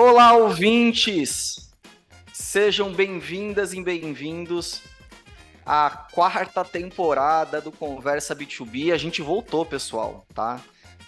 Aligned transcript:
Olá, 0.00 0.32
ouvintes! 0.32 1.72
Sejam 2.32 2.92
bem-vindas 2.92 3.72
e 3.72 3.82
bem-vindos 3.82 4.80
à 5.66 5.90
quarta 6.12 6.64
temporada 6.64 7.60
do 7.60 7.72
Conversa 7.72 8.32
B2B. 8.32 8.92
A 8.92 8.96
gente 8.96 9.20
voltou, 9.20 9.66
pessoal, 9.66 10.24
tá? 10.32 10.60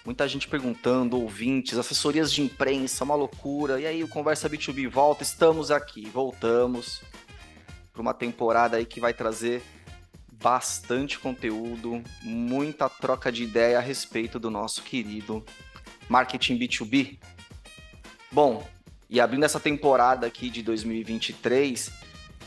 Muita 0.03 0.27
gente 0.27 0.45
perguntando, 0.45 1.17
ouvintes, 1.17 1.77
assessorias 1.77 2.33
de 2.33 2.41
imprensa, 2.41 3.05
uma 3.05 3.15
loucura. 3.15 3.79
E 3.79 3.87
aí, 3.87 4.03
o 4.03 4.09
Conversa 4.09 4.49
B2B 4.49 4.89
volta, 4.89 5.23
estamos 5.23 5.71
aqui, 5.71 6.09
voltamos 6.09 7.01
para 7.93 8.01
uma 8.01 8.13
temporada 8.13 8.75
aí 8.75 8.85
que 8.85 8.99
vai 8.99 9.13
trazer 9.13 9.63
bastante 10.33 11.17
conteúdo, 11.17 12.03
muita 12.23 12.89
troca 12.89 13.31
de 13.31 13.43
ideia 13.43 13.77
a 13.77 13.81
respeito 13.81 14.37
do 14.37 14.51
nosso 14.51 14.83
querido 14.83 15.45
marketing 16.09 16.59
B2B. 16.59 17.19
Bom, 18.29 18.65
e 19.11 19.19
abrindo 19.19 19.43
essa 19.43 19.59
temporada 19.59 20.25
aqui 20.25 20.49
de 20.49 20.63
2023, 20.63 21.91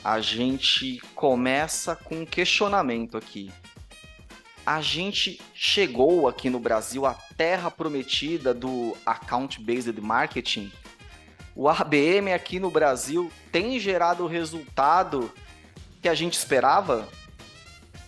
a 0.02 0.18
gente 0.18 0.98
começa 1.14 1.94
com 1.94 2.22
um 2.22 2.26
questionamento 2.26 3.18
aqui. 3.18 3.52
A 4.64 4.80
gente 4.80 5.38
chegou 5.54 6.26
aqui 6.26 6.48
no 6.48 6.58
Brasil 6.58 7.04
à 7.04 7.12
terra 7.36 7.70
prometida 7.70 8.54
do 8.54 8.96
Account 9.04 9.62
Based 9.62 10.00
Marketing. 10.00 10.72
O 11.54 11.68
ABM 11.68 12.32
aqui 12.32 12.58
no 12.58 12.70
Brasil 12.70 13.30
tem 13.52 13.78
gerado 13.78 14.24
o 14.24 14.26
resultado 14.26 15.30
que 16.00 16.08
a 16.08 16.14
gente 16.14 16.32
esperava? 16.32 17.06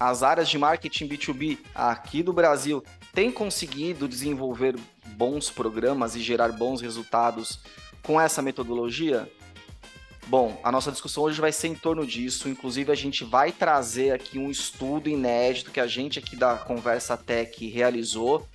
As 0.01 0.23
áreas 0.23 0.48
de 0.48 0.57
marketing 0.57 1.09
B2B 1.09 1.59
aqui 1.74 2.23
do 2.23 2.32
Brasil 2.32 2.82
têm 3.12 3.30
conseguido 3.30 4.09
desenvolver 4.09 4.77
bons 5.09 5.51
programas 5.51 6.16
e 6.16 6.21
gerar 6.21 6.52
bons 6.52 6.80
resultados 6.80 7.60
com 8.07 8.21
essa 8.21 8.40
metodologia? 8.40 9.29
Bom, 10.29 10.60
a 10.62 10.71
nossa 10.71 10.93
discussão 10.93 11.24
hoje 11.24 11.40
vai 11.40 11.52
ser 11.52 11.68
em 11.68 11.74
torno 11.74 12.07
disso. 12.07 12.49
Inclusive, 12.49 12.93
a 12.93 12.95
gente 12.95 13.24
vai 13.24 13.51
trazer 13.51 14.12
aqui 14.12 14.38
um 14.38 14.51
estudo 14.51 15.09
inédito 15.09 15.73
que 15.73 15.80
a 15.80 15.87
gente 15.87 16.18
aqui 16.18 16.37
da 16.37 16.57
Conversa 16.57 17.16
Tech 17.16 17.66
realizou 17.66 18.46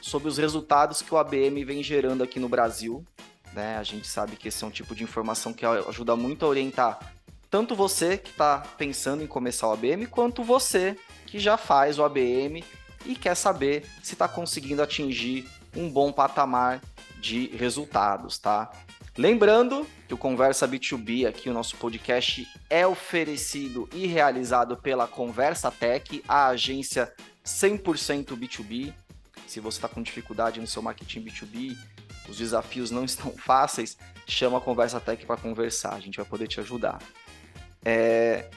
sobre 0.00 0.28
os 0.28 0.38
resultados 0.38 1.02
que 1.02 1.12
o 1.14 1.18
ABM 1.18 1.64
vem 1.64 1.82
gerando 1.82 2.24
aqui 2.24 2.40
no 2.40 2.48
Brasil. 2.48 3.04
Né? 3.52 3.76
A 3.76 3.82
gente 3.82 4.06
sabe 4.06 4.36
que 4.36 4.48
esse 4.48 4.64
é 4.64 4.66
um 4.66 4.70
tipo 4.70 4.94
de 4.94 5.04
informação 5.04 5.52
que 5.52 5.64
ajuda 5.64 6.16
muito 6.16 6.44
a 6.44 6.48
orientar 6.48 7.14
tanto 7.54 7.76
você 7.76 8.18
que 8.18 8.30
está 8.30 8.58
pensando 8.76 9.22
em 9.22 9.28
começar 9.28 9.68
o 9.68 9.72
ABM, 9.72 10.06
quanto 10.06 10.42
você 10.42 10.98
que 11.24 11.38
já 11.38 11.56
faz 11.56 12.00
o 12.00 12.02
ABM 12.02 12.64
e 13.06 13.14
quer 13.14 13.36
saber 13.36 13.86
se 14.02 14.14
está 14.14 14.26
conseguindo 14.26 14.82
atingir 14.82 15.48
um 15.76 15.88
bom 15.88 16.10
patamar 16.10 16.80
de 17.16 17.46
resultados, 17.56 18.38
tá? 18.38 18.72
Lembrando 19.16 19.86
que 20.08 20.14
o 20.14 20.18
Conversa 20.18 20.66
B2B, 20.66 21.28
aqui 21.28 21.48
o 21.48 21.52
nosso 21.52 21.76
podcast, 21.76 22.48
é 22.68 22.84
oferecido 22.84 23.88
e 23.92 24.06
realizado 24.06 24.76
pela 24.76 25.06
Conversa 25.06 25.70
Tech, 25.70 26.22
a 26.26 26.48
agência 26.48 27.12
100% 27.44 28.36
B2B. 28.36 28.92
Se 29.46 29.60
você 29.60 29.78
está 29.78 29.88
com 29.88 30.02
dificuldade 30.02 30.60
no 30.60 30.66
seu 30.66 30.82
marketing 30.82 31.26
B2B, 31.26 31.76
os 32.28 32.38
desafios 32.38 32.90
não 32.90 33.04
estão 33.06 33.30
fáceis, 33.30 33.96
chama 34.26 34.58
a 34.58 34.60
Conversa 34.60 34.98
Tech 34.98 35.24
para 35.24 35.36
conversar, 35.36 35.94
a 35.94 36.00
gente 36.00 36.16
vai 36.16 36.26
poder 36.26 36.48
te 36.48 36.58
ajudar. 36.58 36.98
É, 37.84 38.50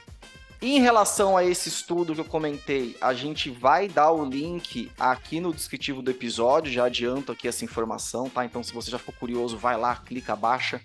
em 0.61 0.79
relação 0.79 1.37
a 1.37 1.43
esse 1.43 1.69
estudo 1.69 2.15
que 2.15 2.21
eu 2.21 2.25
comentei, 2.25 2.97
a 2.99 3.13
gente 3.13 3.49
vai 3.49 3.87
dar 3.87 4.11
o 4.11 4.25
link 4.25 4.91
aqui 4.99 5.39
no 5.39 5.53
descritivo 5.53 6.01
do 6.01 6.09
episódio, 6.09 6.71
já 6.71 6.85
adianto 6.85 7.31
aqui 7.31 7.47
essa 7.47 7.63
informação, 7.63 8.27
tá? 8.27 8.43
Então, 8.43 8.63
se 8.63 8.73
você 8.73 8.89
já 8.89 8.97
ficou 8.97 9.13
curioso, 9.19 9.55
vai 9.55 9.77
lá, 9.77 9.95
clica, 9.95 10.35
baixa, 10.35 10.81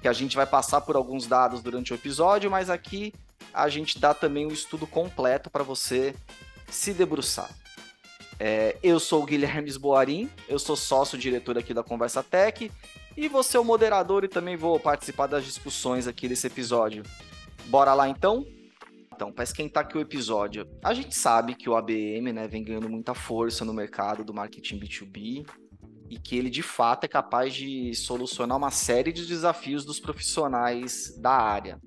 que 0.00 0.06
a 0.06 0.12
gente 0.12 0.36
vai 0.36 0.46
passar 0.46 0.82
por 0.82 0.94
alguns 0.94 1.26
dados 1.26 1.60
durante 1.60 1.92
o 1.92 1.96
episódio, 1.96 2.48
mas 2.48 2.70
aqui 2.70 3.12
a 3.52 3.68
gente 3.68 3.98
dá 3.98 4.14
também 4.14 4.46
o 4.46 4.52
estudo 4.52 4.86
completo 4.86 5.50
para 5.50 5.64
você 5.64 6.14
se 6.70 6.92
debruçar. 6.92 7.50
É, 8.38 8.76
eu 8.84 9.00
sou 9.00 9.24
o 9.24 9.26
Guilherme 9.26 9.76
Boarim, 9.76 10.30
eu 10.48 10.60
sou 10.60 10.76
sócio-diretor 10.76 11.58
aqui 11.58 11.74
da 11.74 11.82
Conversa 11.82 12.22
Tech, 12.22 12.70
e 13.16 13.28
você 13.28 13.56
é 13.56 13.60
o 13.60 13.64
moderador 13.64 14.22
e 14.22 14.28
também 14.28 14.56
vou 14.56 14.78
participar 14.78 15.26
das 15.26 15.44
discussões 15.44 16.06
aqui 16.06 16.28
desse 16.28 16.46
episódio. 16.46 17.02
Bora 17.66 17.92
lá 17.94 18.08
então? 18.08 18.46
Então, 19.18 19.32
para 19.32 19.42
esquentar 19.42 19.82
aqui 19.82 19.98
o 19.98 20.00
episódio, 20.00 20.64
a 20.80 20.94
gente 20.94 21.12
sabe 21.12 21.56
que 21.56 21.68
o 21.68 21.74
ABM 21.74 22.32
né, 22.32 22.46
vem 22.46 22.62
ganhando 22.62 22.88
muita 22.88 23.14
força 23.14 23.64
no 23.64 23.74
mercado 23.74 24.22
do 24.22 24.32
marketing 24.32 24.78
B2B 24.78 25.44
e 26.08 26.16
que 26.20 26.36
ele 26.36 26.48
de 26.48 26.62
fato 26.62 27.02
é 27.02 27.08
capaz 27.08 27.52
de 27.52 27.92
solucionar 27.96 28.56
uma 28.56 28.70
série 28.70 29.12
de 29.12 29.26
desafios 29.26 29.84
dos 29.84 29.98
profissionais 29.98 31.18
da 31.20 31.32
área. 31.32 31.80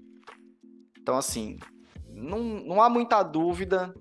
Então, 1.00 1.16
assim, 1.16 1.58
não, 2.09 2.44
não 2.44 2.81
há 2.81 2.90
muita 2.90 3.24
dúvida 3.24 3.94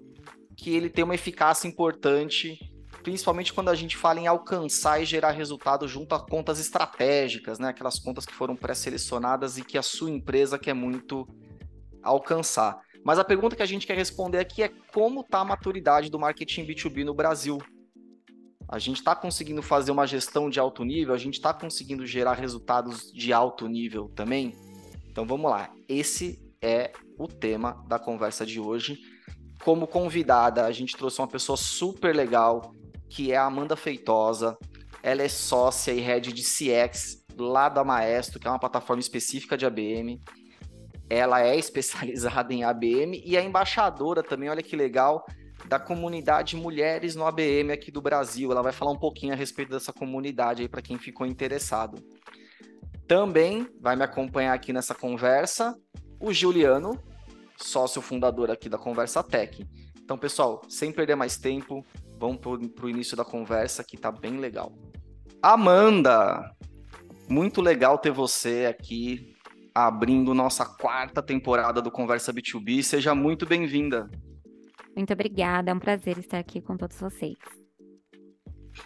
que 0.56 0.74
ele 0.74 0.90
tem 0.90 1.04
uma 1.04 1.14
eficácia 1.14 1.68
importante, 1.68 2.58
principalmente 3.04 3.52
quando 3.52 3.68
a 3.68 3.76
gente 3.76 3.96
fala 3.96 4.18
em 4.18 4.26
alcançar 4.26 5.00
e 5.00 5.04
gerar 5.04 5.30
resultado 5.30 5.86
junto 5.86 6.16
a 6.16 6.18
contas 6.18 6.58
estratégicas, 6.58 7.60
né? 7.60 7.68
Aquelas 7.68 8.00
contas 8.00 8.26
que 8.26 8.34
foram 8.34 8.56
pré-selecionadas 8.56 9.56
e 9.56 9.62
que 9.62 9.78
a 9.78 9.82
sua 9.82 10.10
empresa 10.10 10.58
quer 10.58 10.74
muito 10.74 11.28
alcançar. 12.02 12.80
Mas 13.04 13.18
a 13.18 13.24
pergunta 13.24 13.56
que 13.56 13.62
a 13.62 13.66
gente 13.66 13.86
quer 13.86 13.96
responder 13.96 14.38
aqui 14.38 14.62
é 14.62 14.70
como 14.92 15.20
está 15.20 15.40
a 15.40 15.44
maturidade 15.44 16.10
do 16.10 16.18
marketing 16.18 16.66
B2B 16.66 17.04
no 17.04 17.14
Brasil? 17.14 17.58
A 18.68 18.78
gente 18.78 18.98
está 18.98 19.16
conseguindo 19.16 19.62
fazer 19.62 19.90
uma 19.90 20.06
gestão 20.06 20.48
de 20.48 20.60
alto 20.60 20.84
nível? 20.84 21.14
A 21.14 21.18
gente 21.18 21.34
está 21.34 21.52
conseguindo 21.52 22.06
gerar 22.06 22.34
resultados 22.34 23.10
de 23.12 23.32
alto 23.32 23.66
nível 23.66 24.08
também? 24.14 24.54
Então 25.10 25.26
vamos 25.26 25.50
lá. 25.50 25.72
Esse 25.88 26.40
é 26.62 26.92
o 27.18 27.26
tema 27.26 27.82
da 27.88 27.98
conversa 27.98 28.44
de 28.46 28.60
hoje. 28.60 28.98
Como 29.64 29.86
convidada, 29.86 30.66
a 30.66 30.72
gente 30.72 30.96
trouxe 30.96 31.20
uma 31.20 31.26
pessoa 31.28 31.56
super 31.56 32.14
legal, 32.14 32.72
que 33.08 33.32
é 33.32 33.36
a 33.36 33.46
Amanda 33.46 33.76
Feitosa. 33.76 34.56
Ela 35.02 35.22
é 35.22 35.28
sócia 35.28 35.92
e 35.92 36.00
head 36.00 36.32
de 36.32 36.42
CX 36.42 37.24
lá 37.36 37.68
da 37.68 37.82
Maestro, 37.82 38.38
que 38.38 38.46
é 38.46 38.50
uma 38.50 38.58
plataforma 38.58 39.00
específica 39.00 39.56
de 39.56 39.66
ABM 39.66 40.20
ela 41.10 41.44
é 41.44 41.56
especializada 41.56 42.54
em 42.54 42.62
ABM 42.62 43.20
e 43.24 43.36
é 43.36 43.42
embaixadora 43.42 44.22
também, 44.22 44.48
olha 44.48 44.62
que 44.62 44.76
legal, 44.76 45.26
da 45.66 45.78
comunidade 45.78 46.56
Mulheres 46.56 47.16
no 47.16 47.26
ABM 47.26 47.72
aqui 47.72 47.90
do 47.90 48.00
Brasil. 48.00 48.50
Ela 48.50 48.62
vai 48.62 48.72
falar 48.72 48.92
um 48.92 48.98
pouquinho 48.98 49.32
a 49.32 49.36
respeito 49.36 49.70
dessa 49.70 49.92
comunidade 49.92 50.62
aí 50.62 50.68
para 50.68 50.80
quem 50.80 50.96
ficou 50.96 51.26
interessado. 51.26 52.02
Também 53.06 53.68
vai 53.80 53.96
me 53.96 54.04
acompanhar 54.04 54.54
aqui 54.54 54.72
nessa 54.72 54.94
conversa 54.94 55.76
o 56.20 56.32
Juliano, 56.32 56.98
sócio 57.56 58.00
fundador 58.00 58.50
aqui 58.50 58.68
da 58.68 58.78
Conversa 58.78 59.22
Tech. 59.22 59.66
Então, 60.02 60.16
pessoal, 60.16 60.62
sem 60.68 60.92
perder 60.92 61.16
mais 61.16 61.36
tempo, 61.36 61.84
vamos 62.18 62.38
para 62.38 62.84
o 62.86 62.90
início 62.90 63.16
da 63.16 63.24
conversa 63.24 63.82
que 63.82 63.96
tá 63.96 64.12
bem 64.12 64.38
legal. 64.38 64.72
Amanda, 65.42 66.54
muito 67.28 67.60
legal 67.60 67.98
ter 67.98 68.10
você 68.10 68.66
aqui 68.68 69.34
abrindo 69.86 70.34
nossa 70.34 70.64
quarta 70.64 71.22
temporada 71.22 71.80
do 71.80 71.90
Conversa 71.90 72.32
B2B. 72.32 72.82
Seja 72.82 73.14
muito 73.14 73.46
bem-vinda. 73.46 74.10
Muito 74.94 75.12
obrigada, 75.12 75.70
é 75.70 75.74
um 75.74 75.78
prazer 75.78 76.18
estar 76.18 76.38
aqui 76.38 76.60
com 76.60 76.76
todos 76.76 76.98
vocês. 76.98 77.38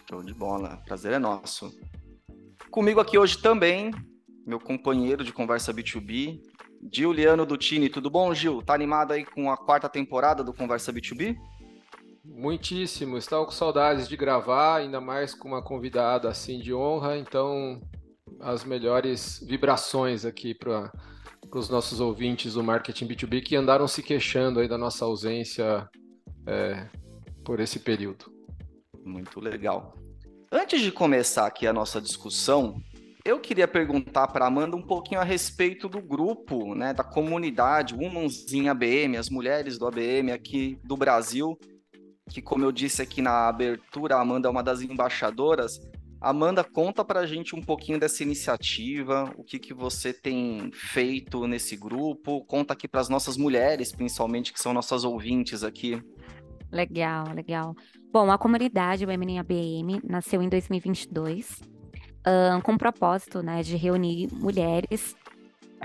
Show 0.09 0.23
de 0.23 0.35
bola, 0.35 0.83
prazer 0.87 1.13
é 1.13 1.19
nosso. 1.19 1.73
Comigo 2.71 3.01
aqui 3.01 3.17
hoje 3.17 3.39
também, 3.39 3.91
meu 4.47 4.61
companheiro 4.61 5.25
de 5.25 5.33
Conversa 5.33 5.73
B2B, 5.73 6.41
Giuliano 6.93 7.47
Dutini. 7.47 7.89
Tudo 7.89 8.11
bom, 8.11 8.35
Gil? 8.35 8.63
Tá 8.63 8.75
animado 8.75 9.13
aí 9.13 9.25
com 9.25 9.51
a 9.51 9.57
quarta 9.57 9.89
temporada 9.89 10.45
do 10.45 10.53
Conversa 10.53 10.93
B2B? 10.93 11.37
Muitíssimo, 12.25 13.17
estava 13.17 13.45
com 13.45 13.51
saudades 13.51 14.09
de 14.09 14.17
gravar, 14.17 14.77
ainda 14.77 15.01
mais 15.01 15.35
com 15.35 15.49
uma 15.49 15.63
convidada 15.63 16.29
assim 16.29 16.59
de 16.59 16.73
honra, 16.75 17.19
então 17.19 17.81
as 18.45 18.63
melhores 18.63 19.43
vibrações 19.43 20.27
aqui 20.27 20.55
para 20.55 20.93
os 21.51 21.71
nossos 21.71 21.99
ouvintes 21.99 22.55
do 22.55 22.63
marketing 22.63 23.09
B2B 23.09 23.43
que 23.43 23.57
andaram 23.57 23.89
se 23.89 24.03
queixando 24.03 24.61
aí 24.61 24.69
da 24.69 24.77
nossa 24.77 25.07
ausência 25.07 25.89
é, 26.47 26.87
por 27.43 27.59
esse 27.59 27.79
período. 27.79 28.31
Muito 29.03 29.41
legal. 29.41 29.95
Antes 30.53 30.83
de 30.83 30.93
começar 30.93 31.47
aqui 31.47 31.67
a 31.67 31.73
nossa 31.73 32.01
discussão, 32.01 32.77
eu 33.25 33.41
queria 33.41 33.67
perguntar 33.67 34.29
para 34.29 34.47
Amanda 34.47 34.77
um 34.77 34.83
pouquinho 34.83 35.23
a 35.23 35.25
respeito 35.25 35.89
do 35.89 36.03
grupo, 36.03 36.75
né, 36.75 36.93
da 36.93 37.03
comunidade 37.03 37.95
Women's 37.95 38.53
in 38.53 38.69
ABM, 38.69 39.17
as 39.17 39.31
mulheres 39.31 39.79
do 39.79 39.87
ABM 39.87 40.31
aqui 40.33 40.79
do 40.85 40.99
Brasil, 40.99 41.59
que 42.29 42.43
como 42.43 42.65
eu 42.65 42.71
disse 42.71 43.01
aqui 43.01 43.23
na 43.23 43.49
abertura, 43.49 44.17
a 44.17 44.21
Amanda 44.21 44.49
é 44.49 44.51
uma 44.51 44.63
das 44.63 44.83
embaixadoras. 44.83 45.81
Amanda, 46.25 46.65
conta 46.65 47.05
para 47.05 47.21
a 47.21 47.27
gente 47.27 47.55
um 47.55 47.61
pouquinho 47.61 48.01
dessa 48.01 48.23
iniciativa, 48.23 49.31
o 49.37 49.45
que, 49.45 49.59
que 49.59 49.75
você 49.75 50.11
tem 50.11 50.71
feito 50.73 51.47
nesse 51.47 51.77
grupo, 51.77 52.43
conta 52.47 52.73
aqui 52.73 52.89
para 52.89 53.03
as 53.03 53.11
nossas 53.11 53.37
mulheres, 53.37 53.93
principalmente, 53.93 54.51
que 54.51 54.59
são 54.59 54.73
nossas 54.73 55.05
ouvintes 55.05 55.63
aqui. 55.63 56.03
Legal, 56.73 57.27
legal. 57.35 57.77
Bom, 58.11 58.31
a 58.31 58.39
comunidade 58.39 59.05
Women 59.05 59.39
ABM 59.39 60.01
nasceu 60.03 60.41
em 60.41 60.49
2022 60.49 61.61
uh, 62.25 62.63
com 62.63 62.73
o 62.73 62.79
propósito 62.79 63.43
né, 63.43 63.63
de 63.63 63.77
reunir 63.77 64.33
mulheres 64.33 65.15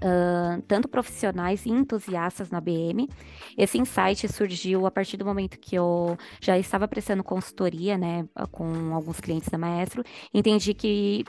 Uh, 0.01 0.61
tanto 0.61 0.87
profissionais 0.87 1.65
e 1.65 1.69
entusiastas 1.69 2.49
na 2.49 2.61
BM. 2.61 3.09
Esse 3.57 3.77
insight 3.77 4.31
surgiu 4.31 4.85
a 4.85 4.91
partir 4.91 5.17
do 5.17 5.25
momento 5.25 5.59
que 5.59 5.75
eu 5.75 6.17
já 6.39 6.57
estava 6.57 6.87
prestando 6.87 7.21
consultoria, 7.21 7.97
né, 7.97 8.25
com 8.49 8.93
alguns 8.93 9.19
clientes 9.19 9.49
da 9.49 9.57
Maestro. 9.57 10.01
Entendi 10.33 10.73
que 10.73 11.25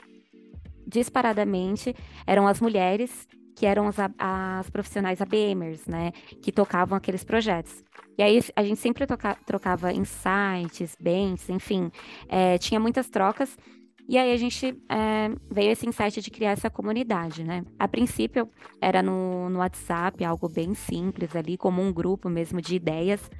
disparadamente 0.86 1.94
eram 2.26 2.46
as 2.46 2.60
mulheres 2.60 3.26
que 3.60 3.66
eram 3.66 3.88
as, 3.88 3.96
as 4.18 4.70
profissionais 4.70 5.20
ABMers, 5.20 5.86
né, 5.86 6.12
que 6.40 6.50
tocavam 6.50 6.96
aqueles 6.96 7.22
projetos. 7.22 7.84
E 8.16 8.22
aí 8.22 8.40
a 8.56 8.62
gente 8.62 8.80
sempre 8.80 9.06
toca, 9.06 9.36
trocava 9.44 9.92
insights, 9.92 10.96
bens, 10.98 11.48
enfim, 11.50 11.90
é, 12.26 12.56
tinha 12.56 12.80
muitas 12.80 13.10
trocas 13.10 13.56
e 14.10 14.18
aí 14.18 14.32
a 14.32 14.36
gente 14.36 14.76
é, 14.88 15.30
veio 15.48 15.70
esse 15.70 15.88
insight 15.88 16.20
de 16.20 16.32
criar 16.32 16.50
essa 16.50 16.68
comunidade, 16.68 17.44
né? 17.44 17.64
A 17.78 17.86
princípio 17.86 18.50
era 18.80 19.04
no, 19.04 19.48
no 19.48 19.60
WhatsApp, 19.60 20.24
algo 20.24 20.48
bem 20.48 20.74
simples 20.74 21.36
ali, 21.36 21.56
como 21.56 21.80
um 21.80 21.92
grupo 21.92 22.28
mesmo 22.28 22.60
de 22.60 22.74
ideias, 22.74 23.30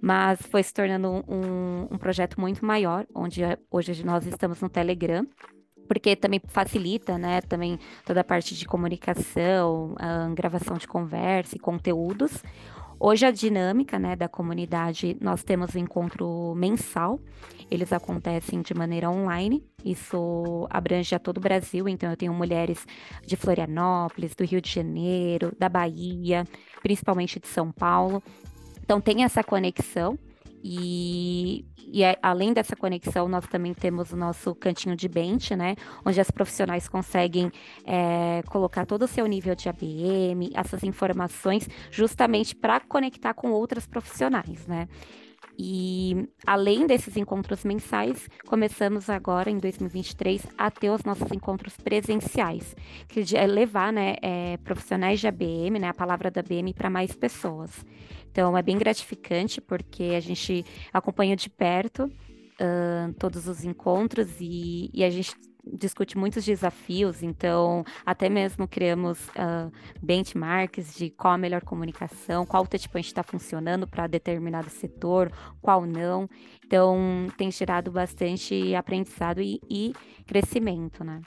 mas 0.00 0.40
foi 0.42 0.62
se 0.62 0.72
tornando 0.72 1.24
um, 1.26 1.88
um 1.90 1.98
projeto 1.98 2.40
muito 2.40 2.64
maior, 2.64 3.04
onde 3.12 3.42
é, 3.42 3.58
hoje 3.68 4.06
nós 4.06 4.24
estamos 4.24 4.60
no 4.60 4.68
Telegram, 4.68 5.26
porque 5.88 6.14
também 6.14 6.40
facilita, 6.46 7.18
né, 7.18 7.40
também 7.40 7.76
toda 8.06 8.20
a 8.20 8.24
parte 8.24 8.54
de 8.54 8.64
comunicação, 8.64 9.96
gravação 10.36 10.76
de 10.76 10.86
conversa 10.86 11.56
e 11.56 11.58
conteúdos. 11.58 12.44
Hoje 13.04 13.26
a 13.26 13.32
dinâmica, 13.32 13.98
né, 13.98 14.14
da 14.14 14.28
comunidade, 14.28 15.16
nós 15.20 15.42
temos 15.42 15.74
um 15.74 15.80
encontro 15.80 16.54
mensal, 16.54 17.18
eles 17.68 17.92
acontecem 17.92 18.62
de 18.62 18.72
maneira 18.74 19.10
online. 19.10 19.60
Isso 19.84 20.68
abrange 20.70 21.12
a 21.12 21.18
todo 21.18 21.38
o 21.38 21.40
Brasil, 21.40 21.88
então 21.88 22.08
eu 22.08 22.16
tenho 22.16 22.32
mulheres 22.32 22.86
de 23.26 23.34
Florianópolis, 23.34 24.36
do 24.36 24.44
Rio 24.44 24.60
de 24.60 24.70
Janeiro, 24.70 25.52
da 25.58 25.68
Bahia, 25.68 26.44
principalmente 26.80 27.40
de 27.40 27.48
São 27.48 27.72
Paulo. 27.72 28.22
Então 28.84 29.00
tem 29.00 29.24
essa 29.24 29.42
conexão 29.42 30.16
e, 30.62 31.64
e 31.76 32.02
além 32.22 32.52
dessa 32.52 32.76
conexão, 32.76 33.28
nós 33.28 33.46
também 33.46 33.74
temos 33.74 34.12
o 34.12 34.16
nosso 34.16 34.54
cantinho 34.54 34.94
de 34.94 35.08
bench, 35.08 35.56
né? 35.56 35.74
Onde 36.04 36.20
as 36.20 36.30
profissionais 36.30 36.88
conseguem 36.88 37.50
é, 37.84 38.42
colocar 38.46 38.86
todo 38.86 39.02
o 39.02 39.08
seu 39.08 39.26
nível 39.26 39.54
de 39.54 39.68
ABM, 39.68 40.50
essas 40.54 40.82
informações, 40.84 41.68
justamente 41.90 42.54
para 42.54 42.80
conectar 42.80 43.34
com 43.34 43.50
outras 43.50 43.86
profissionais, 43.86 44.66
né? 44.66 44.88
E 45.58 46.28
além 46.46 46.86
desses 46.86 47.16
encontros 47.16 47.64
mensais, 47.64 48.28
começamos 48.46 49.10
agora 49.10 49.50
em 49.50 49.58
2023 49.58 50.46
a 50.56 50.70
ter 50.70 50.90
os 50.90 51.04
nossos 51.04 51.30
encontros 51.30 51.76
presenciais, 51.76 52.74
que 53.08 53.24
é 53.36 53.46
levar 53.46 53.92
né, 53.92 54.16
é, 54.22 54.56
profissionais 54.58 55.20
de 55.20 55.28
ABM, 55.28 55.78
né, 55.78 55.88
a 55.88 55.94
palavra 55.94 56.30
da 56.30 56.40
ABM 56.40 56.72
para 56.74 56.88
mais 56.88 57.14
pessoas. 57.14 57.84
Então 58.30 58.56
é 58.56 58.62
bem 58.62 58.78
gratificante 58.78 59.60
porque 59.60 60.14
a 60.16 60.20
gente 60.20 60.64
acompanha 60.92 61.36
de 61.36 61.50
perto 61.50 62.04
uh, 62.04 63.12
todos 63.18 63.46
os 63.46 63.62
encontros 63.62 64.28
e, 64.40 64.90
e 64.92 65.04
a 65.04 65.10
gente 65.10 65.34
discute 65.64 66.18
muitos 66.18 66.44
desafios, 66.44 67.22
então 67.22 67.84
até 68.04 68.28
mesmo 68.28 68.66
criamos 68.66 69.28
uh, 69.28 69.72
benchmarks 70.02 70.94
de 70.94 71.10
qual 71.10 71.34
a 71.34 71.38
melhor 71.38 71.62
comunicação, 71.62 72.44
qual 72.44 72.66
touchpoint 72.66 73.06
está 73.06 73.22
funcionando 73.22 73.86
para 73.86 74.06
determinado 74.06 74.68
setor, 74.68 75.30
qual 75.60 75.86
não. 75.86 76.28
Então 76.64 77.28
tem 77.36 77.50
gerado 77.50 77.90
bastante 77.90 78.74
aprendizado 78.74 79.40
e, 79.40 79.60
e 79.70 79.92
crescimento, 80.26 81.04
né? 81.04 81.20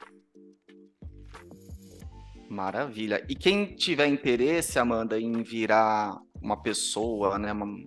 Maravilha. 2.50 3.26
E 3.28 3.36
quem 3.36 3.76
tiver 3.76 4.08
interesse, 4.08 4.78
Amanda, 4.78 5.20
em 5.20 5.42
virar 5.42 6.18
uma 6.42 6.56
pessoa, 6.56 7.40
né, 7.40 7.52
uma, 7.52 7.84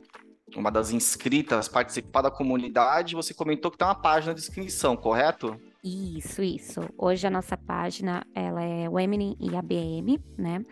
uma 0.57 0.71
das 0.71 0.91
inscritas, 0.91 1.69
participar 1.69 2.23
da 2.23 2.31
comunidade, 2.31 3.15
você 3.15 3.33
comentou 3.33 3.71
que 3.71 3.79
tem 3.79 3.87
uma 3.87 3.95
página 3.95 4.35
de 4.35 4.41
inscrição, 4.41 4.97
correto? 4.97 5.59
Isso, 5.83 6.43
isso. 6.43 6.81
Hoje 6.99 7.27
a 7.27 7.31
nossa 7.31 7.57
página 7.57 8.27
ela 8.35 8.63
é 8.63 8.89
o 8.89 8.99
Eminem 8.99 9.37
e 9.39 9.57
ABM, 9.57 10.19
né? 10.37 10.63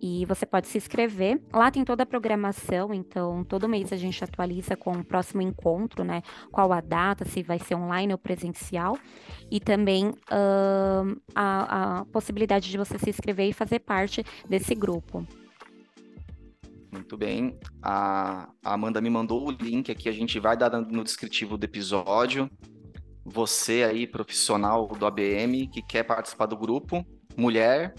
E 0.00 0.24
você 0.26 0.46
pode 0.46 0.68
se 0.68 0.78
inscrever. 0.78 1.40
Lá 1.52 1.70
tem 1.70 1.84
toda 1.84 2.02
a 2.02 2.06
programação, 2.06 2.92
então 2.94 3.44
todo 3.44 3.68
mês 3.68 3.92
a 3.92 3.96
gente 3.96 4.22
atualiza 4.22 4.76
com 4.76 4.92
o 4.92 5.04
próximo 5.04 5.42
encontro, 5.42 6.04
né? 6.04 6.22
Qual 6.52 6.72
a 6.72 6.80
data, 6.80 7.24
se 7.24 7.42
vai 7.42 7.58
ser 7.58 7.74
online 7.74 8.12
ou 8.12 8.18
presencial. 8.18 8.96
E 9.50 9.60
também 9.60 10.08
uh, 10.08 11.20
a, 11.34 11.98
a 11.98 12.04
possibilidade 12.06 12.70
de 12.70 12.78
você 12.78 12.98
se 12.98 13.10
inscrever 13.10 13.48
e 13.48 13.52
fazer 13.52 13.80
parte 13.80 14.24
desse 14.48 14.74
grupo. 14.74 15.26
Muito 16.92 17.16
bem. 17.16 17.58
A, 17.82 18.48
a 18.62 18.74
Amanda 18.74 19.00
me 19.00 19.10
mandou 19.10 19.46
o 19.46 19.50
link 19.50 19.90
aqui, 19.90 20.08
a 20.08 20.12
gente 20.12 20.38
vai 20.40 20.56
dar 20.56 20.70
no 20.80 21.04
descritivo 21.04 21.56
do 21.56 21.64
episódio 21.64 22.50
você 23.28 23.84
aí, 23.84 24.06
profissional 24.06 24.86
do 24.88 25.06
ABM, 25.06 25.68
que 25.68 25.82
quer 25.82 26.02
participar 26.02 26.46
do 26.46 26.56
grupo, 26.56 27.04
mulher, 27.36 27.94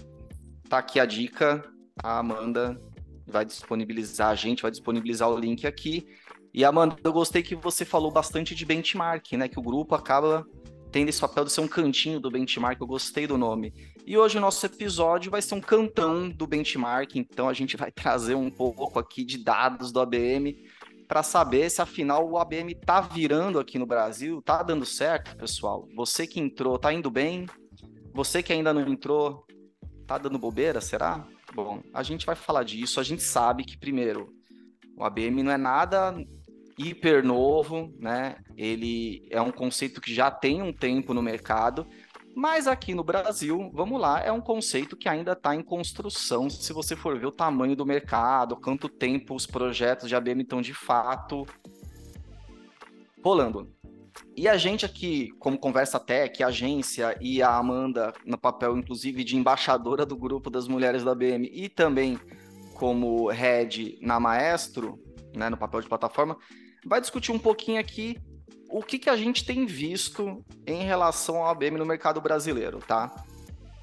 tá 0.68 0.78
aqui 0.78 0.98
a 0.98 1.06
dica, 1.06 1.64
a 2.02 2.18
Amanda 2.18 2.80
vai 3.26 3.44
disponibilizar, 3.44 4.28
a 4.28 4.34
gente 4.34 4.62
vai 4.62 4.70
disponibilizar 4.70 5.30
o 5.30 5.38
link 5.38 5.66
aqui. 5.66 6.06
E 6.52 6.64
Amanda, 6.64 6.96
eu 7.04 7.12
gostei 7.12 7.42
que 7.42 7.54
você 7.54 7.84
falou 7.84 8.10
bastante 8.10 8.54
de 8.54 8.64
benchmark, 8.64 9.32
né? 9.34 9.48
Que 9.48 9.58
o 9.58 9.62
grupo 9.62 9.94
acaba 9.94 10.44
tendo 10.90 11.08
esse 11.08 11.20
papel 11.20 11.44
de 11.44 11.52
ser 11.52 11.60
um 11.60 11.68
cantinho 11.68 12.18
do 12.18 12.30
benchmark, 12.30 12.80
eu 12.80 12.86
gostei 12.86 13.26
do 13.26 13.38
nome. 13.38 13.72
E 14.04 14.18
hoje 14.18 14.38
o 14.38 14.40
nosso 14.40 14.66
episódio 14.66 15.30
vai 15.30 15.40
ser 15.40 15.54
um 15.54 15.60
cantão 15.60 16.28
do 16.28 16.46
benchmark, 16.46 17.14
então 17.14 17.48
a 17.48 17.52
gente 17.52 17.76
vai 17.76 17.92
trazer 17.92 18.34
um 18.34 18.50
pouco 18.50 18.98
aqui 18.98 19.24
de 19.24 19.38
dados 19.38 19.92
do 19.92 20.00
ABM 20.00 20.56
para 21.10 21.24
saber 21.24 21.68
se 21.68 21.82
afinal 21.82 22.30
o 22.30 22.38
ABM 22.38 22.72
tá 22.72 23.00
virando 23.00 23.58
aqui 23.58 23.80
no 23.80 23.84
Brasil, 23.84 24.40
tá 24.40 24.62
dando 24.62 24.86
certo, 24.86 25.36
pessoal. 25.36 25.88
Você 25.96 26.24
que 26.24 26.38
entrou, 26.38 26.78
tá 26.78 26.92
indo 26.92 27.10
bem? 27.10 27.46
Você 28.14 28.44
que 28.44 28.52
ainda 28.52 28.72
não 28.72 28.86
entrou, 28.86 29.44
tá 30.06 30.18
dando 30.18 30.38
bobeira, 30.38 30.80
será? 30.80 31.26
Bom, 31.52 31.82
a 31.92 32.04
gente 32.04 32.24
vai 32.24 32.36
falar 32.36 32.62
disso. 32.62 33.00
A 33.00 33.02
gente 33.02 33.24
sabe 33.24 33.64
que 33.64 33.76
primeiro, 33.76 34.32
o 34.96 35.02
ABM 35.02 35.42
não 35.42 35.50
é 35.50 35.56
nada 35.56 36.14
hiper 36.78 37.24
novo, 37.24 37.92
né? 37.98 38.36
Ele 38.56 39.26
é 39.32 39.42
um 39.42 39.50
conceito 39.50 40.00
que 40.00 40.14
já 40.14 40.30
tem 40.30 40.62
um 40.62 40.72
tempo 40.72 41.12
no 41.12 41.20
mercado 41.20 41.88
mas 42.40 42.66
aqui 42.66 42.94
no 42.94 43.04
Brasil, 43.04 43.70
vamos 43.74 44.00
lá, 44.00 44.18
é 44.22 44.32
um 44.32 44.40
conceito 44.40 44.96
que 44.96 45.10
ainda 45.10 45.32
está 45.32 45.54
em 45.54 45.62
construção. 45.62 46.48
Se 46.48 46.72
você 46.72 46.96
for 46.96 47.18
ver 47.18 47.26
o 47.26 47.30
tamanho 47.30 47.76
do 47.76 47.84
mercado, 47.84 48.56
quanto 48.56 48.88
tempo 48.88 49.34
os 49.34 49.44
projetos 49.44 50.08
de 50.08 50.16
ABM 50.16 50.40
estão 50.40 50.62
de 50.62 50.72
fato 50.72 51.46
rolando. 53.22 53.70
E 54.34 54.48
a 54.48 54.56
gente 54.56 54.86
aqui, 54.86 55.28
como 55.38 55.58
Conversa 55.58 56.00
Tech, 56.00 56.42
a 56.42 56.46
agência 56.46 57.14
e 57.20 57.42
a 57.42 57.54
Amanda, 57.54 58.10
no 58.24 58.38
papel 58.38 58.74
inclusive 58.74 59.22
de 59.22 59.36
embaixadora 59.36 60.06
do 60.06 60.16
grupo 60.16 60.48
das 60.48 60.66
mulheres 60.66 61.04
da 61.04 61.12
ABM 61.12 61.46
e 61.52 61.68
também 61.68 62.18
como 62.72 63.28
head 63.28 63.98
na 64.00 64.18
Maestro, 64.18 64.98
né, 65.36 65.50
no 65.50 65.58
papel 65.58 65.82
de 65.82 65.88
plataforma, 65.90 66.38
vai 66.86 67.02
discutir 67.02 67.32
um 67.32 67.38
pouquinho 67.38 67.78
aqui 67.78 68.16
o 68.70 68.82
que, 68.82 68.98
que 68.98 69.10
a 69.10 69.16
gente 69.16 69.44
tem 69.44 69.66
visto 69.66 70.44
em 70.66 70.84
relação 70.84 71.36
ao 71.36 71.48
ABM 71.48 71.76
no 71.76 71.84
mercado 71.84 72.20
brasileiro, 72.20 72.78
tá? 72.78 73.12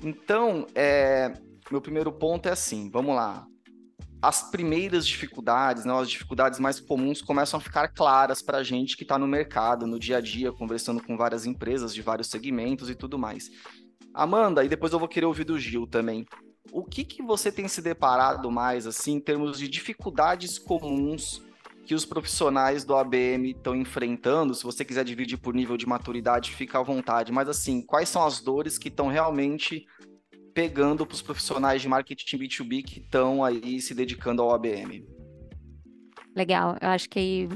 Então, 0.01 0.65
é, 0.73 1.33
meu 1.69 1.81
primeiro 1.81 2.11
ponto 2.11 2.47
é 2.47 2.51
assim, 2.51 2.89
vamos 2.89 3.15
lá. 3.15 3.45
As 4.21 4.49
primeiras 4.49 5.05
dificuldades, 5.05 5.85
né, 5.85 5.93
as 5.93 6.09
dificuldades 6.09 6.59
mais 6.59 6.79
comuns 6.79 7.21
começam 7.21 7.59
a 7.59 7.61
ficar 7.61 7.89
claras 7.89 8.41
para 8.41 8.59
a 8.59 8.63
gente 8.63 8.95
que 8.95 9.03
está 9.03 9.17
no 9.17 9.27
mercado, 9.27 9.85
no 9.85 9.99
dia 9.99 10.17
a 10.17 10.21
dia, 10.21 10.51
conversando 10.51 11.03
com 11.03 11.17
várias 11.17 11.45
empresas 11.45 11.93
de 11.93 12.01
vários 12.01 12.27
segmentos 12.27 12.89
e 12.89 12.95
tudo 12.95 13.19
mais. 13.19 13.51
Amanda, 14.13 14.63
e 14.63 14.69
depois 14.69 14.93
eu 14.93 14.99
vou 14.99 15.07
querer 15.07 15.25
ouvir 15.25 15.43
do 15.43 15.59
Gil 15.59 15.85
também. 15.85 16.25
O 16.71 16.83
que, 16.83 17.03
que 17.03 17.21
você 17.21 17.51
tem 17.51 17.67
se 17.67 17.81
deparado 17.81 18.49
mais, 18.49 18.87
assim, 18.87 19.13
em 19.13 19.19
termos 19.19 19.59
de 19.59 19.67
dificuldades 19.67 20.57
comuns 20.57 21.41
que 21.87 21.95
os 21.95 22.03
profissionais 22.03 22.83
do 22.83 22.93
ABM 22.93 23.51
estão 23.51 23.73
enfrentando. 23.73 24.53
Se 24.53 24.63
você 24.63 24.83
quiser 24.83 25.05
dividir 25.05 25.37
por 25.37 25.55
nível 25.55 25.77
de 25.77 25.87
maturidade, 25.87 26.51
fica 26.51 26.77
à 26.79 26.83
vontade. 26.83 27.31
Mas 27.31 27.47
assim, 27.47 27.81
quais 27.81 28.09
são 28.09 28.25
as 28.25 28.41
dores 28.41 28.77
que 28.77 28.89
estão 28.89 29.07
realmente 29.07 29.87
pegando 30.53 31.05
para 31.05 31.15
os 31.15 31.21
profissionais 31.21 31.81
de 31.81 31.87
marketing 31.87 32.37
B2B 32.39 32.83
que 32.83 32.99
estão 32.99 33.41
aí 33.41 33.79
se 33.79 33.95
dedicando 33.95 34.41
ao 34.41 34.53
ABM? 34.53 35.07
Legal, 36.35 36.75
eu 36.81 36.89
acho 36.89 37.09
que 37.09 37.47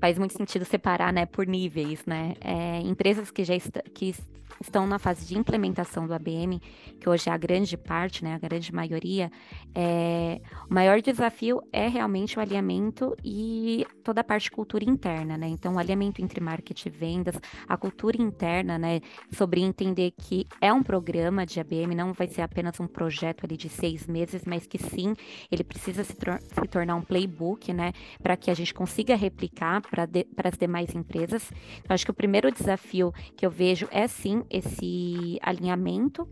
faz 0.00 0.18
muito 0.18 0.36
sentido 0.36 0.64
separar, 0.64 1.12
né, 1.12 1.24
por 1.24 1.46
níveis, 1.46 2.04
né? 2.04 2.34
É, 2.40 2.80
empresas 2.80 3.30
que 3.30 3.44
já 3.44 3.54
que 3.94 4.14
estão 4.60 4.86
na 4.86 4.98
fase 4.98 5.26
de 5.26 5.36
implementação 5.36 6.06
do 6.06 6.14
ABM, 6.14 6.60
que 7.00 7.08
hoje 7.08 7.28
é 7.28 7.32
a 7.32 7.36
grande 7.36 7.76
parte, 7.76 8.24
né, 8.24 8.34
a 8.34 8.38
grande 8.38 8.72
maioria, 8.72 9.30
é, 9.74 10.40
o 10.68 10.74
maior 10.74 11.00
desafio 11.00 11.62
é 11.72 11.88
realmente 11.88 12.38
o 12.38 12.42
alinhamento 12.42 13.16
e 13.24 13.86
toda 14.02 14.20
a 14.20 14.24
parte 14.24 14.50
cultura 14.50 14.84
interna, 14.84 15.36
né? 15.36 15.48
Então, 15.48 15.74
o 15.74 15.78
alinhamento 15.78 16.22
entre 16.22 16.40
marketing 16.40 16.88
e 16.88 16.92
vendas, 16.92 17.40
a 17.68 17.76
cultura 17.76 18.20
interna, 18.20 18.78
né, 18.78 19.00
sobre 19.30 19.60
entender 19.60 20.12
que 20.12 20.46
é 20.60 20.72
um 20.72 20.82
programa 20.82 21.44
de 21.46 21.60
ABM, 21.60 21.94
não 21.94 22.12
vai 22.12 22.26
ser 22.28 22.42
apenas 22.42 22.78
um 22.80 22.86
projeto 22.86 23.44
ali 23.44 23.56
de 23.56 23.68
seis 23.68 24.06
meses, 24.06 24.42
mas 24.46 24.66
que 24.66 24.78
sim, 24.78 25.14
ele 25.50 25.64
precisa 25.64 26.04
se, 26.04 26.14
se 26.14 26.68
tornar 26.68 26.94
um 26.94 27.02
playbook, 27.02 27.72
né, 27.72 27.92
para 28.22 28.36
que 28.36 28.50
a 28.50 28.54
gente 28.54 28.72
consiga 28.72 29.16
replicar 29.16 29.80
para 29.82 30.06
de, 30.06 30.26
as 30.42 30.56
demais 30.56 30.94
empresas. 30.94 31.50
Então, 31.78 31.94
acho 31.94 32.04
que 32.04 32.10
o 32.10 32.14
primeiro 32.14 32.50
desafio 32.52 33.12
que 33.36 33.44
eu 33.44 33.50
vejo 33.50 33.88
é 33.90 34.06
sim 34.06 34.44
esse 34.56 35.38
alinhamento 35.42 36.28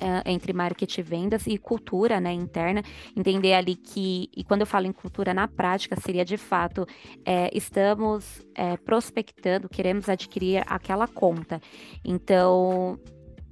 Uh, 0.00 0.24
entre 0.24 0.54
marketing 0.54 1.00
e 1.00 1.02
vendas 1.02 1.46
e 1.46 1.58
cultura 1.58 2.18
né, 2.18 2.32
interna, 2.32 2.82
entender 3.14 3.52
ali 3.52 3.76
que, 3.76 4.30
e 4.34 4.42
quando 4.42 4.62
eu 4.62 4.66
falo 4.66 4.86
em 4.86 4.92
cultura 4.92 5.34
na 5.34 5.46
prática, 5.46 5.94
seria 6.00 6.24
de 6.24 6.38
fato, 6.38 6.86
é, 7.22 7.50
estamos 7.52 8.40
é, 8.54 8.78
prospectando, 8.78 9.68
queremos 9.68 10.08
adquirir 10.08 10.64
aquela 10.66 11.06
conta. 11.06 11.60
Então, 12.02 12.98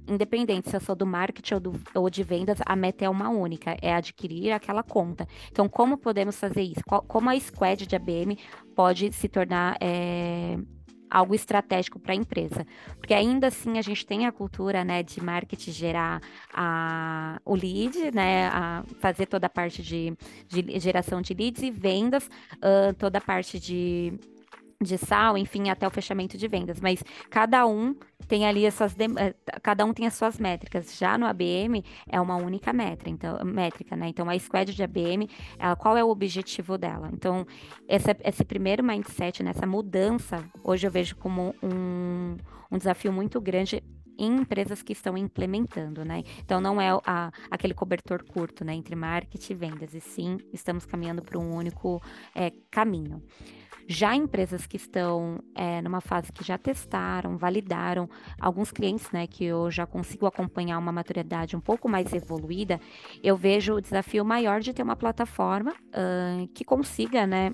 independente 0.09 0.69
se 0.69 0.75
eu 0.75 0.81
sou 0.81 0.95
do 0.95 1.05
marketing 1.05 1.53
ou, 1.53 1.59
do, 1.59 1.79
ou 1.93 2.09
de 2.09 2.23
vendas, 2.23 2.57
a 2.65 2.75
meta 2.75 3.05
é 3.05 3.09
uma 3.09 3.29
única, 3.29 3.77
é 3.81 3.93
adquirir 3.93 4.51
aquela 4.51 4.81
conta. 4.81 5.27
Então, 5.51 5.69
como 5.69 5.97
podemos 5.97 6.35
fazer 6.39 6.63
isso? 6.63 6.81
Qual, 6.85 7.03
como 7.03 7.29
a 7.29 7.39
squad 7.39 7.85
de 7.85 7.95
ABM 7.95 8.37
pode 8.75 9.11
se 9.13 9.29
tornar 9.29 9.77
é, 9.79 10.57
algo 11.09 11.33
estratégico 11.33 11.99
para 11.99 12.13
a 12.13 12.15
empresa. 12.15 12.65
Porque 12.97 13.13
ainda 13.13 13.47
assim 13.47 13.77
a 13.77 13.81
gente 13.81 14.05
tem 14.05 14.25
a 14.25 14.31
cultura 14.31 14.83
né, 14.83 15.01
de 15.03 15.21
marketing 15.21 15.71
gerar 15.71 16.21
a, 16.53 17.41
o 17.45 17.55
lead, 17.55 18.11
né, 18.13 18.47
a 18.47 18.83
fazer 18.99 19.25
toda 19.25 19.47
a 19.47 19.49
parte 19.49 19.81
de, 19.81 20.13
de 20.47 20.79
geração 20.79 21.21
de 21.21 21.33
leads 21.33 21.63
e 21.63 21.71
vendas, 21.71 22.29
uh, 22.55 22.93
toda 22.97 23.17
a 23.17 23.21
parte 23.21 23.59
de 23.59 24.13
de 24.81 24.97
sal, 24.97 25.37
enfim, 25.37 25.69
até 25.69 25.85
o 25.85 25.91
fechamento 25.91 26.37
de 26.37 26.47
vendas, 26.47 26.79
mas 26.79 27.03
cada 27.29 27.67
um 27.67 27.93
tem 28.29 28.47
ali 28.47 28.65
as 28.65 28.73
suas 28.73 28.95
eh, 28.97 29.35
cada 29.61 29.85
um 29.85 29.93
tem 29.93 30.07
as 30.07 30.13
suas 30.13 30.39
métricas. 30.39 30.97
Já 30.97 31.17
no 31.17 31.25
ABM 31.25 31.83
é 32.07 32.21
uma 32.21 32.37
única 32.37 32.71
métrica, 32.71 33.09
então 33.09 33.43
métrica, 33.43 33.97
né? 33.97 34.07
Então 34.07 34.29
a 34.29 34.39
squad 34.39 34.73
de 34.73 34.81
ABM, 34.81 35.27
ela, 35.57 35.75
qual 35.75 35.97
é 35.97 36.03
o 36.03 36.07
objetivo 36.07 36.77
dela? 36.77 37.09
Então 37.11 37.45
esse 37.89 38.45
primeiro 38.45 38.81
mindset, 38.81 39.43
nessa 39.43 39.67
mudança, 39.67 40.45
hoje 40.63 40.87
eu 40.87 40.91
vejo 40.91 41.17
como 41.17 41.53
um, 41.61 42.37
um 42.71 42.77
desafio 42.77 43.11
muito 43.11 43.41
grande 43.41 43.83
em 44.17 44.35
empresas 44.35 44.81
que 44.81 44.93
estão 44.93 45.17
implementando, 45.17 46.05
né? 46.05 46.23
Então 46.39 46.61
não 46.61 46.79
é 46.79 46.89
a, 47.05 47.31
aquele 47.51 47.73
cobertor 47.73 48.23
curto, 48.23 48.63
né, 48.65 48.73
entre 48.73 48.95
marketing 48.95 49.53
e 49.53 49.55
vendas, 49.55 49.93
e 49.93 50.01
sim 50.01 50.37
estamos 50.53 50.85
caminhando 50.85 51.21
para 51.21 51.39
um 51.39 51.53
único 51.53 52.01
é, 52.35 52.51
caminho. 52.69 53.23
Já 53.91 54.15
empresas 54.15 54.67
que 54.67 54.77
estão 54.77 55.43
é, 55.55 55.81
numa 55.81 55.99
fase 55.99 56.31
que 56.31 56.43
já 56.43 56.59
testaram, 56.59 57.39
validaram, 57.39 58.07
alguns 58.39 58.71
clientes, 58.71 59.09
né, 59.11 59.25
que 59.25 59.43
eu 59.43 59.71
já 59.71 59.87
consigo 59.87 60.27
acompanhar 60.27 60.77
uma 60.77 60.91
maturidade 60.91 61.55
um 61.55 61.59
pouco 61.59 61.89
mais 61.89 62.13
evoluída, 62.13 62.79
eu 63.23 63.35
vejo 63.35 63.73
o 63.73 63.81
desafio 63.81 64.23
maior 64.23 64.59
de 64.59 64.73
ter 64.73 64.83
uma 64.83 64.95
plataforma 64.95 65.71
uh, 65.71 66.47
que 66.53 66.63
consiga, 66.63 67.25
né, 67.25 67.51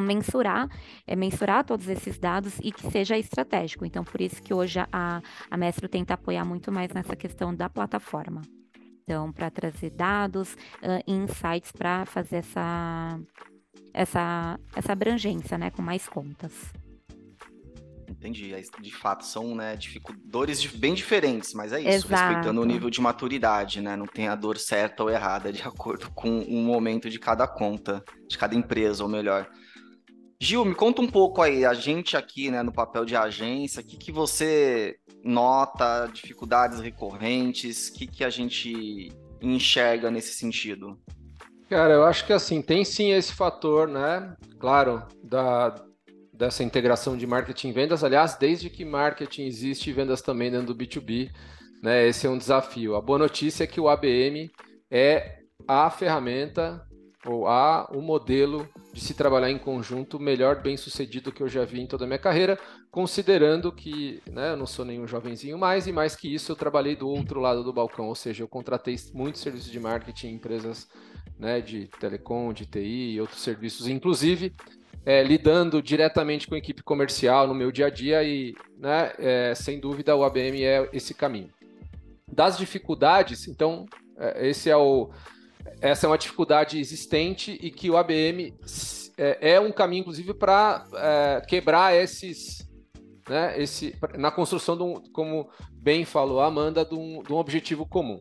mensurar, 0.00 0.68
é, 1.04 1.16
mensurar 1.16 1.64
todos 1.64 1.88
esses 1.88 2.20
dados 2.20 2.60
e 2.62 2.70
que 2.70 2.88
seja 2.88 3.18
estratégico. 3.18 3.84
Então, 3.84 4.04
por 4.04 4.20
isso 4.20 4.40
que 4.40 4.54
hoje 4.54 4.78
a, 4.92 5.20
a 5.50 5.56
Mestre 5.56 5.88
tenta 5.88 6.14
apoiar 6.14 6.44
muito 6.44 6.70
mais 6.70 6.92
nessa 6.92 7.16
questão 7.16 7.52
da 7.52 7.68
plataforma. 7.68 8.42
Então, 9.02 9.32
para 9.32 9.50
trazer 9.50 9.90
dados, 9.90 10.52
uh, 10.52 11.02
insights 11.04 11.72
para 11.72 12.04
fazer 12.04 12.36
essa, 12.36 13.18
essa, 13.98 14.60
essa 14.76 14.92
abrangência, 14.92 15.58
né, 15.58 15.70
com 15.72 15.82
mais 15.82 16.08
contas. 16.08 16.52
Entendi. 18.08 18.54
De 18.80 18.94
fato, 18.94 19.26
são 19.26 19.56
né, 19.56 19.76
dores 20.24 20.64
bem 20.64 20.94
diferentes, 20.94 21.52
mas 21.52 21.72
é 21.72 21.80
isso, 21.80 22.06
Exato. 22.06 22.24
respeitando 22.26 22.60
o 22.60 22.64
nível 22.64 22.90
de 22.90 23.00
maturidade, 23.00 23.80
né? 23.80 23.96
Não 23.96 24.06
tem 24.06 24.28
a 24.28 24.34
dor 24.34 24.56
certa 24.56 25.02
ou 25.02 25.10
errada, 25.10 25.52
de 25.52 25.62
acordo 25.62 26.10
com 26.12 26.40
o 26.40 26.62
momento 26.62 27.10
de 27.10 27.18
cada 27.18 27.46
conta, 27.46 28.02
de 28.28 28.38
cada 28.38 28.54
empresa, 28.54 29.02
ou 29.02 29.10
melhor. 29.10 29.50
Gil, 30.40 30.64
me 30.64 30.74
conta 30.74 31.02
um 31.02 31.10
pouco 31.10 31.42
aí, 31.42 31.64
a 31.64 31.74
gente 31.74 32.16
aqui, 32.16 32.50
né, 32.50 32.62
no 32.62 32.72
papel 32.72 33.04
de 33.04 33.16
agência, 33.16 33.82
o 33.82 33.84
que, 33.84 33.96
que 33.96 34.12
você 34.12 34.96
nota, 35.24 36.08
dificuldades 36.12 36.78
recorrentes, 36.78 37.88
o 37.88 37.94
que, 37.94 38.06
que 38.06 38.24
a 38.24 38.30
gente 38.30 39.12
enxerga 39.42 40.10
nesse 40.10 40.34
sentido? 40.34 40.98
Cara, 41.68 41.92
eu 41.92 42.04
acho 42.04 42.24
que 42.24 42.32
assim, 42.32 42.62
tem 42.62 42.82
sim 42.82 43.12
esse 43.12 43.32
fator, 43.34 43.86
né? 43.86 44.34
Claro, 44.58 45.02
da, 45.22 45.74
dessa 46.32 46.64
integração 46.64 47.14
de 47.14 47.26
marketing 47.26 47.68
e 47.68 47.72
vendas. 47.72 48.02
Aliás, 48.02 48.36
desde 48.36 48.70
que 48.70 48.86
marketing 48.86 49.42
existe 49.42 49.92
vendas 49.92 50.22
também 50.22 50.50
dentro 50.50 50.68
do 50.68 50.74
B2B, 50.74 51.30
né? 51.82 52.06
Esse 52.06 52.26
é 52.26 52.30
um 52.30 52.38
desafio. 52.38 52.96
A 52.96 53.02
boa 53.02 53.18
notícia 53.18 53.64
é 53.64 53.66
que 53.66 53.80
o 53.80 53.88
ABM 53.88 54.50
é 54.90 55.40
a 55.66 55.90
ferramenta 55.90 56.82
ou 57.26 57.46
a 57.46 57.86
o 57.92 58.00
modelo 58.00 58.66
de 58.94 59.00
se 59.00 59.12
trabalhar 59.12 59.50
em 59.50 59.58
conjunto 59.58 60.18
melhor 60.18 60.62
bem 60.62 60.76
sucedido 60.76 61.30
que 61.30 61.42
eu 61.42 61.48
já 61.48 61.64
vi 61.64 61.80
em 61.80 61.86
toda 61.86 62.04
a 62.04 62.06
minha 62.06 62.18
carreira, 62.18 62.58
considerando 62.90 63.70
que 63.70 64.22
né, 64.30 64.52
eu 64.52 64.56
não 64.56 64.66
sou 64.66 64.84
nenhum 64.84 65.06
jovenzinho 65.06 65.58
mais, 65.58 65.86
e 65.86 65.92
mais 65.92 66.16
que 66.16 66.32
isso, 66.32 66.50
eu 66.50 66.56
trabalhei 66.56 66.96
do 66.96 67.08
outro 67.08 67.40
lado 67.40 67.62
do 67.62 67.72
balcão, 67.72 68.06
ou 68.06 68.14
seja, 68.14 68.42
eu 68.42 68.48
contratei 68.48 68.96
muitos 69.12 69.42
serviços 69.42 69.70
de 69.70 69.78
marketing 69.78 70.28
em 70.28 70.34
empresas 70.34 70.88
né, 71.38 71.60
de 71.60 71.88
telecom, 72.00 72.52
de 72.52 72.66
TI 72.66 73.14
e 73.14 73.20
outros 73.20 73.40
serviços, 73.40 73.88
inclusive 73.88 74.52
é, 75.08 75.22
lidando 75.22 75.80
diretamente 75.80 76.46
com 76.46 76.54
a 76.54 76.58
equipe 76.58 76.82
comercial 76.82 77.46
no 77.46 77.54
meu 77.54 77.72
dia 77.72 77.86
a 77.86 77.90
dia 77.90 78.22
e, 78.22 78.54
né, 78.76 79.12
é, 79.18 79.54
sem 79.54 79.80
dúvida, 79.80 80.14
o 80.14 80.22
ABM 80.22 80.62
é 80.62 80.86
esse 80.92 81.14
caminho. 81.14 81.48
Das 82.30 82.58
dificuldades, 82.58 83.48
então, 83.48 83.86
é, 84.18 84.48
esse 84.48 84.68
é 84.68 84.76
o, 84.76 85.10
essa 85.80 86.06
é 86.06 86.10
uma 86.10 86.18
dificuldade 86.18 86.78
existente 86.78 87.58
e 87.62 87.70
que 87.70 87.88
o 87.88 87.96
ABM 87.96 88.54
é, 89.16 89.54
é 89.54 89.60
um 89.60 89.72
caminho, 89.72 90.00
inclusive, 90.00 90.34
para 90.34 90.84
é, 90.94 91.40
quebrar 91.46 91.96
esses, 91.96 92.68
né, 93.26 93.58
esse, 93.58 93.96
na 94.16 94.30
construção, 94.30 94.76
de 94.76 94.82
um, 94.82 95.02
como 95.10 95.48
bem 95.72 96.04
falou 96.04 96.40
a 96.40 96.46
Amanda, 96.46 96.84
de 96.84 96.94
um, 96.94 97.22
de 97.22 97.32
um 97.32 97.36
objetivo 97.36 97.86
comum. 97.86 98.20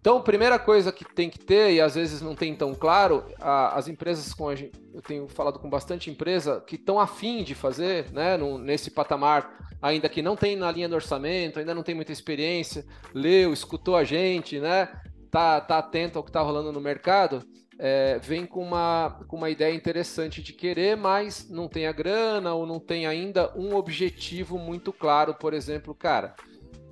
Então, 0.00 0.22
primeira 0.22 0.58
coisa 0.58 0.90
que 0.90 1.04
tem 1.04 1.28
que 1.28 1.38
ter, 1.38 1.74
e 1.74 1.80
às 1.80 1.94
vezes 1.94 2.22
não 2.22 2.34
tem 2.34 2.54
tão 2.54 2.74
claro, 2.74 3.22
a, 3.38 3.76
as 3.76 3.86
empresas 3.86 4.32
com 4.32 4.48
a 4.48 4.54
gente, 4.54 4.72
eu 4.94 5.02
tenho 5.02 5.28
falado 5.28 5.58
com 5.58 5.68
bastante 5.68 6.10
empresa 6.10 6.62
que 6.66 6.76
estão 6.76 6.98
afim 6.98 7.44
de 7.44 7.54
fazer, 7.54 8.10
né, 8.10 8.38
no, 8.38 8.56
nesse 8.56 8.90
patamar, 8.90 9.68
ainda 9.80 10.08
que 10.08 10.22
não 10.22 10.36
tem 10.36 10.56
na 10.56 10.72
linha 10.72 10.88
do 10.88 10.94
orçamento, 10.94 11.58
ainda 11.58 11.74
não 11.74 11.82
tem 11.82 11.94
muita 11.94 12.12
experiência, 12.12 12.86
leu, 13.12 13.52
escutou 13.52 13.94
a 13.94 14.02
gente, 14.02 14.58
né, 14.58 14.88
tá, 15.30 15.60
tá 15.60 15.76
atento 15.76 16.16
ao 16.16 16.24
que 16.24 16.30
está 16.30 16.40
rolando 16.40 16.72
no 16.72 16.80
mercado, 16.80 17.42
é, 17.78 18.18
vem 18.20 18.46
com 18.46 18.62
uma, 18.62 19.20
com 19.28 19.36
uma 19.36 19.50
ideia 19.50 19.74
interessante 19.74 20.42
de 20.42 20.54
querer, 20.54 20.96
mas 20.96 21.46
não 21.50 21.68
tem 21.68 21.86
a 21.86 21.92
grana 21.92 22.54
ou 22.54 22.66
não 22.66 22.80
tem 22.80 23.06
ainda 23.06 23.52
um 23.54 23.74
objetivo 23.74 24.58
muito 24.58 24.94
claro, 24.94 25.34
por 25.34 25.52
exemplo, 25.52 25.94
cara, 25.94 26.34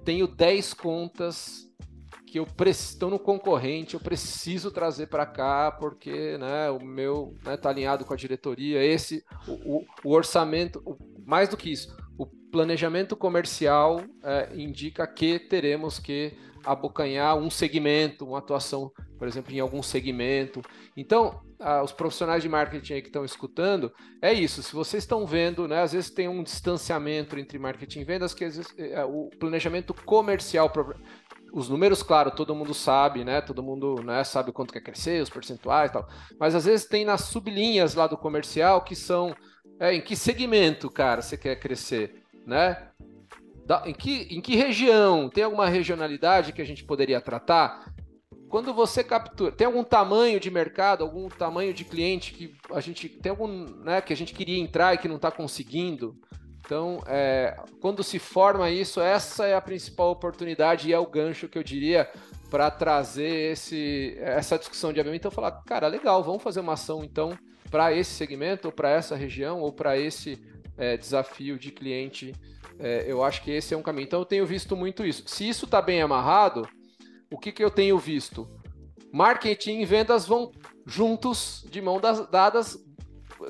tenho 0.05 0.27
10 0.27 0.75
contas 0.75 1.68
que 2.29 2.39
eu 2.39 2.47
estou 2.67 3.11
no 3.11 3.19
concorrente, 3.19 3.95
eu 3.95 4.01
preciso 4.01 4.71
trazer 4.71 5.07
para 5.07 5.27
cá 5.27 5.73
porque 5.73 6.37
né, 6.39 6.71
o 6.71 6.83
meu 6.85 7.35
está 7.39 7.51
né, 7.51 7.57
tá 7.57 7.69
alinhado 7.71 8.05
com 8.05 8.13
a 8.13 8.17
diretoria. 8.17 8.85
Esse, 8.85 9.25
o, 9.47 9.53
o, 9.53 9.87
o 10.05 10.13
orçamento, 10.13 10.83
o, 10.85 10.97
mais 11.27 11.49
do 11.49 11.57
que 11.57 11.71
isso, 11.71 11.97
o 12.17 12.27
planejamento 12.27 13.17
comercial 13.17 14.03
é, 14.23 14.51
indica 14.55 15.07
que 15.07 15.39
teremos 15.39 15.99
que 15.99 16.37
abocanhar 16.65 17.37
um 17.37 17.51
segmento, 17.51 18.27
uma 18.27 18.39
atuação, 18.39 18.93
por 19.19 19.27
exemplo, 19.27 19.53
em 19.53 19.61
algum 19.61 19.83
segmento. 19.83 20.61
Então, 20.97 21.41
os 21.83 21.93
profissionais 21.93 22.43
de 22.43 22.49
marketing 22.49 22.95
aí 22.95 23.03
que 23.03 23.09
estão 23.09 23.25
escutando, 23.25 23.93
é 24.23 24.33
isso. 24.33 24.63
Se 24.63 24.73
vocês 24.73 25.03
estão 25.03 25.27
vendo, 25.27 25.67
né, 25.67 25.83
às 25.83 25.93
vezes 25.93 26.11
tem 26.11 26.29
um 26.29 26.43
distanciamento 26.43 27.39
entre 27.39 27.59
marketing 27.59 28.01
e 28.01 28.05
vendas, 28.05 28.33
que 28.33 28.45
vezes 28.45 28.73
é, 28.79 29.05
o 29.05 29.29
planejamento 29.39 29.93
comercial 29.93 30.71
os 31.53 31.69
números, 31.69 32.03
claro, 32.03 32.31
todo 32.31 32.55
mundo 32.55 32.75
sabe, 32.75 33.25
né? 33.25 33.41
Todo 33.41 33.63
mundo 33.63 34.03
né, 34.03 34.23
sabe 34.25 34.53
quanto 34.53 34.73
quer 34.73 34.81
crescer, 34.81 35.23
os 35.23 35.31
percentuais 35.31 35.91
e 35.91 35.93
tal. 35.93 36.09
Mas 36.39 36.55
às 36.55 36.65
vezes 36.65 36.87
tem 36.87 37.05
nas 37.05 37.23
sublinhas 37.23 37.95
lá 37.95 38.07
do 38.07 38.17
comercial 38.17 38.83
que 38.83 38.95
são 38.95 39.35
é, 39.81 39.95
em 39.95 40.01
que 40.01 40.17
segmento, 40.17 40.91
cara, 40.91 41.23
você 41.23 41.37
quer 41.37 41.57
crescer, 41.57 42.23
né? 42.47 42.89
Da, 43.65 43.83
em, 43.87 43.93
que, 43.93 44.29
em 44.31 44.41
que 44.41 44.57
região? 44.57 45.29
Tem 45.29 45.45
alguma 45.45 45.69
regionalidade 45.69 46.53
que 46.53 46.63
a 46.63 46.65
gente 46.65 46.85
poderia 46.85 47.21
tratar? 47.21 47.93
Quando 48.49 48.73
você 48.73 49.05
captura, 49.05 49.53
tem 49.53 49.67
algum 49.67 49.85
tamanho 49.85 50.41
de 50.41 50.51
mercado, 50.51 51.05
algum 51.05 51.29
tamanho 51.29 51.75
de 51.75 51.85
cliente 51.85 52.33
que 52.33 52.57
a 52.73 52.81
gente 52.81 53.09
tem 53.09 53.29
algum, 53.29 53.47
né, 53.83 54.01
que 54.01 54.13
a 54.13 54.17
gente 54.17 54.33
queria 54.33 54.59
entrar 54.59 54.95
e 54.95 54.99
que 54.99 55.07
não 55.07 55.17
está 55.17 55.31
conseguindo? 55.31 56.17
Então, 56.69 57.03
é, 57.07 57.57
quando 57.81 58.05
se 58.05 58.19
forma 58.19 58.69
isso, 58.69 59.01
essa 59.01 59.47
é 59.47 59.55
a 59.55 59.61
principal 59.61 60.11
oportunidade 60.11 60.87
e 60.87 60.93
é 60.93 60.99
o 60.99 61.07
gancho 61.07 61.49
que 61.49 61.57
eu 61.57 61.63
diria 61.63 62.07
para 62.51 62.71
trazer 62.71 63.53
esse, 63.53 64.15
essa 64.21 64.59
discussão 64.59 64.93
de 64.93 65.01
ABM. 65.01 65.17
Então, 65.17 65.31
falar, 65.31 65.51
cara, 65.63 65.89
legal, 65.89 66.23
vamos 66.23 66.43
fazer 66.43 66.61
uma 66.61 66.75
ação 66.75 67.03
então 67.03 67.39
para 67.71 67.95
esse 67.95 68.11
segmento, 68.11 68.69
ou 68.69 68.73
para 68.73 68.91
essa 68.91 69.17
região, 69.17 69.63
ou 69.63 69.73
para 69.73 69.97
esse 69.99 70.39
é, 70.77 70.99
desafio 70.99 71.59
de 71.59 71.73
cliente. 71.73 72.35
É, 72.79 73.07
eu 73.09 73.25
acho 73.25 73.43
que 73.43 73.51
esse 73.51 73.73
é 73.73 73.77
um 73.77 73.83
caminho. 73.83 74.05
Então, 74.05 74.21
eu 74.21 74.27
tenho 74.27 74.45
visto 74.45 74.77
muito 74.77 75.07
isso. 75.07 75.23
Se 75.27 75.49
isso 75.49 75.65
está 75.65 75.81
bem 75.81 76.03
amarrado, 76.03 76.69
o 77.31 77.39
que, 77.39 77.51
que 77.51 77.65
eu 77.65 77.71
tenho 77.71 77.99
visto? 77.99 78.47
Marketing 79.11 79.81
e 79.81 79.87
vendas 79.87 80.27
vão 80.27 80.53
juntos, 80.85 81.65
de 81.71 81.81
mão 81.81 81.99
das, 81.99 82.29
dadas, 82.29 82.79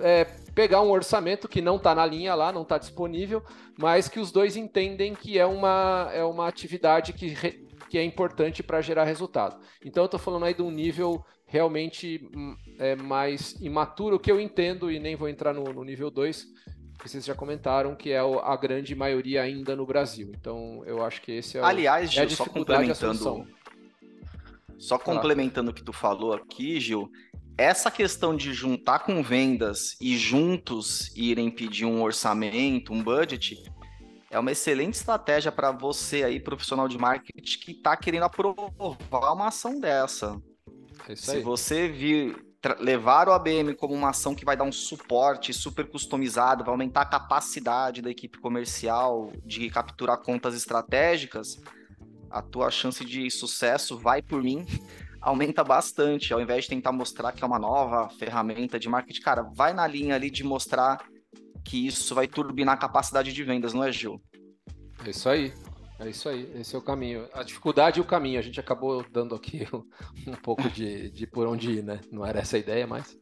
é, 0.02 0.24
pegar 0.58 0.82
um 0.82 0.90
orçamento 0.90 1.46
que 1.46 1.62
não 1.62 1.76
está 1.76 1.94
na 1.94 2.04
linha 2.04 2.34
lá, 2.34 2.50
não 2.50 2.62
está 2.62 2.78
disponível, 2.78 3.44
mas 3.78 4.08
que 4.08 4.18
os 4.18 4.32
dois 4.32 4.56
entendem 4.56 5.14
que 5.14 5.38
é 5.38 5.46
uma, 5.46 6.10
é 6.12 6.24
uma 6.24 6.48
atividade 6.48 7.12
que, 7.12 7.28
re, 7.28 7.64
que 7.88 7.96
é 7.96 8.02
importante 8.02 8.60
para 8.60 8.80
gerar 8.80 9.04
resultado. 9.04 9.56
Então 9.84 10.02
eu 10.02 10.06
estou 10.06 10.18
falando 10.18 10.46
aí 10.46 10.52
de 10.52 10.60
um 10.60 10.70
nível 10.72 11.24
realmente 11.46 12.28
hum, 12.34 12.56
é, 12.76 12.96
mais 12.96 13.52
imaturo, 13.60 14.18
que 14.18 14.32
eu 14.32 14.40
entendo, 14.40 14.90
e 14.90 14.98
nem 14.98 15.14
vou 15.14 15.28
entrar 15.28 15.54
no, 15.54 15.62
no 15.62 15.84
nível 15.84 16.10
2, 16.10 16.44
que 16.98 17.08
vocês 17.08 17.24
já 17.24 17.36
comentaram, 17.36 17.94
que 17.94 18.10
é 18.10 18.18
a 18.18 18.56
grande 18.56 18.96
maioria 18.96 19.42
ainda 19.42 19.76
no 19.76 19.86
Brasil. 19.86 20.32
Então 20.36 20.82
eu 20.86 21.04
acho 21.04 21.22
que 21.22 21.30
esse 21.30 21.56
é, 21.56 21.60
o, 21.60 21.64
Aliás, 21.64 22.10
Gil, 22.10 22.22
é 22.22 22.24
a 22.24 22.26
dificuldade 22.26 22.92
só 22.96 23.06
complementando, 23.06 23.46
só 24.76 24.98
complementando 24.98 25.70
o 25.70 25.74
que 25.74 25.84
tu 25.84 25.92
falou 25.92 26.32
aqui, 26.32 26.80
Gil, 26.80 27.08
essa 27.58 27.90
questão 27.90 28.36
de 28.36 28.54
juntar 28.54 29.00
com 29.00 29.20
vendas 29.20 29.96
e 30.00 30.16
juntos 30.16 31.10
irem 31.16 31.50
pedir 31.50 31.84
um 31.84 32.00
orçamento, 32.00 32.92
um 32.92 33.02
budget, 33.02 33.60
é 34.30 34.38
uma 34.38 34.52
excelente 34.52 34.94
estratégia 34.94 35.50
para 35.50 35.72
você 35.72 36.22
aí, 36.22 36.38
profissional 36.38 36.86
de 36.86 36.96
marketing, 36.96 37.58
que 37.58 37.72
está 37.72 37.96
querendo 37.96 38.22
aprovar 38.22 39.32
uma 39.32 39.48
ação 39.48 39.80
dessa. 39.80 40.40
É 41.08 41.16
Se 41.16 41.40
você 41.40 41.88
vir 41.88 42.46
levar 42.78 43.28
o 43.28 43.32
ABM 43.32 43.74
como 43.74 43.94
uma 43.94 44.10
ação 44.10 44.34
que 44.34 44.44
vai 44.44 44.56
dar 44.56 44.64
um 44.64 44.72
suporte 44.72 45.52
super 45.52 45.88
customizado, 45.88 46.62
vai 46.62 46.72
aumentar 46.72 47.02
a 47.02 47.06
capacidade 47.06 48.02
da 48.02 48.10
equipe 48.10 48.38
comercial 48.38 49.32
de 49.44 49.68
capturar 49.70 50.18
contas 50.18 50.54
estratégicas, 50.54 51.60
a 52.30 52.42
tua 52.42 52.70
chance 52.70 53.04
de 53.04 53.28
sucesso 53.30 53.98
vai 53.98 54.22
por 54.22 54.42
mim 54.42 54.64
aumenta 55.28 55.62
bastante, 55.62 56.32
ao 56.32 56.40
invés 56.40 56.64
de 56.64 56.70
tentar 56.70 56.92
mostrar 56.92 57.32
que 57.32 57.44
é 57.44 57.46
uma 57.46 57.58
nova 57.58 58.08
ferramenta 58.10 58.78
de 58.78 58.88
marketing, 58.88 59.20
cara, 59.20 59.42
vai 59.42 59.72
na 59.72 59.86
linha 59.86 60.14
ali 60.14 60.30
de 60.30 60.42
mostrar 60.42 61.04
que 61.64 61.86
isso 61.86 62.14
vai 62.14 62.26
turbinar 62.26 62.74
a 62.74 62.78
capacidade 62.78 63.32
de 63.32 63.44
vendas, 63.44 63.74
não 63.74 63.84
é, 63.84 63.92
Gil? 63.92 64.20
É 65.04 65.10
isso 65.10 65.28
aí. 65.28 65.52
É 66.00 66.08
isso 66.08 66.28
aí, 66.28 66.48
esse 66.54 66.76
é 66.76 66.78
o 66.78 66.82
caminho. 66.82 67.28
A 67.34 67.42
dificuldade 67.42 67.98
e 67.98 68.00
o 68.00 68.04
caminho. 68.04 68.38
A 68.38 68.42
gente 68.42 68.60
acabou 68.60 69.04
dando 69.10 69.34
aqui 69.34 69.66
um, 70.26 70.32
pouco 70.34 70.70
de, 70.70 71.10
de 71.10 71.26
por 71.26 71.48
onde 71.48 71.72
ir, 71.72 71.82
né? 71.82 72.00
Não 72.12 72.24
era 72.24 72.38
essa 72.38 72.56
a 72.56 72.60
ideia, 72.60 72.86
mas. 72.86 73.18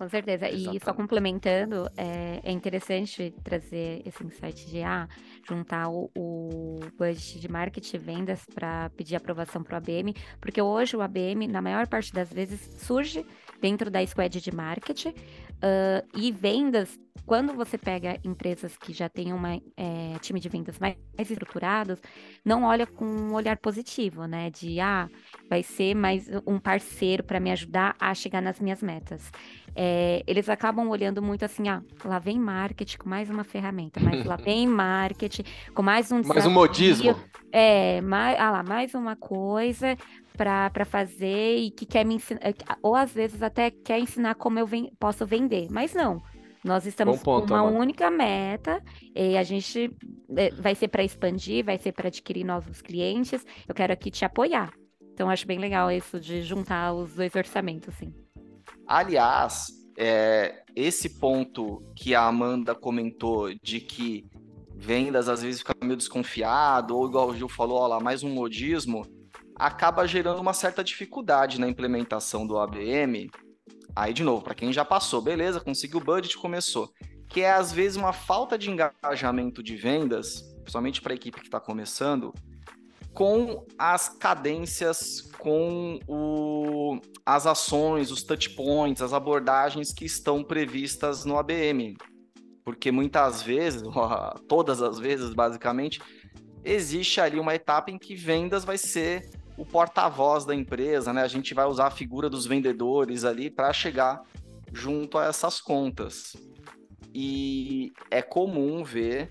Com 0.00 0.08
certeza. 0.08 0.48
Exatamente. 0.48 0.82
E 0.82 0.82
só 0.82 0.94
complementando, 0.94 1.86
é, 1.94 2.40
é, 2.42 2.50
interessante 2.50 3.34
trazer 3.44 4.00
esse 4.06 4.24
insight 4.24 4.66
de 4.66 4.82
ah, 4.82 5.06
juntar 5.46 5.90
o, 5.90 6.10
o 6.16 6.80
budget 6.96 7.38
de 7.38 7.46
marketing 7.46 7.96
e 7.96 7.98
vendas 7.98 8.46
para 8.46 8.88
pedir 8.96 9.16
aprovação 9.16 9.62
para 9.62 9.74
o 9.74 9.76
ABM, 9.76 10.14
porque 10.40 10.62
hoje 10.62 10.96
o 10.96 11.02
ABM, 11.02 11.46
na 11.46 11.60
maior 11.60 11.86
parte 11.86 12.14
das 12.14 12.32
vezes, 12.32 12.60
surge 12.78 13.26
dentro 13.60 13.90
da 13.90 14.04
squad 14.06 14.40
de 14.40 14.50
marketing 14.50 15.10
uh, 15.10 16.08
e 16.16 16.32
vendas 16.32 16.98
quando 17.26 17.54
você 17.54 17.78
pega 17.78 18.18
empresas 18.24 18.76
que 18.76 18.92
já 18.92 19.08
têm 19.08 19.32
um 19.32 19.46
é, 19.46 20.18
time 20.20 20.40
de 20.40 20.48
vendas 20.48 20.78
mais, 20.78 20.96
mais 21.16 21.30
estruturados, 21.30 22.00
não 22.44 22.64
olha 22.64 22.86
com 22.86 23.04
um 23.04 23.34
olhar 23.34 23.56
positivo, 23.56 24.26
né? 24.26 24.50
De 24.50 24.80
ah, 24.80 25.08
vai 25.48 25.62
ser 25.62 25.94
mais 25.94 26.28
um 26.46 26.58
parceiro 26.58 27.22
para 27.22 27.38
me 27.38 27.52
ajudar 27.52 27.94
a 28.00 28.12
chegar 28.14 28.40
nas 28.40 28.58
minhas 28.58 28.82
metas. 28.82 29.30
É, 29.74 30.22
eles 30.26 30.48
acabam 30.48 30.88
olhando 30.88 31.22
muito 31.22 31.44
assim, 31.44 31.68
ah, 31.68 31.82
lá 32.04 32.18
vem 32.18 32.38
marketing 32.38 32.98
com 32.98 33.08
mais 33.08 33.30
uma 33.30 33.44
ferramenta, 33.44 34.00
mas 34.00 34.24
lá 34.24 34.36
vem 34.42 34.66
marketing 34.66 35.44
com 35.74 35.82
mais 35.82 36.10
um 36.10 36.22
Mais 36.24 36.46
um 36.46 36.50
modismo. 36.50 37.14
É, 37.52 38.00
mais, 38.00 38.38
ah 38.38 38.50
lá, 38.50 38.62
mais 38.62 38.94
uma 38.94 39.16
coisa 39.16 39.96
para 40.36 40.84
fazer 40.84 41.56
e 41.58 41.70
que 41.70 41.84
quer 41.84 42.04
me 42.04 42.14
ensinar, 42.14 42.40
ou 42.82 42.94
às 42.94 43.12
vezes 43.12 43.42
até 43.42 43.70
quer 43.70 43.98
ensinar 43.98 44.34
como 44.36 44.58
eu 44.58 44.66
ven 44.66 44.90
posso 44.98 45.26
vender, 45.26 45.68
mas 45.70 45.94
não. 45.94 46.22
Nós 46.62 46.84
estamos 46.84 47.22
ponto, 47.22 47.48
com 47.48 47.54
uma 47.54 47.60
amor. 47.60 47.80
única 47.80 48.10
meta 48.10 48.82
e 49.14 49.36
a 49.36 49.42
gente 49.42 49.90
é, 50.36 50.50
vai 50.50 50.74
ser 50.74 50.88
para 50.88 51.02
expandir, 51.02 51.64
vai 51.64 51.78
ser 51.78 51.92
para 51.92 52.08
adquirir 52.08 52.44
novos 52.44 52.82
clientes. 52.82 53.44
Eu 53.66 53.74
quero 53.74 53.92
aqui 53.92 54.10
te 54.10 54.24
apoiar. 54.24 54.70
Então 55.12 55.30
acho 55.30 55.46
bem 55.46 55.58
legal 55.58 55.90
isso 55.90 56.20
de 56.20 56.42
juntar 56.42 56.92
os 56.92 57.14
dois 57.14 57.34
orçamentos, 57.34 57.94
sim. 57.94 58.12
Aliás, 58.90 59.68
é, 59.96 60.64
esse 60.74 61.20
ponto 61.20 61.80
que 61.94 62.14
a 62.14 62.24
Amanda 62.26 62.74
comentou 62.74 63.54
de 63.62 63.80
que 63.80 64.26
vendas 64.76 65.28
às 65.28 65.42
vezes 65.42 65.60
fica 65.60 65.74
meio 65.80 65.96
desconfiado, 65.96 66.96
ou 66.96 67.06
igual 67.06 67.28
o 67.28 67.36
Gil 67.36 67.48
falou, 67.48 67.78
ó 67.78 67.86
lá, 67.86 68.00
mais 68.00 68.24
um 68.24 68.30
modismo, 68.30 69.06
acaba 69.54 70.08
gerando 70.08 70.40
uma 70.40 70.52
certa 70.52 70.82
dificuldade 70.82 71.60
na 71.60 71.68
implementação 71.68 72.44
do 72.44 72.58
ABM 72.58 73.30
Aí, 73.94 74.12
de 74.12 74.22
novo, 74.22 74.42
para 74.42 74.54
quem 74.54 74.72
já 74.72 74.84
passou, 74.84 75.20
beleza, 75.20 75.60
conseguiu 75.60 75.98
o 75.98 76.04
budget, 76.04 76.36
começou. 76.38 76.92
Que 77.28 77.42
é, 77.42 77.52
às 77.52 77.72
vezes, 77.72 77.96
uma 77.96 78.12
falta 78.12 78.56
de 78.56 78.70
engajamento 78.70 79.62
de 79.62 79.76
vendas, 79.76 80.42
principalmente 80.62 81.00
para 81.00 81.12
a 81.12 81.16
equipe 81.16 81.40
que 81.40 81.46
está 81.46 81.60
começando, 81.60 82.32
com 83.14 83.66
as 83.78 84.08
cadências, 84.08 85.22
com 85.38 85.98
o, 86.06 87.00
as 87.24 87.46
ações, 87.46 88.10
os 88.10 88.22
touch 88.22 88.50
points, 88.50 89.02
as 89.02 89.12
abordagens 89.12 89.92
que 89.92 90.04
estão 90.04 90.44
previstas 90.44 91.24
no 91.24 91.36
ABM. 91.36 91.96
Porque 92.64 92.90
muitas 92.92 93.42
vezes, 93.42 93.82
todas 94.48 94.80
as 94.80 94.98
vezes, 94.98 95.34
basicamente, 95.34 96.00
existe 96.64 97.20
ali 97.20 97.38
uma 97.38 97.54
etapa 97.54 97.90
em 97.90 97.98
que 97.98 98.14
vendas 98.14 98.64
vai 98.64 98.78
ser 98.78 99.28
o 99.56 99.64
porta-voz 99.64 100.44
da 100.44 100.54
empresa, 100.54 101.12
né? 101.12 101.22
A 101.22 101.28
gente 101.28 101.52
vai 101.52 101.66
usar 101.66 101.88
a 101.88 101.90
figura 101.90 102.30
dos 102.30 102.46
vendedores 102.46 103.24
ali 103.24 103.50
para 103.50 103.72
chegar 103.72 104.22
junto 104.72 105.18
a 105.18 105.26
essas 105.26 105.60
contas. 105.60 106.36
E 107.12 107.92
é 108.10 108.22
comum 108.22 108.84
ver 108.84 109.28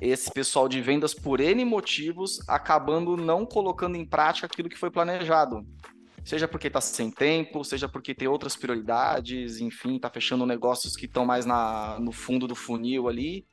esse 0.00 0.30
pessoal 0.30 0.68
de 0.68 0.80
vendas 0.80 1.14
por 1.14 1.40
N 1.40 1.64
motivos 1.64 2.40
acabando 2.48 3.16
não 3.16 3.44
colocando 3.44 3.96
em 3.96 4.04
prática 4.04 4.46
aquilo 4.46 4.68
que 4.68 4.78
foi 4.78 4.90
planejado. 4.90 5.66
Seja 6.24 6.46
porque 6.46 6.66
está 6.66 6.80
sem 6.80 7.10
tempo, 7.10 7.64
seja 7.64 7.88
porque 7.88 8.14
tem 8.14 8.28
outras 8.28 8.54
prioridades, 8.54 9.60
enfim, 9.60 9.96
está 9.96 10.10
fechando 10.10 10.44
negócios 10.44 10.94
que 10.94 11.06
estão 11.06 11.24
mais 11.24 11.46
na, 11.46 11.98
no 11.98 12.12
fundo 12.12 12.46
do 12.46 12.54
funil 12.54 13.08
ali. 13.08 13.46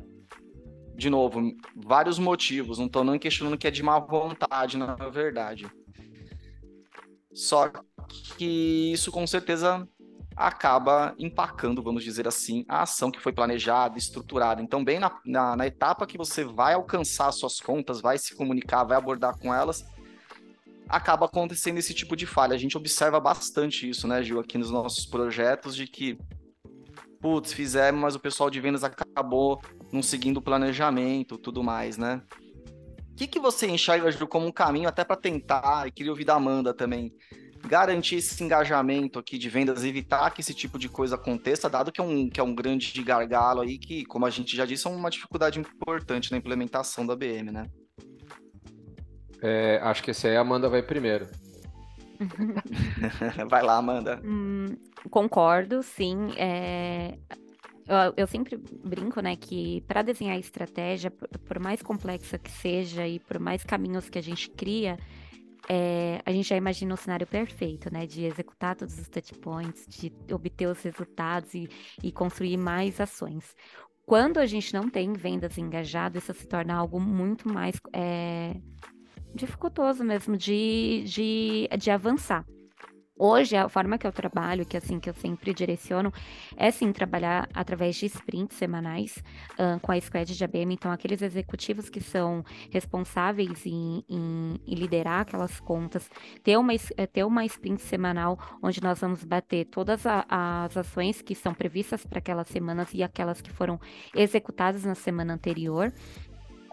De 0.95 1.09
novo, 1.09 1.53
vários 1.75 2.19
motivos, 2.19 2.77
não 2.77 2.85
estou 2.85 3.03
nem 3.03 3.19
questionando 3.19 3.57
que 3.57 3.67
é 3.67 3.71
de 3.71 3.83
má 3.83 3.99
vontade, 3.99 4.77
na 4.77 4.95
verdade. 5.09 5.65
Só 7.33 7.71
que 8.37 8.91
isso 8.93 9.11
com 9.11 9.25
certeza 9.27 9.87
acaba 10.35 11.15
empacando, 11.17 11.81
vamos 11.81 12.03
dizer 12.03 12.27
assim, 12.27 12.65
a 12.67 12.81
ação 12.81 13.09
que 13.09 13.21
foi 13.21 13.31
planejada, 13.31 13.97
estruturada. 13.97 14.61
Então, 14.61 14.83
bem 14.83 14.99
na, 14.99 15.19
na, 15.25 15.55
na, 15.55 15.65
etapa 15.65 16.05
que 16.05 16.17
você 16.17 16.43
vai 16.43 16.73
alcançar 16.73 17.31
suas 17.31 17.59
contas, 17.61 18.01
vai 18.01 18.17
se 18.17 18.35
comunicar, 18.35 18.83
vai 18.83 18.97
abordar 18.97 19.37
com 19.39 19.53
elas, 19.53 19.85
acaba 20.89 21.25
acontecendo 21.25 21.77
esse 21.77 21.93
tipo 21.93 22.15
de 22.15 22.25
falha. 22.25 22.53
A 22.53 22.57
gente 22.57 22.77
observa 22.77 23.19
bastante 23.19 23.89
isso, 23.89 24.07
né, 24.07 24.21
Gil, 24.21 24.39
aqui 24.39 24.57
nos 24.57 24.69
nossos 24.69 25.05
projetos, 25.05 25.73
de 25.73 25.87
que, 25.87 26.17
putz, 27.21 27.53
fizemos, 27.53 28.01
mas 28.01 28.15
o 28.15 28.19
pessoal 28.19 28.49
de 28.49 28.59
vendas 28.59 28.83
acabou 28.83 29.61
não 29.91 30.03
seguindo 30.03 30.37
o 30.37 30.41
planejamento, 30.41 31.37
tudo 31.37 31.63
mais, 31.63 31.97
né? 31.97 32.21
O 33.11 33.15
que, 33.15 33.27
que 33.27 33.39
você 33.39 33.65
enxerga, 33.67 34.11
Ju, 34.11 34.27
como 34.27 34.45
um 34.45 34.51
caminho 34.51 34.89
até 34.89 35.05
para 35.05 35.15
tentar, 35.15 35.87
e 35.87 35.91
queria 35.91 36.11
ouvir 36.11 36.25
da 36.25 36.35
Amanda 36.35 36.73
também, 36.73 37.13
garantir 37.65 38.15
esse 38.15 38.43
engajamento 38.43 39.19
aqui 39.19 39.37
de 39.37 39.49
vendas, 39.49 39.83
evitar 39.83 40.29
que 40.31 40.41
esse 40.41 40.53
tipo 40.53 40.77
de 40.77 40.87
coisa 40.87 41.15
aconteça, 41.15 41.69
dado 41.69 41.91
que 41.91 41.99
é 41.99 42.03
um, 42.03 42.29
que 42.29 42.39
é 42.39 42.43
um 42.43 42.53
grande 42.53 43.01
gargalo 43.03 43.61
aí, 43.61 43.77
que, 43.77 44.05
como 44.05 44.25
a 44.25 44.29
gente 44.29 44.55
já 44.55 44.65
disse, 44.65 44.87
é 44.87 44.89
uma 44.89 45.09
dificuldade 45.09 45.59
importante 45.59 46.31
na 46.31 46.37
implementação 46.37 47.05
da 47.05 47.15
BM, 47.15 47.51
né? 47.51 47.69
É, 49.41 49.79
acho 49.83 50.01
que 50.01 50.11
esse 50.11 50.27
aí 50.27 50.37
a 50.37 50.41
Amanda 50.41 50.69
vai 50.69 50.81
primeiro. 50.81 51.27
vai 53.49 53.61
lá, 53.61 53.77
Amanda. 53.77 54.21
Hum, 54.23 54.75
concordo, 55.09 55.83
sim. 55.83 56.31
É, 56.37 57.17
eu, 57.87 58.13
eu 58.17 58.27
sempre 58.27 58.57
brinco, 58.57 59.21
né, 59.21 59.35
que 59.35 59.81
para 59.81 60.01
desenhar 60.01 60.39
estratégia, 60.39 61.11
por, 61.11 61.27
por, 61.27 61.59
mais 61.59 61.81
complexa 61.81 62.37
que 62.37 62.49
seja 62.49 63.07
e 63.07 63.19
por 63.19 63.39
mais 63.39 63.63
caminhos 63.63 64.09
que 64.09 64.17
a 64.17 64.23
gente 64.23 64.49
cria, 64.49 64.97
é, 65.69 66.21
a 66.25 66.31
gente 66.31 66.49
já 66.49 66.55
imagina 66.55 66.93
um 66.93 66.97
cenário 66.97 67.25
perfeito, 67.25 67.91
né, 67.91 68.05
de 68.05 68.25
executar 68.25 68.75
todos 68.75 68.97
os 68.99 69.07
touch 69.07 69.33
points, 69.39 69.85
de 69.87 70.11
obter 70.33 70.67
os 70.67 70.81
resultados 70.81 71.53
e, 71.53 71.69
e 72.03 72.11
construir 72.11 72.57
mais 72.57 72.99
ações. 72.99 73.55
quando 74.05 74.37
a 74.37 74.45
gente 74.45 74.73
não 74.73 74.87
tem 74.89 75.13
vendas 75.13 75.57
engajadas, 75.57 76.23
isso 76.23 76.33
se 76.33 76.47
torna 76.47 76.75
algo 76.75 76.99
muito 76.99 77.51
mais 77.51 77.75
é, 77.91 78.55
dificultoso 79.33 80.03
mesmo 80.03 80.37
de, 80.37 81.03
de, 81.07 81.67
de 81.77 81.89
avançar. 81.89 82.45
Hoje, 83.17 83.55
a 83.55 83.69
forma 83.69 83.97
que 83.97 84.05
eu 84.05 84.11
trabalho, 84.11 84.65
que 84.65 84.75
assim 84.75 84.99
que 84.99 85.09
eu 85.09 85.13
sempre 85.13 85.53
direciono, 85.53 86.11
é 86.57 86.69
sim 86.69 86.91
trabalhar 86.91 87.47
através 87.53 87.95
de 87.95 88.07
sprints 88.07 88.57
semanais 88.57 89.23
uh, 89.53 89.79
com 89.79 89.93
a 89.93 90.01
squad 90.01 90.35
de 90.35 90.43
ABM. 90.43 90.73
Então, 90.73 90.91
aqueles 90.91 91.21
executivos 91.21 91.89
que 91.89 92.01
são 92.01 92.43
responsáveis 92.69 93.65
em, 93.65 94.03
em, 94.09 94.59
em 94.67 94.75
liderar 94.75 95.21
aquelas 95.21 95.61
contas, 95.61 96.09
ter 96.43 96.57
uma, 96.57 96.73
eh, 96.73 97.07
ter 97.07 97.23
uma 97.23 97.45
sprint 97.45 97.81
semanal 97.83 98.37
onde 98.61 98.83
nós 98.83 98.99
vamos 98.99 99.23
bater 99.23 99.63
todas 99.67 100.05
a, 100.05 100.25
as 100.27 100.75
ações 100.75 101.21
que 101.21 101.35
são 101.35 101.53
previstas 101.53 102.05
para 102.05 102.19
aquelas 102.19 102.49
semanas 102.49 102.93
e 102.93 103.01
aquelas 103.01 103.39
que 103.39 103.49
foram 103.49 103.79
executadas 104.13 104.83
na 104.83 104.95
semana 104.95 105.33
anterior 105.33 105.93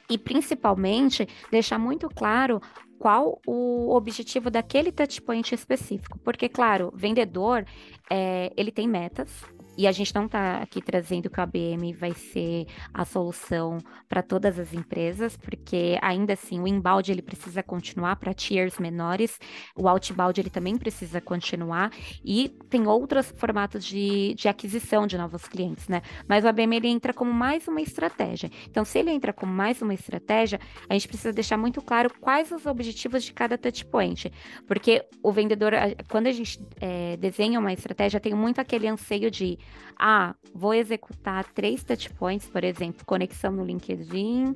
e 0.08 0.18
principalmente 0.18 1.26
deixar 1.50 1.78
muito 1.78 2.08
claro 2.08 2.60
qual 2.98 3.40
o 3.46 3.94
objetivo 3.94 4.48
daquele 4.48 4.92
touchpoint 4.92 5.52
específico. 5.52 6.18
Porque, 6.20 6.48
claro, 6.48 6.92
vendedor, 6.94 7.64
é, 8.08 8.52
ele 8.56 8.70
tem 8.70 8.86
metas, 8.86 9.44
e 9.76 9.86
a 9.86 9.92
gente 9.92 10.14
não 10.14 10.26
está 10.26 10.58
aqui 10.58 10.82
trazendo 10.82 11.30
que 11.30 11.38
o 11.38 11.42
ABM 11.42 11.92
vai 11.94 12.12
ser 12.12 12.66
a 12.92 13.04
solução 13.04 13.78
para 14.08 14.22
todas 14.22 14.58
as 14.58 14.72
empresas, 14.72 15.36
porque 15.36 15.98
ainda 16.02 16.34
assim 16.34 16.60
o 16.60 16.68
inbound 16.68 17.10
ele 17.10 17.22
precisa 17.22 17.62
continuar 17.62 18.16
para 18.16 18.34
tiers 18.34 18.78
menores, 18.78 19.38
o 19.74 19.88
outbound 19.88 20.38
ele 20.40 20.50
também 20.50 20.76
precisa 20.76 21.20
continuar 21.20 21.90
e 22.24 22.50
tem 22.68 22.86
outros 22.86 23.32
formatos 23.36 23.84
de, 23.84 24.34
de 24.34 24.48
aquisição 24.48 25.06
de 25.06 25.16
novos 25.16 25.48
clientes, 25.48 25.88
né? 25.88 26.02
Mas 26.28 26.44
o 26.44 26.48
ABM 26.48 26.76
ele 26.76 26.88
entra 26.88 27.14
como 27.14 27.32
mais 27.32 27.66
uma 27.66 27.80
estratégia. 27.80 28.50
Então, 28.68 28.84
se 28.84 28.98
ele 28.98 29.10
entra 29.10 29.32
como 29.32 29.52
mais 29.52 29.80
uma 29.80 29.94
estratégia, 29.94 30.60
a 30.88 30.92
gente 30.92 31.08
precisa 31.08 31.32
deixar 31.32 31.56
muito 31.56 31.80
claro 31.80 32.10
quais 32.20 32.52
os 32.52 32.66
objetivos 32.66 33.24
de 33.24 33.32
cada 33.32 33.56
touchpoint, 33.56 34.30
porque 34.66 35.04
o 35.22 35.32
vendedor, 35.32 35.72
quando 36.08 36.26
a 36.26 36.32
gente 36.32 36.60
é, 36.80 37.16
desenha 37.16 37.58
uma 37.58 37.72
estratégia, 37.72 38.20
tem 38.20 38.34
muito 38.34 38.60
aquele 38.60 38.86
anseio 38.86 39.30
de 39.30 39.58
ah, 39.98 40.34
vou 40.54 40.74
executar 40.74 41.44
três 41.52 41.84
touchpoints, 41.84 42.48
por 42.48 42.64
exemplo, 42.64 43.04
conexão 43.04 43.52
no 43.52 43.64
LinkedIn, 43.64 44.54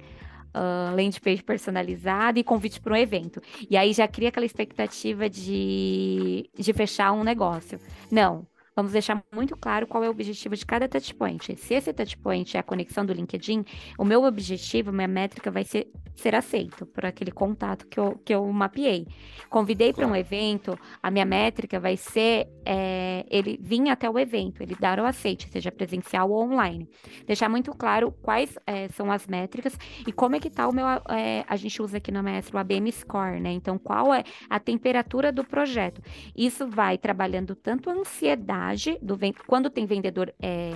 uh, 0.56 0.90
landing 0.90 1.20
page 1.22 1.42
personalizada 1.42 2.38
e 2.38 2.44
convite 2.44 2.80
para 2.80 2.94
um 2.94 2.96
evento. 2.96 3.40
E 3.70 3.76
aí 3.76 3.92
já 3.92 4.08
cria 4.08 4.30
aquela 4.30 4.46
expectativa 4.46 5.28
de, 5.28 6.50
de 6.58 6.72
fechar 6.72 7.12
um 7.12 7.22
negócio. 7.22 7.78
Não. 8.10 8.46
Vamos 8.76 8.92
deixar 8.92 9.24
muito 9.34 9.56
claro 9.56 9.86
qual 9.86 10.04
é 10.04 10.08
o 10.08 10.10
objetivo 10.10 10.54
de 10.54 10.66
cada 10.66 10.86
touchpoint. 10.86 11.56
Se 11.56 11.72
esse 11.72 11.94
touchpoint 11.94 12.58
é 12.58 12.60
a 12.60 12.62
conexão 12.62 13.06
do 13.06 13.12
LinkedIn, 13.14 13.64
o 13.98 14.04
meu 14.04 14.22
objetivo, 14.24 14.92
minha 14.92 15.08
métrica 15.08 15.50
vai 15.50 15.64
ser 15.64 15.90
ser 16.16 16.34
aceito 16.34 16.86
por 16.86 17.04
aquele 17.04 17.30
contato 17.30 17.86
que 17.86 18.00
eu, 18.00 18.18
que 18.24 18.34
eu 18.34 18.50
mapeei. 18.50 19.06
Convidei 19.50 19.92
para 19.92 20.06
um 20.06 20.16
evento, 20.16 20.78
a 21.02 21.10
minha 21.10 21.26
métrica 21.26 21.78
vai 21.78 21.96
ser 21.96 22.48
é, 22.64 23.24
ele 23.30 23.58
vir 23.60 23.86
até 23.90 24.08
o 24.08 24.18
evento, 24.18 24.62
ele 24.62 24.74
dar 24.74 24.98
o 24.98 25.04
aceite, 25.04 25.48
seja 25.48 25.70
presencial 25.70 26.30
ou 26.30 26.42
online. 26.42 26.88
Deixar 27.26 27.48
muito 27.48 27.70
claro 27.72 28.10
quais 28.22 28.58
é, 28.66 28.88
são 28.88 29.12
as 29.12 29.26
métricas 29.26 29.78
e 30.06 30.12
como 30.12 30.36
é 30.36 30.40
que 30.40 30.48
está 30.48 30.66
o 30.66 30.72
meu. 30.72 30.86
É, 30.86 31.44
a 31.46 31.56
gente 31.56 31.82
usa 31.82 31.98
aqui 31.98 32.10
na 32.10 32.22
Maestro 32.22 32.56
o 32.56 32.60
ABM 32.60 32.90
Score, 32.90 33.38
né? 33.38 33.52
Então, 33.52 33.78
qual 33.78 34.14
é 34.14 34.24
a 34.48 34.58
temperatura 34.58 35.30
do 35.30 35.44
projeto? 35.44 36.00
Isso 36.34 36.66
vai 36.66 36.96
trabalhando 36.96 37.54
tanto 37.54 37.90
a 37.90 37.92
ansiedade 37.92 38.65
ansiedade 38.66 38.98
do 39.02 39.18
quando 39.46 39.70
tem 39.70 39.86
vendedor 39.86 40.32
é, 40.40 40.72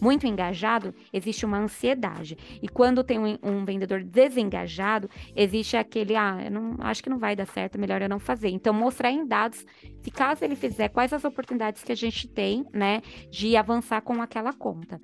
muito 0.00 0.26
engajado, 0.26 0.94
existe 1.12 1.44
uma 1.44 1.58
ansiedade. 1.58 2.36
E 2.62 2.68
quando 2.68 3.04
tem 3.04 3.18
um, 3.18 3.38
um, 3.42 3.64
vendedor 3.64 4.02
desengajado, 4.02 5.08
existe 5.34 5.76
aquele, 5.76 6.16
ah, 6.16 6.40
eu 6.44 6.50
não, 6.50 6.76
acho 6.80 7.02
que 7.02 7.10
não 7.10 7.18
vai 7.18 7.36
dar 7.36 7.46
certo, 7.46 7.78
melhor 7.78 8.00
eu 8.02 8.08
não 8.08 8.18
fazer. 8.18 8.48
Então, 8.48 8.72
mostrar 8.72 9.10
em 9.10 9.26
dados, 9.26 9.64
se 10.00 10.10
caso 10.10 10.44
ele 10.44 10.56
fizer, 10.56 10.88
quais 10.88 11.12
as 11.12 11.24
oportunidades 11.24 11.82
que 11.82 11.92
a 11.92 11.96
gente 11.96 12.28
tem, 12.28 12.64
né, 12.72 13.02
de 13.30 13.56
avançar 13.56 14.00
com 14.02 14.20
aquela 14.20 14.52
conta. 14.52 15.00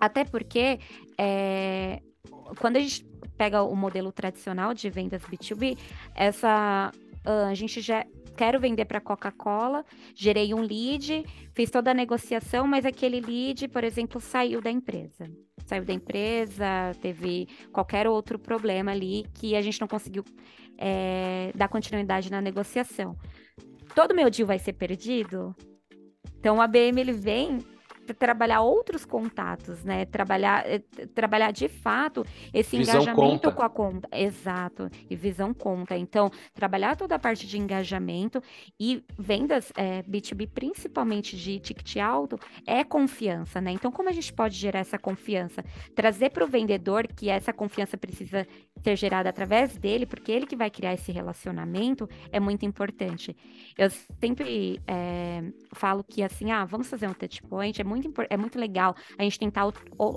Até 0.00 0.24
porque, 0.24 0.78
é, 1.18 2.00
quando 2.58 2.76
a 2.76 2.80
gente 2.80 3.06
pega 3.36 3.62
o 3.62 3.74
modelo 3.74 4.12
tradicional 4.12 4.74
de 4.74 4.88
vendas 4.90 5.22
B2B, 5.22 5.78
essa 6.14 6.92
uh, 7.26 7.48
a 7.48 7.54
gente 7.54 7.80
já 7.80 8.04
quero 8.36 8.60
vender 8.60 8.84
para 8.84 9.00
Coca-Cola, 9.00 9.84
gerei 10.14 10.52
um 10.52 10.60
lead, 10.60 11.24
fiz 11.54 11.70
toda 11.70 11.90
a 11.90 11.94
negociação, 11.94 12.66
mas 12.66 12.84
aquele 12.84 13.20
lead, 13.20 13.68
por 13.68 13.84
exemplo, 13.84 14.20
saiu 14.20 14.60
da 14.60 14.70
empresa. 14.70 15.30
Saiu 15.66 15.84
da 15.84 15.92
empresa, 15.92 16.92
teve 17.00 17.48
qualquer 17.72 18.06
outro 18.06 18.38
problema 18.38 18.92
ali 18.92 19.24
que 19.34 19.56
a 19.56 19.62
gente 19.62 19.80
não 19.80 19.88
conseguiu 19.88 20.24
é, 20.76 21.52
dar 21.54 21.68
continuidade 21.68 22.30
na 22.30 22.40
negociação. 22.40 23.16
Todo 23.94 24.14
meu 24.14 24.28
deal 24.28 24.46
vai 24.46 24.58
ser 24.58 24.74
perdido? 24.74 25.54
Então, 26.38 26.58
o 26.58 26.60
ABM 26.60 27.00
ele 27.00 27.12
vem 27.12 27.58
trabalhar 28.12 28.60
outros 28.60 29.04
contatos, 29.04 29.82
né? 29.84 30.04
Trabalhar, 30.04 30.64
eh, 30.66 30.80
trabalhar 31.14 31.50
de 31.52 31.68
fato 31.68 32.26
esse 32.52 32.76
visão 32.76 32.96
engajamento 32.96 33.50
conta. 33.50 33.52
com 33.52 33.62
a 33.62 33.70
conta. 33.70 34.08
Exato, 34.12 34.90
e 35.08 35.16
visão 35.16 35.54
conta. 35.54 35.96
Então, 35.96 36.30
trabalhar 36.52 36.96
toda 36.96 37.14
a 37.14 37.18
parte 37.18 37.46
de 37.46 37.58
engajamento 37.58 38.42
e 38.78 39.02
vendas 39.18 39.72
é, 39.76 40.02
B2B, 40.02 40.48
principalmente 40.52 41.36
de 41.36 41.58
ticket 41.60 41.96
alto, 41.96 42.38
é 42.66 42.84
confiança, 42.84 43.60
né? 43.60 43.70
Então, 43.70 43.90
como 43.90 44.08
a 44.08 44.12
gente 44.12 44.32
pode 44.32 44.56
gerar 44.56 44.80
essa 44.80 44.98
confiança? 44.98 45.64
Trazer 45.94 46.30
para 46.30 46.44
o 46.44 46.48
vendedor 46.48 47.06
que 47.06 47.30
essa 47.30 47.52
confiança 47.52 47.96
precisa 47.96 48.46
ser 48.84 48.96
gerada 48.96 49.30
através 49.30 49.76
dele, 49.78 50.04
porque 50.04 50.30
ele 50.30 50.46
que 50.46 50.54
vai 50.54 50.70
criar 50.70 50.92
esse 50.92 51.10
relacionamento, 51.10 52.06
é 52.30 52.38
muito 52.38 52.66
importante. 52.66 53.34
Eu 53.76 53.88
sempre 54.20 54.78
é, 54.86 55.42
falo 55.72 56.04
que 56.04 56.22
assim, 56.22 56.50
ah, 56.50 56.66
vamos 56.66 56.88
fazer 56.88 57.08
um 57.08 57.14
touch 57.14 57.42
point, 57.42 57.80
é 57.80 57.84
muito, 57.84 58.12
é 58.28 58.36
muito 58.36 58.58
legal 58.58 58.94
a 59.18 59.22
gente 59.22 59.38
tentar 59.38 59.72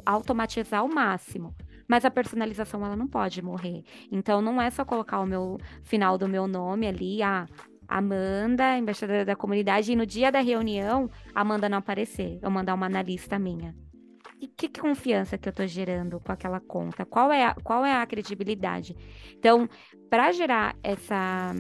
automatizar 0.06 0.82
ao 0.82 0.90
máximo. 0.90 1.56
Mas 1.88 2.04
a 2.04 2.12
personalização 2.12 2.86
ela 2.86 2.98
não 2.98 3.08
pode 3.08 3.42
morrer. 3.42 3.84
Então 4.12 4.42
não 4.42 4.62
é 4.62 4.70
só 4.70 4.84
colocar 4.84 5.22
o 5.22 5.26
meu 5.26 5.58
final 5.84 6.18
do 6.18 6.28
meu 6.28 6.46
nome 6.46 6.86
ali, 6.86 7.24
ah, 7.24 7.46
Amanda, 7.88 8.78
embaixadora 8.78 9.24
da 9.24 9.34
comunidade, 9.34 9.94
e 9.94 9.96
no 9.96 10.06
dia 10.06 10.30
da 10.30 10.42
reunião, 10.42 11.10
Amanda 11.34 11.70
não 11.70 11.78
aparecer, 11.78 12.38
eu 12.42 12.52
mandar 12.52 12.74
uma 12.74 12.86
analista 12.86 13.40
minha. 13.40 13.74
E 14.40 14.48
que 14.48 14.70
confiança 14.70 15.38
que 15.38 15.48
eu 15.48 15.52
estou 15.52 15.66
gerando 15.66 16.20
com 16.20 16.32
aquela 16.32 16.60
conta? 16.60 17.06
Qual 17.06 17.32
é 17.32 17.46
a, 17.46 17.56
qual 17.56 17.84
é 17.84 17.94
a 17.94 18.06
credibilidade? 18.06 18.96
Então, 19.36 19.68
para 20.10 20.32
gerar 20.32 20.76
essa 20.84 21.56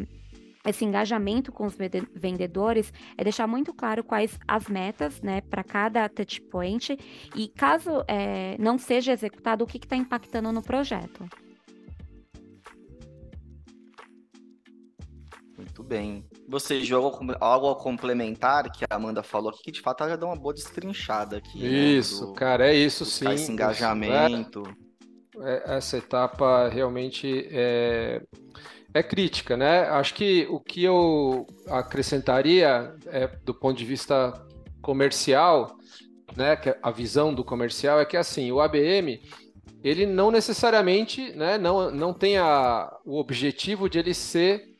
esse 0.65 0.83
engajamento 0.83 1.49
com 1.49 1.65
os 1.65 1.77
vendedores 2.13 2.91
é 3.17 3.23
deixar 3.23 3.47
muito 3.47 3.73
claro 3.73 4.03
quais 4.03 4.37
as 4.45 4.67
metas, 4.67 5.21
né, 5.21 5.39
para 5.39 5.63
cada 5.63 6.09
touch 6.09 6.41
point 6.41 6.97
e 7.33 7.47
caso 7.47 8.03
é, 8.05 8.57
não 8.59 8.77
seja 8.77 9.13
executado, 9.13 9.63
o 9.63 9.67
que 9.67 9.77
está 9.77 9.95
impactando 9.95 10.51
no 10.51 10.61
projeto. 10.61 11.25
Muito 15.57 15.83
bem. 15.83 16.25
Você 16.47 16.81
jogou 16.81 17.19
algo 17.41 17.69
a 17.69 17.75
complementar 17.75 18.71
que 18.71 18.85
a 18.89 18.95
Amanda 18.95 19.21
falou 19.21 19.49
aqui, 19.49 19.63
que 19.63 19.71
de 19.71 19.81
fato 19.81 20.01
ela 20.01 20.11
já 20.11 20.15
deu 20.15 20.29
uma 20.29 20.35
boa 20.35 20.53
destrinchada 20.53 21.37
aqui. 21.37 21.59
Né, 21.59 21.67
isso, 21.67 22.21
né, 22.21 22.27
do, 22.27 22.33
cara, 22.33 22.67
é 22.71 22.75
isso 22.75 23.05
sim. 23.05 23.29
Esse 23.29 23.51
engajamento. 23.51 24.63
É, 25.41 25.73
é, 25.73 25.77
essa 25.77 25.97
etapa 25.97 26.69
realmente 26.69 27.47
é, 27.51 28.21
é 28.93 29.03
crítica, 29.03 29.57
né? 29.57 29.81
Acho 29.89 30.13
que 30.13 30.47
o 30.49 30.59
que 30.59 30.83
eu 30.83 31.45
acrescentaria 31.67 32.95
é, 33.07 33.27
do 33.43 33.53
ponto 33.53 33.77
de 33.77 33.85
vista 33.85 34.33
comercial, 34.81 35.75
né? 36.35 36.55
Que 36.55 36.73
a 36.81 36.91
visão 36.91 37.33
do 37.33 37.43
comercial 37.43 37.99
é 37.99 38.05
que 38.05 38.15
assim, 38.15 38.51
o 38.51 38.61
ABM 38.61 39.21
ele 39.83 40.05
não 40.05 40.31
necessariamente, 40.31 41.31
né? 41.35 41.57
Não, 41.57 41.91
não 41.91 42.13
tem 42.13 42.37
a, 42.37 42.89
o 43.05 43.19
objetivo 43.19 43.89
de 43.89 43.99
ele 43.99 44.13
ser 44.13 44.76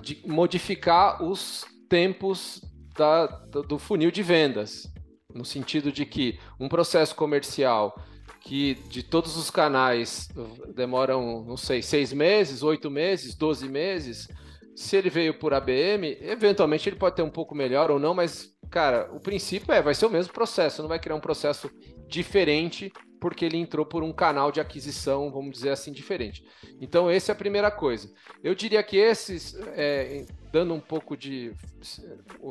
de 0.00 0.22
modificar 0.26 1.22
os 1.22 1.64
tempos 1.88 2.60
da, 2.96 3.26
do 3.26 3.78
funil 3.78 4.10
de 4.10 4.22
vendas, 4.22 4.92
no 5.34 5.44
sentido 5.44 5.90
de 5.90 6.04
que 6.04 6.38
um 6.58 6.68
processo 6.68 7.14
comercial 7.14 7.94
que 8.40 8.74
de 8.88 9.02
todos 9.02 9.36
os 9.36 9.50
canais 9.50 10.28
demoram, 10.74 11.44
não 11.44 11.56
sei, 11.56 11.80
seis 11.80 12.12
meses, 12.12 12.62
oito 12.62 12.90
meses, 12.90 13.34
doze 13.34 13.68
meses. 13.68 14.28
Se 14.74 14.96
ele 14.96 15.10
veio 15.10 15.38
por 15.38 15.54
ABM, 15.54 16.18
eventualmente 16.20 16.88
ele 16.88 16.96
pode 16.96 17.14
ter 17.14 17.22
um 17.22 17.30
pouco 17.30 17.54
melhor 17.54 17.90
ou 17.90 17.98
não, 17.98 18.14
mas, 18.14 18.48
cara, 18.70 19.08
o 19.12 19.20
princípio 19.20 19.72
é, 19.72 19.80
vai 19.80 19.94
ser 19.94 20.06
o 20.06 20.10
mesmo 20.10 20.32
processo, 20.32 20.82
não 20.82 20.88
vai 20.88 20.98
criar 20.98 21.14
um 21.14 21.20
processo 21.20 21.70
diferente 22.08 22.92
porque 23.22 23.44
ele 23.44 23.56
entrou 23.56 23.86
por 23.86 24.02
um 24.02 24.12
canal 24.12 24.50
de 24.50 24.60
aquisição, 24.60 25.30
vamos 25.30 25.52
dizer 25.52 25.70
assim, 25.70 25.92
diferente. 25.92 26.44
Então, 26.80 27.08
essa 27.08 27.30
é 27.30 27.32
a 27.34 27.36
primeira 27.36 27.70
coisa. 27.70 28.12
Eu 28.42 28.52
diria 28.52 28.82
que 28.82 28.96
esses, 28.96 29.54
é, 29.76 30.26
dando 30.50 30.74
um 30.74 30.80
pouco 30.80 31.16
de 31.16 31.52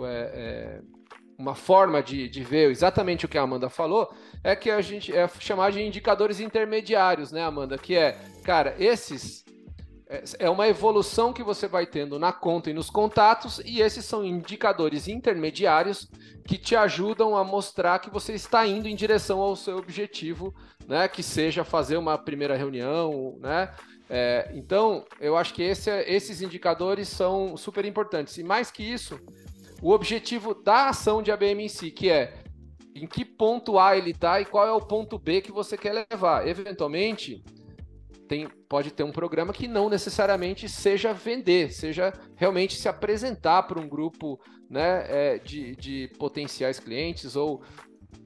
é, 0.05 0.31
é, 0.34 0.81
uma 1.38 1.55
forma 1.55 2.01
de, 2.01 2.29
de 2.29 2.41
ver 2.41 2.71
exatamente 2.71 3.25
o 3.25 3.27
que 3.27 3.38
a 3.38 3.41
Amanda 3.41 3.69
falou 3.69 4.15
é 4.41 4.55
que 4.55 4.71
a 4.71 4.79
gente 4.79 5.13
é 5.13 5.27
chamar 5.41 5.73
de 5.73 5.81
indicadores 5.81 6.39
intermediários, 6.39 7.34
né, 7.34 7.43
Amanda? 7.43 7.77
Que 7.77 7.97
é, 7.97 8.17
cara, 8.41 8.73
esses 8.79 9.43
é, 10.12 10.24
é 10.39 10.50
uma 10.50 10.67
evolução 10.67 11.32
que 11.32 11.41
você 11.41 11.69
vai 11.69 11.86
tendo 11.86 12.19
na 12.19 12.34
conta 12.34 12.69
e 12.69 12.74
nos 12.74 12.89
contatos, 12.89 13.62
e 13.63 13.82
esses 13.82 14.04
são 14.04 14.26
indicadores 14.26 15.08
intermediários 15.08 16.10
que 16.45 16.58
te 16.58 16.76
ajudam 16.76 17.38
a 17.38 17.45
mostrar 17.45 18.00
que 18.00 18.10
você 18.10 18.34
está 18.34 18.67
indo 18.67 18.89
em 18.89 18.95
direção 18.95 19.39
ao 19.39 19.56
seu 19.56 19.78
objetivo, 19.78 20.54
né? 20.86 21.08
Que 21.08 21.24
seja 21.24 21.63
fazer 21.63 21.95
uma 21.95 22.17
primeira 22.17 22.58
reunião, 22.58 23.38
né? 23.39 23.74
É, 24.10 24.52
então, 24.54 25.06
eu 25.21 25.38
acho 25.38 25.54
que 25.54 25.63
esse, 25.63 25.89
esses 26.02 26.41
indicadores 26.41 27.08
são 27.08 27.56
super 27.56 27.86
importantes. 27.86 28.38
E 28.38 28.43
mais 28.43 28.69
que 28.69 28.84
isso, 28.84 29.17
o 29.82 29.91
objetivo 29.91 30.54
da 30.54 30.89
ação 30.89 31.24
de 31.24 31.32
ABM 31.32 31.63
em 31.63 31.69
si, 31.69 31.89
que 31.89 32.10
é 32.10 32.43
em 32.93 33.08
que 33.08 33.24
ponto 33.24 33.80
A 33.80 33.95
ele 33.95 34.12
está 34.12 34.41
e 34.41 34.45
qual 34.45 34.67
é 34.67 34.71
o 34.71 34.82
ponto 34.82 35.17
B 35.17 35.39
que 35.39 35.54
você 35.54 35.78
quer 35.78 36.06
levar. 36.12 36.45
Eventualmente, 36.45 37.41
tem, 38.32 38.48
pode 38.70 38.91
ter 38.91 39.04
um 39.04 39.12
programa 39.12 39.52
que 39.52 39.67
não 39.67 39.89
necessariamente 39.89 40.70
seja 40.70 41.12
vender, 41.12 41.70
seja 41.70 42.13
realmente 42.38 42.78
se 42.78 42.88
apresentar 42.88 43.63
para 43.63 43.78
um 43.78 43.89
grupo 43.89 44.39
né, 44.70 45.04
é, 45.10 45.38
de, 45.38 45.76
de 45.76 46.10
potenciais 46.17 46.80
clientes 46.80 47.36
ou 47.36 47.62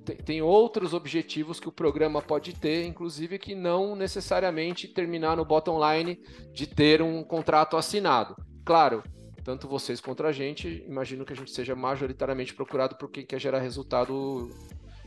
tem, 0.06 0.16
tem, 0.18 0.42
outros 0.44 0.94
objetivos 0.94 1.60
que 1.60 1.68
o 1.68 1.72
programa 1.72 2.22
pode 2.22 2.54
ter, 2.54 2.86
inclusive 2.86 3.40
que 3.40 3.56
não 3.56 3.96
necessariamente 3.96 4.88
terminar 4.88 5.36
no 5.36 5.44
bottom 5.44 5.80
line 5.84 6.20
de 6.54 6.68
ter 6.68 7.02
um 7.02 7.24
contrato 7.24 7.76
assinado. 7.76 8.36
Claro, 8.64 9.02
tanto 9.44 9.68
vocês 9.68 10.00
contra 10.00 10.28
a 10.28 10.32
gente, 10.32 10.86
imagino 10.88 11.26
que 11.26 11.34
a 11.34 11.36
gente 11.36 11.50
seja 11.50 11.76
majoritariamente 11.76 12.54
procurado 12.54 12.96
por 12.96 13.10
quem 13.10 13.26
quer 13.26 13.40
gerar 13.40 13.58
resultado 13.58 14.52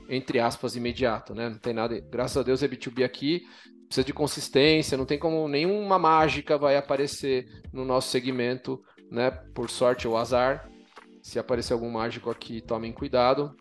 entre 0.08 0.40
aspas, 0.40 0.74
imediato, 0.74 1.34
né? 1.34 1.50
Não 1.50 1.58
tem 1.58 1.74
nada. 1.74 2.00
Graças 2.00 2.38
a 2.38 2.42
Deus 2.42 2.62
é 2.62 2.68
B2B 2.68 3.04
aqui, 3.04 3.46
precisa 3.88 4.04
de 4.04 4.12
consistência, 4.12 4.98
não 4.98 5.06
tem 5.06 5.18
como 5.18 5.48
nenhuma 5.48 5.98
mágica 5.98 6.58
vai 6.58 6.76
aparecer 6.76 7.48
no 7.72 7.84
nosso 7.84 8.10
segmento, 8.10 8.82
né? 9.10 9.30
Por 9.30 9.70
sorte 9.70 10.06
ou 10.06 10.16
azar. 10.16 10.70
Se 11.22 11.38
aparecer 11.38 11.72
algum 11.72 11.90
mágico 11.90 12.30
aqui, 12.30 12.60
tomem 12.60 12.92
cuidado. 12.92 13.56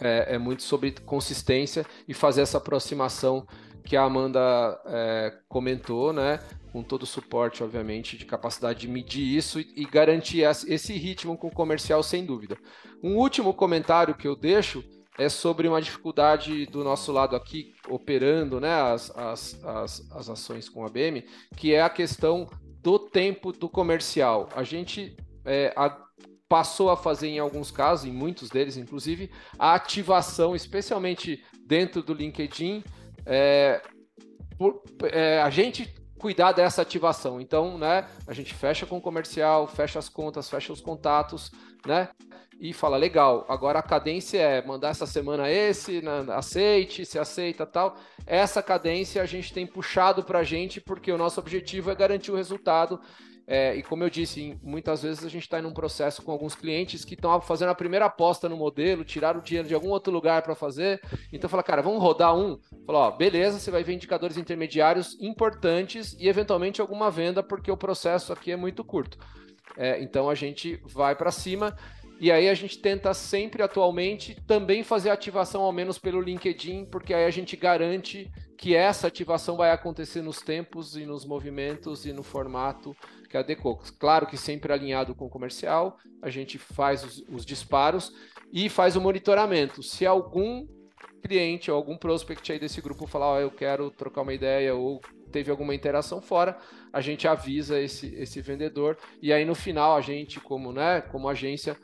É, 0.00 0.34
é 0.34 0.38
muito 0.38 0.62
sobre 0.62 0.92
consistência 0.92 1.84
e 2.08 2.14
fazer 2.14 2.42
essa 2.42 2.58
aproximação 2.58 3.46
que 3.84 3.96
a 3.96 4.02
Amanda 4.02 4.40
é, 4.86 5.34
comentou, 5.48 6.12
né? 6.12 6.38
Com 6.72 6.82
todo 6.82 7.02
o 7.02 7.06
suporte, 7.06 7.62
obviamente, 7.62 8.16
de 8.16 8.24
capacidade 8.24 8.80
de 8.80 8.88
medir 8.88 9.36
isso 9.36 9.60
e, 9.60 9.72
e 9.76 9.84
garantir 9.84 10.42
esse 10.42 10.92
ritmo 10.94 11.36
com 11.36 11.48
o 11.48 11.52
comercial, 11.52 12.02
sem 12.02 12.24
dúvida. 12.24 12.56
Um 13.02 13.16
último 13.16 13.52
comentário 13.52 14.14
que 14.14 14.26
eu 14.26 14.36
deixo 14.36 14.82
é 15.22 15.28
sobre 15.28 15.68
uma 15.68 15.80
dificuldade 15.80 16.66
do 16.66 16.82
nosso 16.82 17.12
lado 17.12 17.36
aqui, 17.36 17.74
operando 17.88 18.60
né, 18.60 18.72
as, 18.72 19.10
as, 19.16 19.64
as, 19.64 20.12
as 20.12 20.28
ações 20.28 20.68
com 20.68 20.84
a 20.84 20.88
BM, 20.88 21.24
que 21.56 21.72
é 21.72 21.80
a 21.80 21.88
questão 21.88 22.48
do 22.80 22.98
tempo 22.98 23.52
do 23.52 23.68
comercial. 23.68 24.48
A 24.54 24.64
gente 24.64 25.16
é, 25.44 25.72
a, 25.76 25.96
passou 26.48 26.90
a 26.90 26.96
fazer, 26.96 27.28
em 27.28 27.38
alguns 27.38 27.70
casos, 27.70 28.04
em 28.04 28.12
muitos 28.12 28.50
deles, 28.50 28.76
inclusive, 28.76 29.30
a 29.58 29.74
ativação, 29.74 30.56
especialmente 30.56 31.44
dentro 31.64 32.02
do 32.02 32.12
LinkedIn, 32.12 32.82
é, 33.24 33.80
por, 34.58 34.82
é, 35.04 35.40
a 35.40 35.50
gente 35.50 35.94
cuidar 36.18 36.52
dessa 36.52 36.82
ativação. 36.82 37.40
Então, 37.40 37.78
né, 37.78 38.08
a 38.26 38.32
gente 38.32 38.54
fecha 38.54 38.86
com 38.86 38.98
o 38.98 39.00
comercial, 39.00 39.66
fecha 39.66 39.98
as 39.98 40.08
contas, 40.08 40.50
fecha 40.50 40.72
os 40.72 40.80
contatos, 40.80 41.50
né? 41.86 42.08
E 42.60 42.72
fala, 42.72 42.96
legal, 42.96 43.44
agora 43.48 43.80
a 43.80 43.82
cadência 43.82 44.38
é 44.38 44.64
mandar 44.64 44.90
essa 44.90 45.04
semana 45.04 45.50
esse, 45.50 46.00
né, 46.00 46.24
aceite, 46.28 47.04
se 47.04 47.18
aceita 47.18 47.66
tal. 47.66 47.96
Essa 48.24 48.62
cadência 48.62 49.20
a 49.20 49.26
gente 49.26 49.52
tem 49.52 49.66
puxado 49.66 50.22
para 50.22 50.38
a 50.38 50.44
gente 50.44 50.80
porque 50.80 51.10
o 51.10 51.18
nosso 51.18 51.40
objetivo 51.40 51.90
é 51.90 51.94
garantir 51.94 52.30
o 52.30 52.36
resultado 52.36 53.00
é, 53.46 53.74
e 53.74 53.82
como 53.82 54.04
eu 54.04 54.10
disse, 54.10 54.58
muitas 54.62 55.02
vezes 55.02 55.24
a 55.24 55.28
gente 55.28 55.42
está 55.42 55.58
em 55.58 55.64
um 55.64 55.72
processo 55.72 56.22
com 56.22 56.30
alguns 56.30 56.54
clientes 56.54 57.04
que 57.04 57.14
estão 57.14 57.40
fazendo 57.40 57.70
a 57.70 57.74
primeira 57.74 58.06
aposta 58.06 58.48
no 58.48 58.56
modelo, 58.56 59.04
tiraram 59.04 59.40
o 59.40 59.42
dinheiro 59.42 59.68
de 59.68 59.74
algum 59.74 59.88
outro 59.88 60.12
lugar 60.12 60.42
para 60.42 60.54
fazer. 60.54 61.00
Então 61.32 61.50
fala, 61.50 61.62
cara, 61.62 61.82
vamos 61.82 62.00
rodar 62.00 62.36
um. 62.36 62.58
Fala, 62.86 62.98
ó, 62.98 63.10
beleza, 63.10 63.58
você 63.58 63.70
vai 63.70 63.82
ver 63.82 63.94
indicadores 63.94 64.36
intermediários 64.36 65.16
importantes 65.20 66.16
e 66.18 66.28
eventualmente 66.28 66.80
alguma 66.80 67.10
venda, 67.10 67.42
porque 67.42 67.70
o 67.70 67.76
processo 67.76 68.32
aqui 68.32 68.52
é 68.52 68.56
muito 68.56 68.84
curto. 68.84 69.18
É, 69.76 70.02
então 70.02 70.28
a 70.28 70.34
gente 70.34 70.80
vai 70.84 71.14
para 71.14 71.30
cima. 71.30 71.76
E 72.20 72.30
aí 72.30 72.48
a 72.48 72.54
gente 72.54 72.78
tenta 72.78 73.12
sempre 73.14 73.62
atualmente 73.62 74.40
também 74.46 74.84
fazer 74.84 75.10
ativação 75.10 75.62
ao 75.62 75.72
menos 75.72 75.98
pelo 75.98 76.20
LinkedIn, 76.20 76.84
porque 76.84 77.12
aí 77.12 77.24
a 77.24 77.30
gente 77.30 77.56
garante 77.56 78.30
que 78.56 78.76
essa 78.76 79.08
ativação 79.08 79.56
vai 79.56 79.72
acontecer 79.72 80.22
nos 80.22 80.40
tempos 80.40 80.96
e 80.96 81.04
nos 81.04 81.24
movimentos 81.24 82.06
e 82.06 82.12
no 82.12 82.22
formato 82.22 82.96
que 83.28 83.36
adequou. 83.36 83.80
Claro 83.98 84.26
que 84.26 84.36
sempre 84.36 84.72
alinhado 84.72 85.16
com 85.16 85.26
o 85.26 85.28
comercial, 85.28 85.98
a 86.22 86.30
gente 86.30 86.58
faz 86.58 87.02
os, 87.02 87.24
os 87.28 87.44
disparos 87.44 88.12
e 88.52 88.68
faz 88.68 88.94
o 88.94 89.00
monitoramento. 89.00 89.82
Se 89.82 90.06
algum 90.06 90.64
cliente 91.22 91.70
ou 91.70 91.76
algum 91.76 91.96
prospect 91.96 92.52
aí 92.52 92.58
desse 92.58 92.80
grupo 92.80 93.06
falar, 93.06 93.34
oh, 93.34 93.40
eu 93.40 93.50
quero 93.50 93.90
trocar 93.90 94.22
uma 94.22 94.34
ideia 94.34 94.74
ou 94.74 95.00
teve 95.32 95.50
alguma 95.50 95.74
interação 95.74 96.20
fora, 96.20 96.56
a 96.92 97.00
gente 97.00 97.26
avisa 97.26 97.80
esse, 97.80 98.14
esse 98.14 98.40
vendedor. 98.40 98.96
E 99.20 99.32
aí 99.32 99.44
no 99.44 99.54
final 99.54 99.96
a 99.96 100.00
gente, 100.00 100.38
como, 100.38 100.72
né, 100.72 101.00
como 101.00 101.28
agência, 101.28 101.76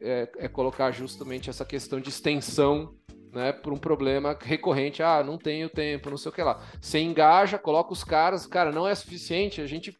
é, 0.00 0.28
é 0.38 0.48
colocar 0.48 0.90
justamente 0.90 1.50
essa 1.50 1.64
questão 1.64 2.00
de 2.00 2.08
extensão 2.08 2.94
né, 3.32 3.52
por 3.52 3.72
um 3.72 3.78
problema 3.78 4.36
recorrente, 4.40 5.02
ah, 5.02 5.22
não 5.24 5.38
tenho 5.38 5.68
tempo, 5.68 6.10
não 6.10 6.18
sei 6.18 6.30
o 6.30 6.34
que 6.34 6.42
lá. 6.42 6.62
Você 6.80 6.98
engaja, 6.98 7.58
coloca 7.58 7.92
os 7.92 8.04
caras, 8.04 8.46
cara, 8.46 8.70
não 8.70 8.86
é 8.86 8.94
suficiente, 8.94 9.60
a 9.60 9.66
gente 9.66 9.98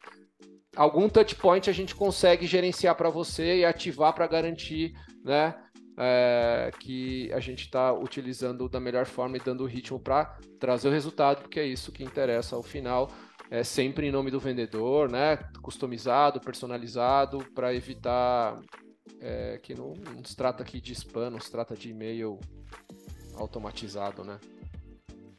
algum 0.74 1.08
touch 1.08 1.34
point 1.34 1.68
a 1.68 1.72
gente 1.72 1.94
consegue 1.94 2.46
gerenciar 2.46 2.94
para 2.94 3.10
você 3.10 3.58
e 3.58 3.64
ativar 3.64 4.14
para 4.14 4.26
garantir, 4.26 4.94
né, 5.24 5.54
é, 5.96 6.70
que 6.78 7.32
a 7.32 7.40
gente 7.40 7.64
está 7.64 7.92
utilizando 7.92 8.68
da 8.68 8.80
melhor 8.80 9.06
forma 9.06 9.36
e 9.36 9.40
dando 9.40 9.62
o 9.64 9.66
ritmo 9.66 9.98
para 9.98 10.36
trazer 10.58 10.88
o 10.88 10.92
resultado, 10.92 11.42
porque 11.42 11.60
é 11.60 11.66
isso 11.66 11.92
que 11.92 12.04
interessa 12.04 12.56
ao 12.56 12.62
final. 12.62 13.10
É 13.50 13.62
sempre 13.62 14.06
em 14.06 14.10
nome 14.10 14.30
do 14.30 14.40
vendedor, 14.40 15.10
né? 15.10 15.36
Customizado, 15.60 16.40
personalizado, 16.40 17.44
para 17.54 17.74
evitar 17.74 18.58
é, 19.20 19.58
que 19.62 19.74
não, 19.74 19.92
não 19.92 20.24
se 20.24 20.34
trata 20.34 20.62
aqui 20.62 20.80
de 20.80 20.92
spam, 20.92 21.30
não 21.30 21.40
se 21.40 21.50
trata 21.50 21.76
de 21.76 21.90
e-mail 21.90 22.40
automatizado, 23.36 24.24
né? 24.24 24.38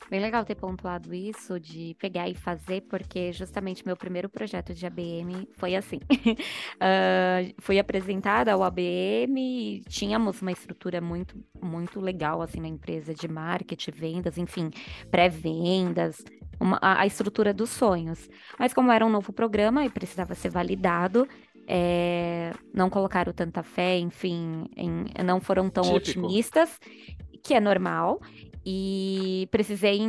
Bem 0.09 0.19
legal 0.19 0.43
ter 0.45 0.55
pontuado 0.55 1.13
isso, 1.13 1.59
de 1.59 1.95
pegar 1.99 2.29
e 2.29 2.35
fazer, 2.35 2.81
porque 2.81 3.31
justamente 3.31 3.85
meu 3.85 3.95
primeiro 3.95 4.29
projeto 4.29 4.73
de 4.73 4.85
ABM 4.85 5.47
foi 5.53 5.75
assim. 5.75 5.97
uh, 5.97 7.53
fui 7.59 7.79
apresentada 7.79 8.51
ao 8.53 8.63
ABM, 8.63 9.81
tínhamos 9.87 10.41
uma 10.41 10.51
estrutura 10.51 11.01
muito, 11.01 11.35
muito 11.61 11.99
legal 11.99 12.41
assim 12.41 12.59
na 12.59 12.67
empresa 12.67 13.13
de 13.13 13.27
marketing, 13.27 13.91
vendas, 13.91 14.37
enfim, 14.37 14.69
pré-vendas, 15.09 16.23
a, 16.81 17.01
a 17.01 17.05
estrutura 17.05 17.53
dos 17.53 17.69
sonhos. 17.69 18.29
Mas 18.59 18.73
como 18.73 18.91
era 18.91 19.05
um 19.05 19.09
novo 19.09 19.31
programa 19.33 19.85
e 19.85 19.89
precisava 19.89 20.35
ser 20.35 20.49
validado, 20.49 21.27
é, 21.67 22.51
não 22.73 22.89
colocaram 22.89 23.31
tanta 23.31 23.63
fé, 23.63 23.97
enfim, 23.97 24.65
em, 24.75 25.05
não 25.23 25.39
foram 25.39 25.69
tão 25.69 25.83
Típico. 25.83 26.19
otimistas, 26.25 26.79
que 27.41 27.53
é 27.53 27.59
normal 27.59 28.19
e 28.65 29.47
precisei 29.51 29.99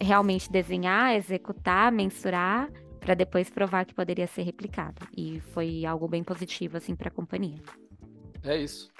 realmente 0.00 0.50
desenhar, 0.50 1.14
executar, 1.14 1.92
mensurar 1.92 2.70
para 3.00 3.14
depois 3.14 3.48
provar 3.48 3.84
que 3.84 3.94
poderia 3.94 4.26
ser 4.26 4.42
replicado. 4.42 5.06
E 5.16 5.40
foi 5.52 5.86
algo 5.86 6.08
bem 6.08 6.24
positivo 6.24 6.76
assim 6.76 6.94
para 6.94 7.08
a 7.08 7.12
companhia. 7.12 7.62
É 8.42 8.56
isso. 8.56 8.90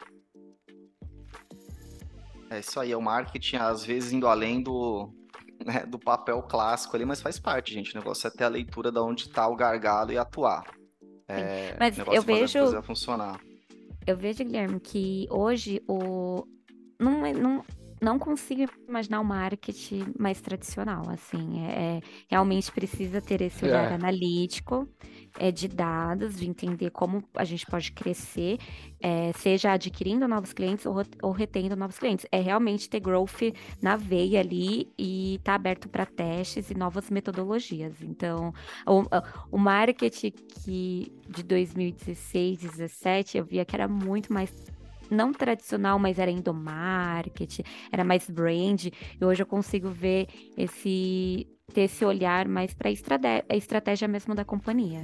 É 2.51 2.61
isso 2.61 2.81
aí, 2.81 2.93
é 2.93 2.97
o 2.97 3.03
marketing 3.03 3.57
às 3.57 3.85
vezes 3.85 4.13
indo 4.13 4.27
além 4.27 4.63
do, 4.63 5.13
né, 5.65 5.85
do 5.85 5.99
papel 5.99 6.43
clássico 6.43 6.97
ali, 6.97 7.05
mas 7.05 7.21
faz 7.21 7.39
parte, 7.39 7.75
gente. 7.75 7.95
O 7.95 7.99
negócio 7.99 8.27
é 8.27 8.31
ter 8.31 8.45
a 8.45 8.49
leitura 8.49 8.91
de 8.91 8.99
onde 8.99 9.25
está 9.25 9.47
o 9.47 9.57
gargalo 9.57 10.13
e 10.13 10.19
atuar. 10.19 10.65
É, 11.29 11.77
mas 11.79 11.99
eu 11.99 12.23
vejo 12.23 12.83
funcionar. 12.83 13.39
Eu 14.07 14.17
vejo, 14.17 14.43
Guilherme, 14.43 14.81
que 14.81 15.27
hoje 15.31 15.83
o 15.87 16.47
não, 16.99 17.25
é, 17.25 17.33
não, 17.33 17.65
não 18.01 18.19
consigo 18.19 18.71
imaginar 18.89 19.21
o 19.21 19.25
marketing 19.25 20.13
mais 20.19 20.41
tradicional, 20.41 21.09
assim, 21.11 21.65
é, 21.67 21.99
é 21.99 22.01
realmente 22.29 22.71
precisa 22.71 23.21
ter 23.21 23.41
esse 23.41 23.65
olhar 23.65 23.91
é. 23.91 23.95
analítico, 23.95 24.89
é, 25.39 25.51
de 25.51 25.69
dados, 25.69 26.37
de 26.37 26.49
entender 26.49 26.91
como 26.91 27.23
a 27.35 27.45
gente 27.45 27.67
pode 27.67 27.93
crescer, 27.93 28.59
é, 29.01 29.33
seja 29.35 29.73
adquirindo 29.73 30.27
novos 30.27 30.53
clientes 30.53 30.87
ou, 30.87 30.97
ou, 31.23 31.33
retendo 31.33 31.77
novos 31.77 31.99
clientes. 31.99 32.27
É 32.31 32.41
realmente 32.41 32.89
ter 32.89 33.01
growth 33.01 33.55
na 33.81 33.97
veia 33.97 34.41
ali 34.41 34.89
e 34.99 35.37
estar 35.37 35.53
tá 35.53 35.55
aberto 35.55 35.89
para 35.89 36.07
testes 36.07 36.71
e 36.71 36.75
novas 36.75 37.11
metodologias. 37.11 38.03
Então, 38.03 38.53
o, 38.87 39.03
o 39.51 39.59
marketing 39.59 40.33
que 40.65 41.13
de 41.29 41.43
2016, 41.43 42.61
2017, 42.61 43.39
eu 43.39 43.45
via 43.45 43.65
que 43.65 43.77
era 43.77 43.87
muito 43.87 44.33
mais 44.33 44.51
não 45.11 45.33
tradicional, 45.33 45.99
mas 45.99 46.19
era 46.19 46.31
endomarketing, 46.31 47.63
era 47.91 48.05
mais 48.05 48.29
brand, 48.29 48.87
e 48.87 49.25
hoje 49.25 49.43
eu 49.43 49.47
consigo 49.47 49.89
ver 49.91 50.27
esse 50.57 51.47
ter 51.73 51.83
esse 51.83 52.05
olhar 52.05 52.49
mais 52.49 52.73
para 52.73 52.89
a 52.89 53.57
estratégia 53.57 54.09
mesmo 54.09 54.35
da 54.35 54.45
companhia. 54.45 55.03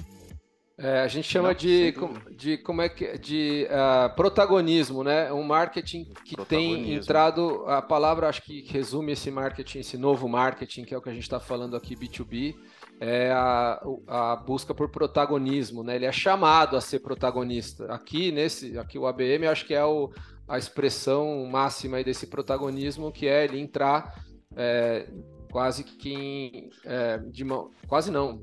É, 0.76 1.00
a 1.00 1.06
gente 1.06 1.28
chama 1.28 1.48
Não, 1.48 1.54
de, 1.54 1.94
de 2.32 2.58
como 2.58 2.82
é 2.82 2.88
que 2.88 3.16
de 3.16 3.68
uh, 3.70 4.12
protagonismo, 4.16 5.04
né? 5.04 5.32
Um 5.32 5.44
marketing 5.44 6.12
que 6.24 6.34
tem 6.46 6.92
entrado 6.94 7.64
a 7.68 7.80
palavra 7.80 8.28
acho 8.28 8.42
que 8.42 8.62
resume 8.62 9.12
esse 9.12 9.30
marketing, 9.30 9.78
esse 9.78 9.96
novo 9.96 10.28
marketing 10.28 10.84
que 10.84 10.92
é 10.92 10.98
o 10.98 11.00
que 11.00 11.08
a 11.08 11.12
gente 11.12 11.22
está 11.22 11.38
falando 11.38 11.76
aqui 11.76 11.94
B2B, 11.94 12.56
é 13.04 13.30
a, 13.32 13.82
a 14.08 14.36
busca 14.36 14.74
por 14.74 14.88
protagonismo, 14.88 15.84
né? 15.84 15.96
Ele 15.96 16.06
é 16.06 16.12
chamado 16.12 16.74
a 16.74 16.80
ser 16.80 17.00
protagonista. 17.00 17.84
Aqui 17.92 18.32
nesse, 18.32 18.78
aqui 18.78 18.98
o 18.98 19.06
ABM, 19.06 19.44
eu 19.44 19.50
acho 19.50 19.66
que 19.66 19.74
é 19.74 19.84
o, 19.84 20.10
a 20.48 20.56
expressão 20.56 21.46
máxima 21.46 22.02
desse 22.02 22.26
protagonismo, 22.26 23.12
que 23.12 23.26
é 23.26 23.44
ele 23.44 23.60
entrar 23.60 24.24
é, 24.56 25.06
quase 25.52 25.84
que 25.84 26.14
em, 26.14 26.70
é, 26.82 27.18
de 27.18 27.44
mão, 27.44 27.70
quase 27.86 28.10
não, 28.10 28.40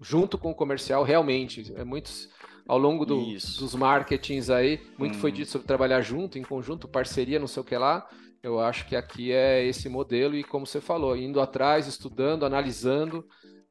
junto 0.00 0.38
com 0.38 0.52
o 0.52 0.54
comercial, 0.54 1.02
realmente. 1.02 1.72
É 1.74 1.82
muitos 1.82 2.28
ao 2.68 2.78
longo 2.78 3.04
do, 3.04 3.16
dos 3.24 3.74
marketings 3.74 4.48
aí, 4.48 4.80
muito 4.96 5.16
hum. 5.16 5.20
foi 5.20 5.32
dito 5.32 5.50
sobre 5.50 5.66
trabalhar 5.66 6.02
junto, 6.02 6.38
em 6.38 6.42
conjunto, 6.42 6.86
parceria, 6.86 7.40
não 7.40 7.48
sei 7.48 7.62
o 7.62 7.64
que 7.64 7.76
lá. 7.76 8.06
Eu 8.40 8.60
acho 8.60 8.86
que 8.86 8.94
aqui 8.94 9.32
é 9.32 9.66
esse 9.66 9.88
modelo 9.88 10.36
e 10.36 10.44
como 10.44 10.64
você 10.64 10.80
falou, 10.80 11.16
indo 11.16 11.40
atrás, 11.40 11.88
estudando, 11.88 12.46
analisando, 12.46 13.26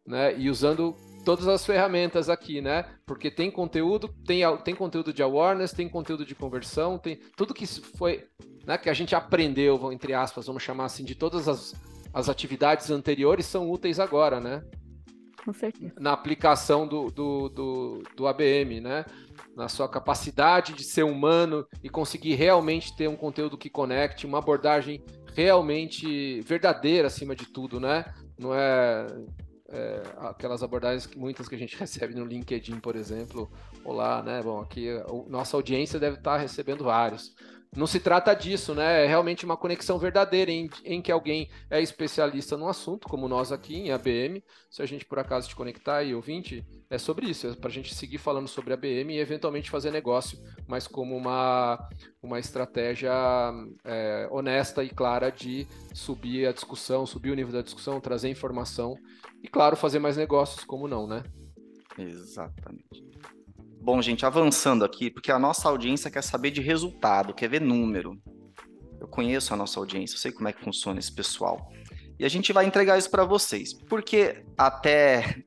né, 0.07 0.37
e 0.37 0.49
usando 0.49 0.95
todas 1.25 1.47
as 1.47 1.65
ferramentas 1.65 2.29
aqui, 2.29 2.61
né? 2.61 2.85
Porque 3.05 3.29
tem 3.29 3.51
conteúdo, 3.51 4.07
tem, 4.25 4.41
tem 4.63 4.73
conteúdo 4.73 5.11
de 5.11 5.21
awareness, 5.21 5.73
tem 5.73 5.89
conteúdo 5.89 6.25
de 6.25 6.33
conversão, 6.33 6.97
tem 6.97 7.19
tudo 7.35 7.53
que 7.53 7.67
foi, 7.67 8.25
né, 8.65 8.77
que 8.77 8.89
a 8.89 8.93
gente 8.93 9.13
aprendeu, 9.13 9.91
entre 9.91 10.13
aspas, 10.13 10.47
vamos 10.47 10.63
chamar 10.63 10.85
assim, 10.85 11.03
de 11.03 11.15
todas 11.15 11.49
as, 11.49 11.75
as 12.13 12.29
atividades 12.29 12.89
anteriores 12.89 13.45
são 13.45 13.69
úteis 13.69 13.99
agora, 13.99 14.39
né? 14.39 14.63
com 15.47 15.53
certeza. 15.53 15.93
Na 15.97 16.11
aplicação 16.11 16.85
do, 16.85 17.09
do, 17.09 17.47
do, 17.47 18.03
do 18.17 18.27
ABM, 18.27 18.81
né? 18.81 19.05
Na 19.55 19.69
sua 19.69 19.87
capacidade 19.87 20.73
de 20.73 20.83
ser 20.83 21.03
humano 21.03 21.65
e 21.81 21.89
conseguir 21.89 22.35
realmente 22.35 22.95
ter 22.97 23.07
um 23.07 23.15
conteúdo 23.15 23.57
que 23.57 23.69
conecte, 23.69 24.25
uma 24.25 24.39
abordagem 24.39 25.01
realmente 25.33 26.41
verdadeira 26.41 27.07
acima 27.07 27.33
de 27.33 27.45
tudo, 27.45 27.79
né? 27.79 28.13
Não 28.37 28.53
é, 28.53 29.07
é, 29.69 30.01
aquelas 30.17 30.63
abordagens 30.63 31.07
muitas 31.15 31.47
que 31.47 31.55
a 31.55 31.57
gente 31.57 31.75
recebe 31.79 32.15
no 32.15 32.25
LinkedIn, 32.25 32.79
por 32.79 32.95
exemplo. 32.95 33.51
Olá, 33.83 34.21
né? 34.21 34.41
Bom, 34.41 34.61
aqui 34.61 34.89
a 34.89 35.05
nossa 35.29 35.55
audiência 35.55 35.99
deve 35.99 36.17
estar 36.17 36.37
recebendo 36.37 36.83
vários 36.83 37.35
não 37.75 37.85
se 37.85 37.99
trata 37.99 38.33
disso, 38.33 38.73
né? 38.73 39.03
É 39.03 39.07
realmente 39.07 39.45
uma 39.45 39.57
conexão 39.57 39.99
verdadeira 39.99 40.51
em, 40.51 40.69
em 40.83 41.01
que 41.01 41.11
alguém 41.11 41.49
é 41.69 41.81
especialista 41.81 42.57
no 42.57 42.67
assunto, 42.67 43.07
como 43.07 43.27
nós 43.27 43.51
aqui 43.51 43.75
em 43.75 43.91
ABM. 43.91 44.43
Se 44.69 44.81
a 44.81 44.85
gente 44.85 45.05
por 45.05 45.19
acaso 45.19 45.49
te 45.49 45.55
conectar 45.55 46.03
e 46.03 46.15
ouvinte, 46.15 46.65
é 46.89 46.97
sobre 46.97 47.29
isso, 47.29 47.47
é 47.47 47.55
para 47.55 47.69
a 47.69 47.73
gente 47.73 47.93
seguir 47.93 48.17
falando 48.17 48.47
sobre 48.47 48.73
ABM 48.73 49.13
e 49.13 49.19
eventualmente 49.19 49.69
fazer 49.69 49.91
negócio, 49.91 50.39
mas 50.67 50.87
como 50.87 51.15
uma, 51.15 51.77
uma 52.21 52.39
estratégia 52.39 53.11
é, 53.83 54.27
honesta 54.31 54.83
e 54.83 54.89
clara 54.89 55.29
de 55.29 55.67
subir 55.93 56.47
a 56.47 56.51
discussão, 56.51 57.05
subir 57.05 57.31
o 57.31 57.35
nível 57.35 57.53
da 57.53 57.61
discussão, 57.61 57.99
trazer 57.99 58.29
informação 58.29 58.97
e, 59.43 59.47
claro, 59.47 59.75
fazer 59.75 59.99
mais 59.99 60.17
negócios, 60.17 60.63
como 60.63 60.87
não, 60.87 61.07
né? 61.07 61.23
Exatamente. 61.97 63.05
Bom, 63.81 64.01
gente, 64.01 64.25
avançando 64.25 64.83
aqui, 64.83 65.09
porque 65.09 65.31
a 65.31 65.39
nossa 65.39 65.69
audiência 65.69 66.11
quer 66.11 66.21
saber 66.21 66.51
de 66.51 66.61
resultado, 66.61 67.33
quer 67.33 67.47
ver 67.49 67.61
número. 67.61 68.19
Eu 68.99 69.07
conheço 69.07 69.53
a 69.53 69.57
nossa 69.57 69.79
audiência, 69.79 70.15
eu 70.15 70.19
sei 70.19 70.31
como 70.31 70.47
é 70.47 70.53
que 70.53 70.63
funciona 70.63 70.99
esse 70.99 71.13
pessoal. 71.13 71.71
E 72.19 72.25
a 72.25 72.29
gente 72.29 72.51
vai 72.51 72.65
entregar 72.65 72.97
isso 72.97 73.09
para 73.09 73.23
vocês, 73.23 73.73
porque 73.73 74.43
até 74.57 75.43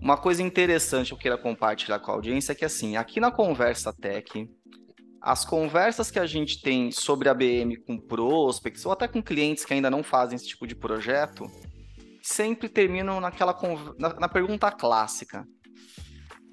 uma 0.00 0.16
coisa 0.16 0.42
interessante 0.42 1.08
que 1.08 1.14
eu 1.14 1.18
queira 1.18 1.36
compartilhar 1.36 1.98
com 1.98 2.10
a 2.10 2.14
audiência 2.14 2.52
é 2.52 2.54
que 2.54 2.64
assim, 2.64 2.96
aqui 2.96 3.20
na 3.20 3.30
Conversa 3.30 3.92
Tech, 3.92 4.48
as 5.20 5.44
conversas 5.44 6.10
que 6.10 6.18
a 6.18 6.24
gente 6.24 6.62
tem 6.62 6.90
sobre 6.90 7.28
a 7.28 7.34
BM 7.34 7.76
com 7.76 7.98
prospects 7.98 8.86
ou 8.86 8.92
até 8.92 9.06
com 9.06 9.22
clientes 9.22 9.64
que 9.64 9.74
ainda 9.74 9.90
não 9.90 10.02
fazem 10.02 10.36
esse 10.36 10.48
tipo 10.48 10.66
de 10.66 10.74
projeto, 10.74 11.46
sempre 12.22 12.68
terminam 12.68 13.20
naquela 13.20 13.56
na, 13.98 14.14
na 14.14 14.28
pergunta 14.28 14.70
clássica: 14.70 15.46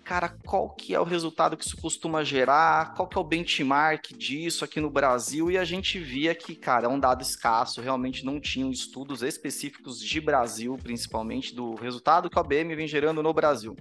cara, 0.08 0.30
qual 0.46 0.70
que 0.70 0.96
é 0.96 1.00
o 1.00 1.04
resultado 1.04 1.58
que 1.58 1.66
isso 1.66 1.76
costuma 1.76 2.24
gerar, 2.24 2.94
qual 2.94 3.08
que 3.10 3.18
é 3.18 3.22
o 3.22 3.24
benchmark 3.26 4.14
disso 4.18 4.64
aqui 4.64 4.80
no 4.80 4.90
Brasil, 4.90 5.52
e 5.52 5.58
a 5.58 5.66
gente 5.66 6.00
via 6.00 6.34
que, 6.34 6.56
cara, 6.56 6.86
é 6.86 6.90
um 6.90 7.00
dado 7.00 7.22
escasso, 7.22 7.82
realmente 7.82 8.26
não 8.26 8.40
tinham 8.40 8.72
estudos 8.72 9.22
específicos 9.22 10.00
de 10.00 10.22
Brasil, 10.22 10.78
principalmente, 10.82 11.54
do 11.54 11.76
resultado 11.76 12.30
que 12.30 12.38
o 12.38 12.40
ABM 12.40 12.74
vem 12.74 12.88
gerando 12.88 13.22
no 13.22 13.34
Brasil. 13.34 13.76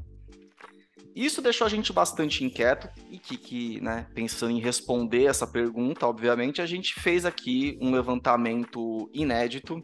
Isso 1.14 1.40
deixou 1.40 1.64
a 1.64 1.70
gente 1.70 1.92
bastante 1.92 2.44
inquieto 2.44 2.90
e 3.08 3.18
que, 3.18 3.38
que 3.38 3.80
né, 3.80 4.06
pensando 4.12 4.50
em 4.50 4.60
responder 4.60 5.24
essa 5.24 5.46
pergunta, 5.46 6.06
obviamente, 6.06 6.60
a 6.60 6.66
gente 6.66 6.92
fez 7.00 7.24
aqui 7.24 7.78
um 7.80 7.90
levantamento 7.90 9.08
inédito 9.14 9.82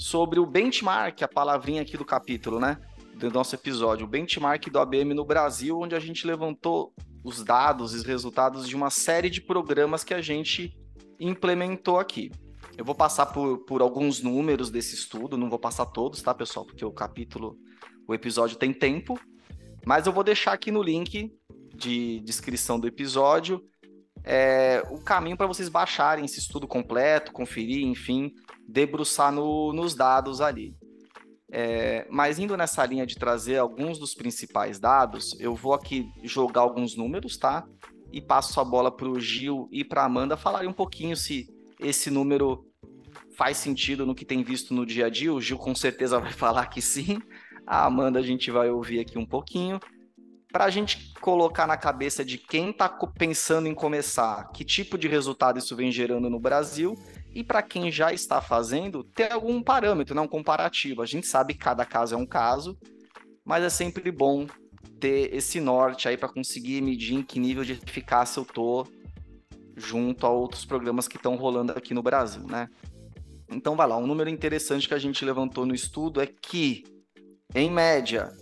sobre 0.00 0.40
o 0.40 0.46
benchmark, 0.46 1.22
a 1.22 1.28
palavrinha 1.28 1.82
aqui 1.82 1.94
do 1.94 2.06
capítulo, 2.06 2.58
né? 2.58 2.78
do 3.14 3.30
nosso 3.30 3.54
episódio, 3.54 4.06
o 4.06 4.08
benchmark 4.08 4.70
do 4.70 4.78
ABM 4.78 5.12
no 5.12 5.26
Brasil, 5.26 5.78
onde 5.78 5.94
a 5.94 6.00
gente 6.00 6.26
levantou 6.26 6.94
os 7.22 7.44
dados 7.44 7.92
e 7.92 7.96
os 7.98 8.02
resultados 8.02 8.66
de 8.66 8.74
uma 8.74 8.88
série 8.88 9.28
de 9.28 9.42
programas 9.42 10.02
que 10.02 10.14
a 10.14 10.22
gente 10.22 10.74
implementou 11.18 11.98
aqui. 11.98 12.32
Eu 12.78 12.84
vou 12.84 12.94
passar 12.94 13.26
por, 13.26 13.58
por 13.66 13.82
alguns 13.82 14.22
números 14.22 14.70
desse 14.70 14.94
estudo, 14.94 15.36
não 15.36 15.50
vou 15.50 15.58
passar 15.58 15.84
todos, 15.84 16.22
tá, 16.22 16.32
pessoal? 16.32 16.64
Porque 16.64 16.82
o 16.82 16.90
capítulo, 16.90 17.58
o 18.08 18.14
episódio 18.14 18.56
tem 18.56 18.72
tempo, 18.72 19.20
mas 19.84 20.06
eu 20.06 20.14
vou 20.14 20.24
deixar 20.24 20.54
aqui 20.54 20.70
no 20.70 20.82
link 20.82 21.30
de 21.74 22.20
descrição 22.20 22.80
do 22.80 22.88
episódio 22.88 23.62
é, 24.24 24.82
o 24.90 24.98
caminho 24.98 25.36
para 25.36 25.46
vocês 25.46 25.68
baixarem 25.68 26.24
esse 26.24 26.38
estudo 26.38 26.66
completo, 26.66 27.32
conferir, 27.32 27.84
enfim, 27.86 28.32
debruçar 28.70 29.32
no, 29.32 29.72
nos 29.72 29.94
dados 29.94 30.40
ali. 30.40 30.74
É, 31.52 32.06
mas 32.08 32.38
indo 32.38 32.56
nessa 32.56 32.86
linha 32.86 33.04
de 33.04 33.16
trazer 33.16 33.58
alguns 33.58 33.98
dos 33.98 34.14
principais 34.14 34.78
dados, 34.78 35.36
eu 35.40 35.54
vou 35.54 35.74
aqui 35.74 36.08
jogar 36.22 36.60
alguns 36.60 36.96
números, 36.96 37.36
tá? 37.36 37.66
E 38.12 38.20
passo 38.20 38.60
a 38.60 38.64
bola 38.64 38.90
para 38.90 39.08
o 39.08 39.18
Gil 39.18 39.68
e 39.72 39.84
para 39.84 40.04
Amanda 40.04 40.36
falarem 40.36 40.68
um 40.68 40.72
pouquinho 40.72 41.16
se 41.16 41.48
esse 41.80 42.10
número 42.10 42.64
faz 43.36 43.56
sentido 43.56 44.06
no 44.06 44.14
que 44.14 44.24
tem 44.24 44.44
visto 44.44 44.72
no 44.72 44.86
dia 44.86 45.06
a 45.06 45.10
dia. 45.10 45.32
O 45.32 45.40
Gil 45.40 45.58
com 45.58 45.74
certeza 45.74 46.20
vai 46.20 46.32
falar 46.32 46.66
que 46.66 46.80
sim. 46.80 47.20
A 47.66 47.84
Amanda 47.86 48.20
a 48.20 48.22
gente 48.22 48.50
vai 48.50 48.70
ouvir 48.70 49.00
aqui 49.00 49.18
um 49.18 49.26
pouquinho. 49.26 49.80
Para 50.52 50.64
a 50.64 50.70
gente 50.70 51.14
colocar 51.20 51.66
na 51.66 51.76
cabeça 51.76 52.24
de 52.24 52.36
quem 52.36 52.70
está 52.70 52.88
pensando 52.88 53.68
em 53.68 53.74
começar, 53.74 54.50
que 54.52 54.64
tipo 54.64 54.98
de 54.98 55.06
resultado 55.06 55.58
isso 55.58 55.76
vem 55.76 55.92
gerando 55.92 56.28
no 56.28 56.40
Brasil 56.40 56.96
e 57.32 57.44
para 57.44 57.62
quem 57.62 57.90
já 57.90 58.12
está 58.12 58.40
fazendo, 58.40 59.04
ter 59.04 59.32
algum 59.32 59.62
parâmetro, 59.62 60.14
né, 60.14 60.20
um 60.20 60.28
comparativo. 60.28 61.02
A 61.02 61.06
gente 61.06 61.26
sabe 61.26 61.54
que 61.54 61.60
cada 61.60 61.84
caso 61.84 62.14
é 62.14 62.18
um 62.18 62.26
caso, 62.26 62.76
mas 63.44 63.62
é 63.62 63.70
sempre 63.70 64.10
bom 64.10 64.46
ter 64.98 65.34
esse 65.34 65.60
norte 65.60 66.08
aí 66.08 66.16
para 66.16 66.28
conseguir 66.28 66.82
medir 66.82 67.14
em 67.14 67.22
que 67.22 67.38
nível 67.38 67.64
de 67.64 67.72
eficácia 67.72 68.40
eu 68.40 68.44
tô 68.44 68.86
junto 69.76 70.26
a 70.26 70.30
outros 70.30 70.64
programas 70.64 71.08
que 71.08 71.16
estão 71.16 71.36
rolando 71.36 71.72
aqui 71.72 71.94
no 71.94 72.02
Brasil, 72.02 72.42
né? 72.46 72.68
Então 73.50 73.74
vai 73.74 73.86
lá, 73.86 73.96
um 73.96 74.06
número 74.06 74.28
interessante 74.28 74.86
que 74.86 74.94
a 74.94 74.98
gente 74.98 75.24
levantou 75.24 75.64
no 75.64 75.74
estudo 75.74 76.20
é 76.20 76.26
que, 76.26 76.84
em 77.54 77.70
média, 77.70 78.32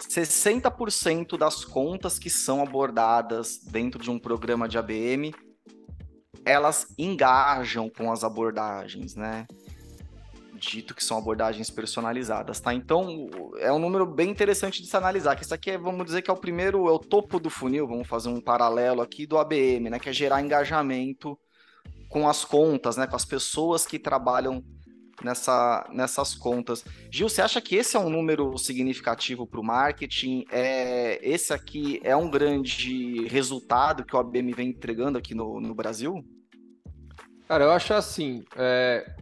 60% 0.00 1.36
das 1.36 1.64
contas 1.64 2.18
que 2.18 2.30
são 2.30 2.62
abordadas 2.62 3.58
dentro 3.58 4.02
de 4.02 4.10
um 4.10 4.18
programa 4.18 4.68
de 4.68 4.78
ABM 4.78 5.32
elas 6.44 6.86
engajam 6.98 7.88
com 7.88 8.12
as 8.12 8.22
abordagens, 8.22 9.14
né? 9.14 9.46
Dito 10.54 10.94
que 10.94 11.04
são 11.04 11.18
abordagens 11.18 11.68
personalizadas, 11.70 12.60
tá? 12.60 12.72
Então, 12.72 13.28
é 13.58 13.72
um 13.72 13.78
número 13.78 14.06
bem 14.06 14.30
interessante 14.30 14.80
de 14.80 14.88
se 14.88 14.96
analisar, 14.96 15.36
que 15.36 15.44
isso 15.44 15.54
aqui 15.54 15.70
é, 15.70 15.78
vamos 15.78 16.04
dizer 16.06 16.22
que 16.22 16.30
é 16.30 16.34
o 16.34 16.38
primeiro, 16.38 16.88
é 16.88 16.92
o 16.92 16.98
topo 16.98 17.38
do 17.38 17.50
funil, 17.50 17.86
vamos 17.86 18.06
fazer 18.06 18.28
um 18.28 18.40
paralelo 18.40 19.02
aqui 19.02 19.26
do 19.26 19.38
ABM, 19.38 19.90
né? 19.90 19.98
Que 19.98 20.08
é 20.08 20.12
gerar 20.12 20.40
engajamento 20.40 21.38
com 22.08 22.28
as 22.28 22.44
contas, 22.44 22.96
né? 22.96 23.06
Com 23.06 23.16
as 23.16 23.24
pessoas 23.24 23.86
que 23.86 23.98
trabalham 23.98 24.62
nessa, 25.22 25.88
nessas 25.92 26.34
contas. 26.34 26.84
Gil, 27.10 27.28
você 27.28 27.42
acha 27.42 27.60
que 27.60 27.76
esse 27.76 27.96
é 27.96 28.00
um 28.00 28.10
número 28.10 28.56
significativo 28.58 29.46
para 29.46 29.60
o 29.60 29.64
marketing? 29.64 30.44
É, 30.50 31.18
esse 31.22 31.52
aqui 31.52 32.00
é 32.02 32.16
um 32.16 32.30
grande 32.30 33.26
resultado 33.28 34.04
que 34.04 34.14
o 34.14 34.18
ABM 34.18 34.52
vem 34.52 34.68
entregando 34.70 35.18
aqui 35.18 35.34
no, 35.34 35.60
no 35.60 35.74
Brasil? 35.74 36.24
Cara, 37.46 37.64
eu 37.64 37.72
acho 37.72 37.94
assim. 37.94 38.44
É... 38.56 39.16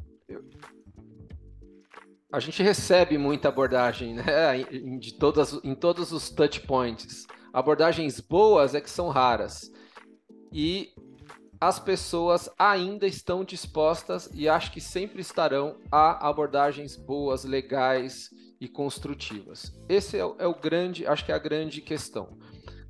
A 2.32 2.40
gente 2.40 2.62
recebe 2.62 3.18
muita 3.18 3.48
abordagem, 3.48 4.14
né? 4.14 4.24
De 4.98 5.14
todas, 5.18 5.60
em 5.64 5.74
todos 5.74 6.12
os 6.12 6.30
touch 6.30 6.60
points. 6.60 7.26
Abordagens 7.52 8.20
boas 8.20 8.74
é 8.74 8.80
que 8.80 8.88
são 8.88 9.08
raras. 9.08 9.70
E 10.50 10.94
as 11.62 11.78
pessoas 11.78 12.50
ainda 12.58 13.06
estão 13.06 13.44
dispostas 13.44 14.28
e 14.34 14.48
acho 14.48 14.72
que 14.72 14.80
sempre 14.80 15.20
estarão 15.20 15.76
a 15.92 16.28
abordagens 16.28 16.96
boas, 16.96 17.44
legais 17.44 18.30
e 18.60 18.66
construtivas. 18.66 19.72
Esse 19.88 20.18
é 20.18 20.24
o, 20.24 20.34
é 20.40 20.46
o 20.48 20.56
grande, 20.56 21.06
acho 21.06 21.24
que 21.24 21.30
é 21.30 21.34
a 21.36 21.38
grande 21.38 21.80
questão. 21.80 22.36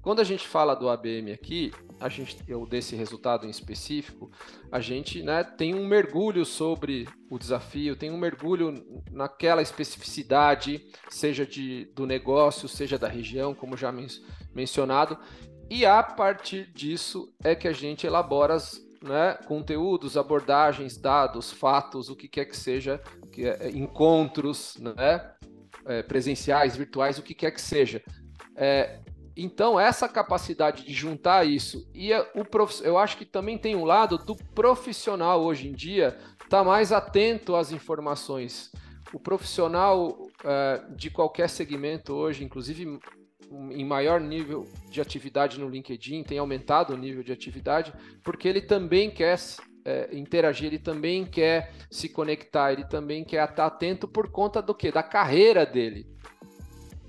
Quando 0.00 0.20
a 0.20 0.24
gente 0.24 0.48
fala 0.48 0.74
do 0.74 0.88
ABM 0.88 1.30
aqui, 1.32 1.70
a 2.00 2.08
gente, 2.08 2.38
eu 2.48 2.64
desse 2.66 2.96
resultado 2.96 3.46
em 3.46 3.50
específico, 3.50 4.30
a 4.70 4.80
gente 4.80 5.22
né, 5.22 5.44
tem 5.44 5.74
um 5.74 5.86
mergulho 5.86 6.46
sobre 6.46 7.06
o 7.30 7.38
desafio, 7.38 7.94
tem 7.94 8.10
um 8.10 8.16
mergulho 8.16 9.02
naquela 9.10 9.60
especificidade, 9.60 10.88
seja 11.10 11.44
de, 11.44 11.84
do 11.94 12.06
negócio, 12.06 12.66
seja 12.68 12.98
da 12.98 13.06
região, 13.06 13.54
como 13.54 13.76
já 13.76 13.92
men 13.92 14.06
mencionado, 14.54 15.18
e 15.72 15.86
a 15.86 16.02
partir 16.02 16.70
disso 16.70 17.32
é 17.42 17.54
que 17.54 17.66
a 17.66 17.72
gente 17.72 18.06
elabora 18.06 18.52
as, 18.52 18.78
né, 19.00 19.38
conteúdos, 19.46 20.18
abordagens, 20.18 20.98
dados, 20.98 21.50
fatos, 21.50 22.10
o 22.10 22.14
que 22.14 22.28
quer 22.28 22.44
que 22.44 22.54
seja, 22.54 23.00
que 23.32 23.46
é, 23.46 23.70
encontros 23.70 24.76
né, 24.76 25.32
é, 25.86 26.02
presenciais, 26.02 26.76
virtuais, 26.76 27.18
o 27.18 27.22
que 27.22 27.32
quer 27.32 27.52
que 27.52 27.60
seja. 27.62 28.02
É, 28.54 28.98
então, 29.34 29.80
essa 29.80 30.06
capacidade 30.06 30.84
de 30.84 30.92
juntar 30.92 31.46
isso 31.46 31.88
e 31.94 32.12
o 32.34 32.44
prof... 32.44 32.84
eu 32.84 32.98
acho 32.98 33.16
que 33.16 33.24
também 33.24 33.56
tem 33.56 33.74
um 33.74 33.86
lado 33.86 34.18
do 34.18 34.36
profissional 34.36 35.42
hoje 35.42 35.68
em 35.68 35.72
dia 35.72 36.18
tá 36.50 36.62
mais 36.62 36.92
atento 36.92 37.56
às 37.56 37.72
informações. 37.72 38.70
O 39.10 39.18
profissional 39.18 40.18
é, 40.44 40.82
de 40.94 41.10
qualquer 41.10 41.48
segmento 41.48 42.12
hoje, 42.12 42.44
inclusive 42.44 43.00
em 43.70 43.84
maior 43.84 44.20
nível 44.20 44.66
de 44.90 45.00
atividade 45.00 45.58
no 45.58 45.68
LinkedIn, 45.68 46.22
tem 46.22 46.38
aumentado 46.38 46.94
o 46.94 46.96
nível 46.96 47.22
de 47.22 47.32
atividade, 47.32 47.92
porque 48.22 48.48
ele 48.48 48.60
também 48.60 49.10
quer 49.10 49.38
é, 49.84 50.08
interagir, 50.12 50.66
ele 50.66 50.78
também 50.78 51.24
quer 51.24 51.72
se 51.90 52.08
conectar, 52.08 52.72
ele 52.72 52.84
também 52.84 53.24
quer 53.24 53.48
estar 53.48 53.66
atento 53.66 54.08
por 54.08 54.30
conta 54.30 54.62
do 54.62 54.74
que? 54.74 54.90
Da 54.90 55.02
carreira 55.02 55.66
dele 55.66 56.06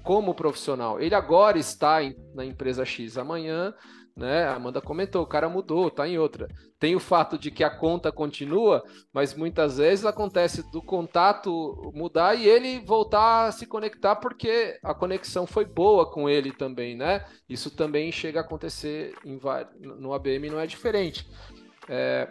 como 0.04 0.36
profissional. 0.36 1.00
Ele 1.00 1.16
agora 1.16 1.58
está 1.58 2.04
em, 2.04 2.16
na 2.36 2.44
empresa 2.44 2.84
X, 2.84 3.18
amanhã 3.18 3.74
né? 4.16 4.46
A 4.46 4.56
Amanda 4.56 4.82
comentou, 4.82 5.24
o 5.24 5.28
cara 5.28 5.50
mudou, 5.50 5.90
tá 5.90 6.08
em 6.08 6.18
outra. 6.18 6.48
Tem 6.80 6.96
o 6.96 7.00
fato 7.00 7.38
de 7.38 7.50
que 7.50 7.64
a 7.64 7.70
conta 7.70 8.12
continua, 8.12 8.84
mas 9.12 9.34
muitas 9.34 9.78
vezes 9.78 10.06
acontece 10.06 10.70
do 10.72 10.82
contato 10.82 11.92
mudar 11.94 12.36
e 12.36 12.48
ele 12.48 12.80
voltar 12.80 13.48
a 13.48 13.52
se 13.52 13.66
conectar 13.66 14.16
porque 14.18 14.80
a 14.84 14.94
conexão 14.94 15.48
foi 15.48 15.66
boa 15.66 16.10
com 16.10 16.30
ele 16.30 16.52
também, 16.52 16.96
né? 16.96 17.26
Isso 17.50 17.72
também 17.72 18.12
chega 18.12 18.40
a 18.40 18.44
acontecer 18.44 19.16
em, 19.26 19.40
no 19.80 20.14
ABM, 20.14 20.50
não 20.50 20.60
é 20.60 20.68
diferente. 20.68 21.28
É, 21.90 22.30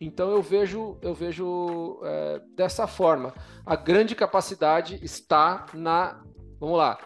então 0.00 0.30
eu 0.30 0.42
vejo, 0.42 0.98
eu 1.00 1.14
vejo 1.14 2.00
é, 2.02 2.40
dessa 2.56 2.86
forma. 2.86 3.32
A 3.64 3.76
grande 3.76 4.14
capacidade 4.14 4.98
está 5.02 5.66
na, 5.72 6.22
vamos 6.60 6.76
lá, 6.76 6.98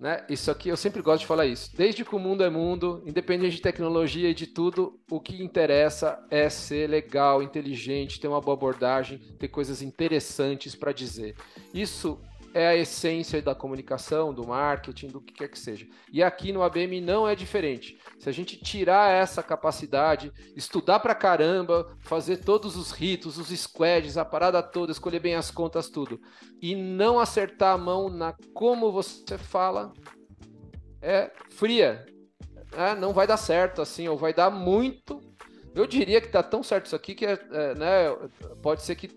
né? 0.00 0.24
Isso 0.30 0.50
aqui 0.50 0.70
eu 0.70 0.76
sempre 0.78 1.02
gosto 1.02 1.20
de 1.20 1.26
falar 1.26 1.44
isso. 1.44 1.76
Desde 1.76 2.04
que 2.04 2.16
o 2.16 2.18
mundo 2.18 2.42
é 2.42 2.48
mundo, 2.48 3.02
independente 3.04 3.56
de 3.56 3.62
tecnologia 3.62 4.30
e 4.30 4.34
de 4.34 4.46
tudo, 4.46 4.98
o 5.10 5.20
que 5.20 5.42
interessa 5.42 6.18
é 6.30 6.48
ser 6.48 6.88
legal, 6.88 7.42
inteligente, 7.42 8.18
ter 8.18 8.26
uma 8.26 8.40
boa 8.40 8.56
abordagem, 8.56 9.18
ter 9.38 9.48
coisas 9.48 9.82
interessantes 9.82 10.74
para 10.74 10.92
dizer. 10.92 11.36
Isso 11.74 12.18
é 12.52 12.66
a 12.66 12.76
essência 12.76 13.40
da 13.40 13.54
comunicação, 13.54 14.34
do 14.34 14.46
marketing, 14.46 15.08
do 15.08 15.20
que 15.20 15.32
quer 15.32 15.48
que 15.48 15.58
seja. 15.58 15.86
E 16.12 16.22
aqui 16.22 16.52
no 16.52 16.62
ABM 16.62 17.00
não 17.00 17.28
é 17.28 17.34
diferente. 17.34 17.98
Se 18.18 18.28
a 18.28 18.32
gente 18.32 18.56
tirar 18.56 19.10
essa 19.10 19.42
capacidade, 19.42 20.32
estudar 20.56 21.00
pra 21.00 21.14
caramba, 21.14 21.96
fazer 22.00 22.38
todos 22.38 22.76
os 22.76 22.90
ritos, 22.90 23.38
os 23.38 23.48
squads, 23.48 24.16
a 24.16 24.24
parada 24.24 24.62
toda, 24.62 24.92
escolher 24.92 25.20
bem 25.20 25.34
as 25.34 25.50
contas, 25.50 25.88
tudo, 25.88 26.20
e 26.60 26.74
não 26.74 27.20
acertar 27.20 27.74
a 27.74 27.78
mão 27.78 28.08
na 28.08 28.34
como 28.52 28.90
você 28.90 29.38
fala, 29.38 29.92
é 31.00 31.30
fria. 31.50 32.04
É, 32.72 32.94
não 32.94 33.12
vai 33.12 33.26
dar 33.26 33.36
certo 33.36 33.82
assim, 33.82 34.06
ou 34.06 34.16
vai 34.16 34.32
dar 34.32 34.50
muito 34.50 35.29
eu 35.74 35.86
diria 35.86 36.20
que 36.20 36.26
está 36.26 36.42
tão 36.42 36.62
certo 36.62 36.86
isso 36.86 36.96
aqui 36.96 37.14
que 37.14 37.26
é, 37.26 37.38
é, 37.52 37.74
né, 37.74 38.28
pode 38.62 38.82
ser 38.82 38.94
que 38.94 39.08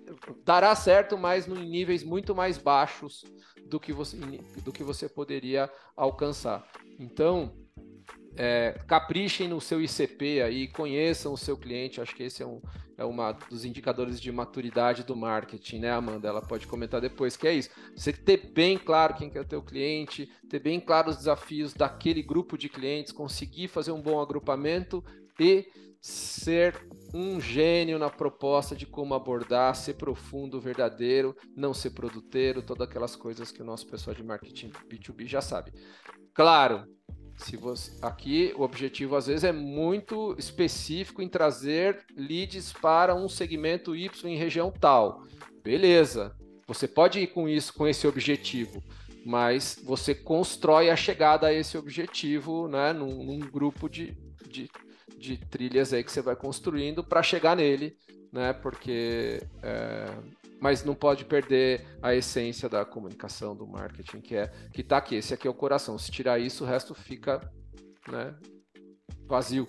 dará 0.44 0.76
certo, 0.76 1.18
mas 1.18 1.48
em 1.48 1.70
níveis 1.70 2.04
muito 2.04 2.36
mais 2.36 2.58
baixos 2.58 3.24
do 3.66 3.80
que 3.80 3.92
você, 3.92 4.18
do 4.64 4.72
que 4.72 4.84
você 4.84 5.10
poderia 5.10 5.70
alcançar. 5.96 6.68
Então, 7.00 7.54
é, 8.36 8.80
caprichem 8.88 9.48
no 9.48 9.62
seu 9.62 9.82
ICP 9.82 10.42
aí, 10.42 10.68
conheçam 10.68 11.34
o 11.34 11.38
seu 11.38 11.58
cliente. 11.58 12.02
Acho 12.02 12.16
que 12.16 12.24
esse 12.24 12.44
é 12.44 12.46
um 12.46 12.62
é 12.98 13.04
uma 13.04 13.32
dos 13.32 13.66
indicadores 13.66 14.20
de 14.20 14.32
maturidade 14.32 15.04
do 15.04 15.16
marketing, 15.16 15.80
né, 15.80 15.92
Amanda? 15.92 16.28
Ela 16.28 16.42
pode 16.42 16.68
comentar 16.68 17.02
depois 17.02 17.36
que 17.36 17.48
é 17.48 17.54
isso. 17.54 17.70
Você 17.96 18.14
ter 18.14 18.52
bem 18.54 18.78
claro 18.78 19.16
quem 19.16 19.32
é 19.34 19.40
o 19.40 19.46
teu 19.46 19.62
cliente, 19.62 20.32
ter 20.50 20.60
bem 20.60 20.80
claro 20.80 21.10
os 21.10 21.18
desafios 21.18 21.74
daquele 21.74 22.22
grupo 22.22 22.58
de 22.58 22.70
clientes, 22.70 23.12
conseguir 23.12 23.68
fazer 23.68 23.92
um 23.92 24.02
bom 24.02 24.22
agrupamento 24.22 25.04
e 25.40 25.68
ser 26.04 26.86
um 27.14 27.40
gênio 27.40 27.98
na 27.98 28.10
proposta 28.10 28.76
de 28.76 28.86
como 28.86 29.14
abordar, 29.14 29.74
ser 29.74 29.94
profundo, 29.94 30.60
verdadeiro, 30.60 31.34
não 31.56 31.74
ser 31.74 31.92
produteiro, 31.92 32.62
todas 32.62 32.86
aquelas 32.86 33.16
coisas 33.16 33.54
que 33.54 33.62
o 33.62 33.66
nosso 33.66 33.88
pessoal 33.88 34.14
de 34.14 34.22
marketing 34.22 34.70
B2B 34.92 35.26
já 35.28 35.40
sabe. 35.40 35.72
Claro, 36.34 36.84
se 37.38 37.56
você 37.56 37.94
aqui 38.02 38.54
o 38.58 38.64
objetivo 38.64 39.16
às 39.16 39.28
vezes 39.28 39.46
é 39.46 39.54
muito 39.54 40.36
específico 40.38 41.22
em 41.22 41.30
trazer 41.30 42.04
leads 42.18 42.74
para 42.74 43.16
um 43.16 43.30
segmento 43.30 43.96
Y 43.96 44.30
em 44.30 44.36
região 44.36 44.70
tal. 44.70 45.24
Beleza. 45.64 46.36
Você 46.68 46.86
pode 46.86 47.20
ir 47.22 47.28
com 47.28 47.48
isso, 47.48 47.74
com 47.74 47.88
esse 47.88 48.06
objetivo, 48.06 48.84
mas 49.26 49.80
você 49.86 50.14
constrói 50.14 50.90
a 50.90 50.98
chegada 50.98 51.48
a 51.48 51.54
esse 51.54 51.78
objetivo, 51.78 52.68
né, 52.68 52.92
num, 52.92 53.24
num 53.24 53.40
grupo 53.40 53.88
de, 53.88 54.18
de 54.50 54.70
de 55.24 55.38
trilhas 55.38 55.94
aí 55.94 56.04
que 56.04 56.12
você 56.12 56.22
vai 56.22 56.36
construindo 56.36 57.04
para 57.04 57.24
chegar 57.24 57.56
nele, 57.56 57.96
né? 58.32 58.52
Porque 58.52 59.42
é, 59.62 60.06
mas 60.60 60.84
não 60.84 60.94
pode 60.94 61.26
perder 61.26 61.86
a 62.02 62.14
essência 62.14 62.70
da 62.70 62.86
comunicação, 62.86 63.56
do 63.56 63.66
marketing, 63.66 64.22
que 64.22 64.36
é 64.36 64.48
que 64.72 64.82
está 64.82 64.98
aqui. 64.98 65.16
Esse 65.16 65.34
aqui 65.34 65.48
é 65.48 65.50
o 65.50 65.54
coração. 65.54 65.98
Se 65.98 66.12
tirar 66.12 66.40
isso, 66.40 66.64
o 66.64 66.68
resto 66.68 66.94
fica, 66.94 67.42
né? 68.08 68.36
Vazio 69.26 69.66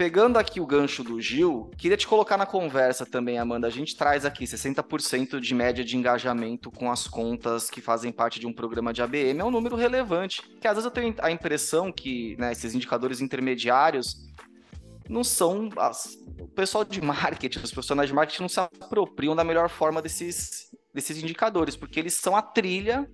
pegando 0.00 0.38
aqui 0.38 0.62
o 0.62 0.66
gancho 0.66 1.04
do 1.04 1.20
Gil, 1.20 1.70
queria 1.76 1.94
te 1.94 2.06
colocar 2.06 2.38
na 2.38 2.46
conversa 2.46 3.04
também, 3.04 3.36
Amanda. 3.38 3.66
A 3.66 3.70
gente 3.70 3.94
traz 3.94 4.24
aqui 4.24 4.44
60% 4.44 5.38
de 5.38 5.54
média 5.54 5.84
de 5.84 5.94
engajamento 5.94 6.70
com 6.70 6.90
as 6.90 7.06
contas 7.06 7.68
que 7.68 7.82
fazem 7.82 8.10
parte 8.10 8.40
de 8.40 8.46
um 8.46 8.52
programa 8.52 8.94
de 8.94 9.02
ABM. 9.02 9.40
É 9.40 9.44
um 9.44 9.50
número 9.50 9.76
relevante, 9.76 10.40
que 10.58 10.66
às 10.66 10.72
vezes 10.72 10.86
eu 10.86 10.90
tenho 10.90 11.14
a 11.18 11.30
impressão 11.30 11.92
que 11.92 12.34
né, 12.38 12.50
esses 12.50 12.74
indicadores 12.74 13.20
intermediários 13.20 14.26
não 15.06 15.22
são. 15.22 15.68
As, 15.76 16.16
o 16.40 16.48
pessoal 16.48 16.82
de 16.82 17.02
marketing, 17.02 17.58
os 17.58 17.70
profissionais 17.70 18.08
de 18.08 18.14
marketing 18.14 18.40
não 18.40 18.48
se 18.48 18.58
apropriam 18.58 19.36
da 19.36 19.44
melhor 19.44 19.68
forma 19.68 20.00
desses, 20.00 20.74
desses 20.94 21.22
indicadores, 21.22 21.76
porque 21.76 22.00
eles 22.00 22.14
são 22.14 22.34
a 22.34 22.40
trilha 22.40 23.06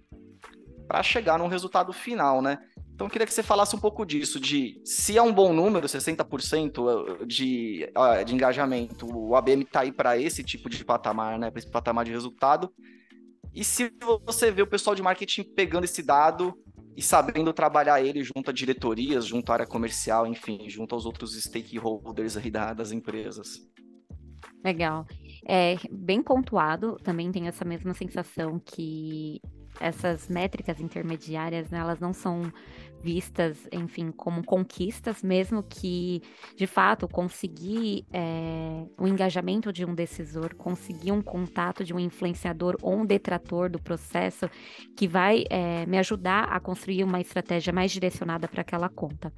para 0.87 1.03
chegar 1.03 1.37
num 1.37 1.49
resultado 1.49 1.93
final, 1.93 2.41
né? 2.41 2.61
Então, 2.97 3.09
eu 3.09 3.11
queria 3.11 3.26
que 3.26 3.34
você 3.34 3.42
falasse 3.42 3.76
um 3.76 3.78
pouco 3.78 4.07
disso, 4.07 4.40
de 4.40 4.80
se 4.82 5.18
é 5.18 5.22
um 5.22 5.30
bom 5.30 5.53
número, 5.53 5.86
60% 5.86 7.20
eh, 7.20 7.26
de, 7.26 7.92
de 8.24 8.34
engajamento, 8.34 9.07
o 9.14 9.36
ABM 9.36 9.64
está 9.64 9.80
aí 9.80 9.92
para 9.92 10.16
esse 10.16 10.42
tipo 10.42 10.70
de 10.70 10.82
patamar, 10.82 11.38
né, 11.38 11.51
para 11.51 11.59
esse 11.59 11.70
patamar 11.70 12.07
de 12.07 12.11
resultado. 12.11 12.72
E 13.55 13.62
se 13.62 13.92
você 14.24 14.51
vê 14.51 14.62
o 14.62 14.66
pessoal 14.66 14.97
de 14.97 15.03
marketing 15.03 15.42
pegando 15.42 15.84
esse 15.84 16.03
dado 16.03 16.55
e 16.97 17.03
sabendo 17.03 17.53
trabalhar 17.53 18.01
ele 18.01 18.24
junto 18.24 18.49
a 18.49 18.53
diretorias, 18.53 19.26
junto 19.26 19.51
à 19.51 19.57
área 19.57 19.66
comercial, 19.66 20.26
enfim, 20.26 20.66
junto 20.70 20.94
aos 20.94 21.05
outros 21.05 21.38
stakeholders 21.38 22.38
aí 22.38 22.51
da, 22.51 22.72
das 22.72 22.92
empresas. 22.92 23.61
Legal. 24.64 25.07
É 25.47 25.76
bem 25.90 26.22
pontuado, 26.22 26.97
também 27.05 27.30
tenho 27.30 27.47
essa 27.47 27.64
mesma 27.64 27.92
sensação 27.92 28.59
que 28.59 29.38
essas 29.80 30.28
métricas 30.28 30.80
intermediárias, 30.80 31.70
né, 31.70 31.78
elas 31.78 32.01
não 32.01 32.12
são 32.12 32.53
vistas, 33.03 33.68
enfim, 33.72 34.11
como 34.11 34.44
conquistas, 34.44 35.22
mesmo 35.22 35.62
que, 35.62 36.22
de 36.57 36.66
fato, 36.66 37.09
conseguir 37.09 38.07
é, 38.12 38.84
o 38.99 39.07
engajamento 39.07 39.72
de 39.72 39.84
um 39.84 39.94
decisor, 39.94 40.55
conseguir 40.55 41.12
um 41.12 41.22
contato 41.22 41.84
de 41.84 41.94
um 41.94 41.99
influenciador 41.99 42.76
ou 42.82 42.97
um 42.97 43.07
detrator 43.07 43.70
do 43.70 43.80
processo 43.80 44.49
que 44.97 45.07
vai 45.07 45.44
é, 45.51 45.86
me 45.86 45.99
ajudar 45.99 46.44
a 46.44 46.61
construir 46.61 47.05
uma 47.05 47.20
estratégia 47.20 47.72
mais 47.72 47.90
direcionada 47.92 48.49
para 48.49 48.62
aquela 48.62 48.88
conta. 48.88 49.32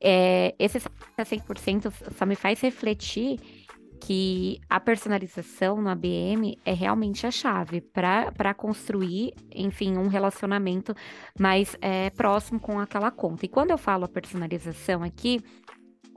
É, 0.00 0.54
esse 0.58 0.78
100% 0.78 1.92
só 2.12 2.24
me 2.24 2.36
faz 2.36 2.60
refletir 2.60 3.57
que 3.98 4.60
a 4.68 4.78
personalização 4.80 5.82
no 5.82 5.88
ABM 5.88 6.58
é 6.64 6.72
realmente 6.72 7.26
a 7.26 7.30
chave 7.30 7.80
para 7.80 8.54
construir, 8.54 9.34
enfim, 9.54 9.96
um 9.96 10.08
relacionamento 10.08 10.94
mais 11.38 11.76
é, 11.80 12.10
próximo 12.10 12.60
com 12.60 12.78
aquela 12.78 13.10
conta. 13.10 13.44
E 13.44 13.48
quando 13.48 13.70
eu 13.70 13.78
falo 13.78 14.04
a 14.04 14.08
personalização 14.08 15.02
aqui, 15.02 15.40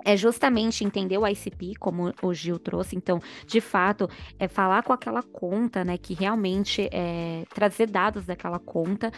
é 0.03 0.17
justamente 0.17 0.83
entender 0.83 1.17
o 1.17 1.27
ICP, 1.27 1.75
como 1.79 2.13
o 2.21 2.33
Gil 2.33 2.57
trouxe. 2.57 2.95
Então, 2.95 3.19
de 3.45 3.61
fato, 3.61 4.09
é 4.39 4.47
falar 4.47 4.83
com 4.83 4.93
aquela 4.93 5.21
conta, 5.21 5.83
né? 5.83 5.97
Que 5.97 6.13
realmente 6.13 6.89
é 6.91 7.43
trazer 7.53 7.87
dados 7.87 8.25
daquela 8.25 8.59
conta 8.59 9.11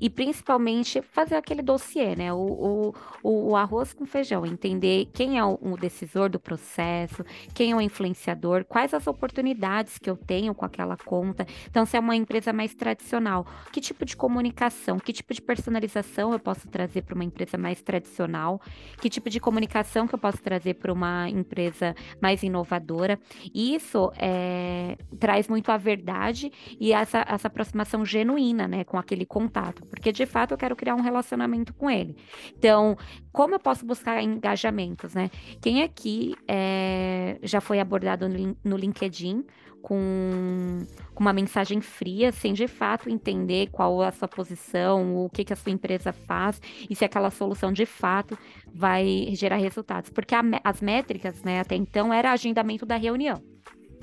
e 0.00 0.08
principalmente 0.08 1.02
fazer 1.02 1.36
aquele 1.36 1.60
dossiê, 1.60 2.16
né? 2.16 2.32
O, 2.32 2.94
o, 3.22 3.50
o 3.50 3.56
arroz 3.56 3.92
com 3.92 4.06
feijão, 4.06 4.46
entender 4.46 5.10
quem 5.12 5.38
é 5.38 5.44
o, 5.44 5.58
o, 5.60 5.76
decisor 5.76 6.30
do 6.30 6.40
processo, 6.40 7.22
quem 7.54 7.72
é 7.72 7.76
o 7.76 7.80
influenciador, 7.80 8.64
quais 8.64 8.94
as 8.94 9.06
oportunidades 9.06 9.98
que 9.98 10.08
eu 10.08 10.16
tenho 10.16 10.54
com 10.54 10.64
aquela 10.64 10.96
conta. 10.96 11.46
Então, 11.68 11.84
se 11.84 11.98
é 11.98 12.00
uma 12.00 12.16
empresa 12.16 12.50
mais 12.50 12.74
tradicional, 12.74 13.46
que 13.70 13.80
tipo 13.80 14.06
de 14.06 14.16
comunicação, 14.16 14.98
que 14.98 15.12
tipo 15.12 15.34
de 15.34 15.42
personalização 15.42 16.32
eu 16.32 16.38
posso 16.38 16.66
trazer 16.68 17.02
para 17.02 17.14
uma 17.14 17.24
empresa 17.24 17.58
mais 17.58 17.82
tradicional, 17.82 18.60
que 19.02 19.10
tipo 19.10 19.28
de 19.28 19.38
comunicação 19.38 20.08
que 20.08 20.14
eu 20.14 20.18
posso 20.18 20.38
trazer 20.38 20.74
para 20.74 20.92
uma 20.92 21.28
empresa 21.28 21.94
mais 22.22 22.42
inovadora. 22.42 23.20
Isso 23.54 24.10
é, 24.16 24.96
traz 25.18 25.46
muito 25.46 25.70
a 25.70 25.76
verdade 25.76 26.50
e 26.80 26.94
essa, 26.94 27.22
essa 27.28 27.48
aproximação 27.48 28.02
genuína, 28.02 28.66
né, 28.66 28.82
com 28.82 28.96
aquele 28.96 29.26
contato 29.26 29.89
porque 29.90 30.12
de 30.12 30.24
fato 30.24 30.52
eu 30.52 30.58
quero 30.58 30.76
criar 30.76 30.94
um 30.94 31.00
relacionamento 31.00 31.74
com 31.74 31.90
ele. 31.90 32.16
Então, 32.56 32.96
como 33.32 33.54
eu 33.54 33.60
posso 33.60 33.84
buscar 33.84 34.22
engajamentos, 34.22 35.14
né? 35.14 35.30
Quem 35.60 35.82
aqui 35.82 36.34
é, 36.48 37.38
já 37.42 37.60
foi 37.60 37.80
abordado 37.80 38.28
no, 38.64 38.76
LinkedIn 38.76 39.44
com, 39.82 40.78
com, 41.14 41.24
uma 41.24 41.32
mensagem 41.32 41.80
fria, 41.80 42.32
sem 42.32 42.52
de 42.52 42.68
fato 42.68 43.10
entender 43.10 43.68
qual 43.70 44.00
a 44.02 44.10
sua 44.12 44.28
posição, 44.28 45.16
o 45.16 45.28
que, 45.30 45.44
que 45.44 45.52
a 45.52 45.56
sua 45.56 45.72
empresa 45.72 46.12
faz 46.12 46.60
e 46.88 46.94
se 46.94 47.04
aquela 47.04 47.30
solução 47.30 47.72
de 47.72 47.86
fato 47.86 48.38
vai 48.72 49.28
gerar 49.32 49.56
resultados. 49.56 50.10
Porque 50.10 50.34
a, 50.34 50.42
as 50.62 50.80
métricas, 50.80 51.42
né, 51.42 51.60
até 51.60 51.74
então, 51.74 52.12
era 52.12 52.32
agendamento 52.32 52.86
da 52.86 52.96
reunião. 52.96 53.42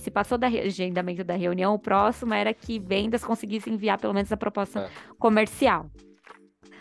Se 0.07 0.11
passou 0.11 0.37
da 0.37 0.47
agendamento 0.47 1.21
da 1.21 1.35
reunião, 1.35 1.75
o 1.75 1.79
próximo 1.79 2.33
era 2.33 2.53
que 2.53 2.79
vendas 2.79 3.25
conseguissem 3.25 3.73
enviar 3.73 3.99
pelo 3.99 4.13
menos 4.13 4.31
a 4.31 4.37
proposta 4.37 4.79
é. 4.79 4.89
comercial. 5.19 5.91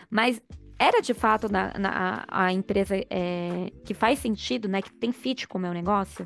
Mas 0.09 0.41
era 0.79 1.01
de 1.01 1.13
fato 1.13 1.51
na, 1.51 1.73
na 1.77 2.23
a 2.25 2.53
empresa 2.53 2.95
é, 3.09 3.69
que 3.83 3.93
faz 3.93 4.19
sentido, 4.19 4.69
né, 4.69 4.81
que 4.81 4.93
tem 4.93 5.11
fit 5.11 5.45
com 5.45 5.57
o 5.57 5.61
meu 5.61 5.73
negócio. 5.73 6.25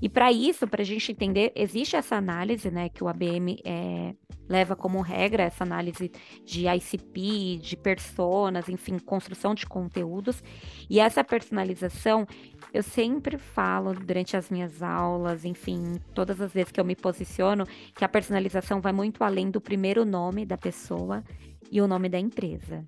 E 0.00 0.08
para 0.08 0.32
isso, 0.32 0.66
para 0.66 0.80
a 0.80 0.84
gente 0.84 1.12
entender, 1.12 1.52
existe 1.54 1.94
essa 1.94 2.16
análise, 2.16 2.70
né, 2.70 2.88
que 2.88 3.04
o 3.04 3.08
ABM 3.08 3.58
é, 3.62 4.14
leva 4.48 4.74
como 4.74 5.02
regra, 5.02 5.42
essa 5.42 5.62
análise 5.62 6.10
de 6.42 6.66
ICP, 6.66 7.58
de 7.58 7.76
personas, 7.76 8.66
enfim, 8.70 8.98
construção 8.98 9.54
de 9.54 9.66
conteúdos. 9.66 10.42
E 10.88 10.98
essa 10.98 11.22
personalização, 11.22 12.26
eu 12.72 12.82
sempre 12.82 13.38
falo 13.38 13.94
durante 13.94 14.36
as 14.36 14.50
minhas 14.50 14.82
aulas, 14.82 15.44
enfim, 15.44 16.00
todas 16.14 16.40
as 16.40 16.52
vezes 16.52 16.72
que 16.72 16.80
eu 16.80 16.84
me 16.84 16.96
posiciono, 16.96 17.66
que 17.94 18.04
a 18.04 18.08
personalização 18.08 18.80
vai 18.80 18.92
muito 18.92 19.24
além 19.24 19.50
do 19.50 19.60
primeiro 19.60 20.04
nome 20.04 20.44
da 20.44 20.56
pessoa 20.56 21.22
e 21.70 21.80
o 21.80 21.88
nome 21.88 22.08
da 22.08 22.18
empresa 22.18 22.84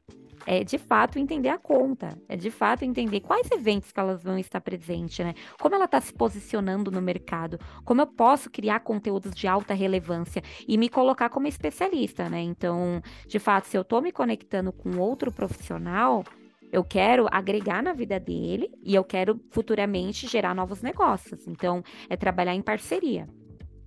é 0.46 0.64
de 0.64 0.78
fato 0.78 1.18
entender 1.18 1.48
a 1.48 1.58
conta, 1.58 2.18
é 2.28 2.36
de 2.36 2.50
fato 2.50 2.84
entender 2.84 3.20
quais 3.20 3.50
eventos 3.50 3.92
que 3.92 4.00
elas 4.00 4.22
vão 4.22 4.38
estar 4.38 4.60
presentes, 4.60 5.24
né? 5.24 5.34
Como 5.60 5.74
ela 5.74 5.84
está 5.84 6.00
se 6.00 6.12
posicionando 6.12 6.90
no 6.90 7.00
mercado, 7.00 7.58
como 7.84 8.00
eu 8.00 8.06
posso 8.06 8.50
criar 8.50 8.80
conteúdos 8.80 9.34
de 9.34 9.46
alta 9.46 9.74
relevância 9.74 10.42
e 10.66 10.76
me 10.76 10.88
colocar 10.88 11.28
como 11.28 11.46
especialista, 11.46 12.28
né? 12.28 12.40
Então, 12.40 13.02
de 13.26 13.38
fato, 13.38 13.68
se 13.68 13.76
eu 13.76 13.82
estou 13.82 14.02
me 14.02 14.12
conectando 14.12 14.72
com 14.72 14.98
outro 14.98 15.30
profissional, 15.30 16.24
eu 16.72 16.82
quero 16.82 17.28
agregar 17.30 17.82
na 17.82 17.92
vida 17.92 18.18
dele 18.18 18.70
e 18.82 18.94
eu 18.94 19.04
quero 19.04 19.38
futuramente 19.50 20.26
gerar 20.26 20.54
novos 20.54 20.80
negócios. 20.80 21.46
Então, 21.46 21.84
é 22.08 22.16
trabalhar 22.16 22.54
em 22.54 22.62
parceria. 22.62 23.28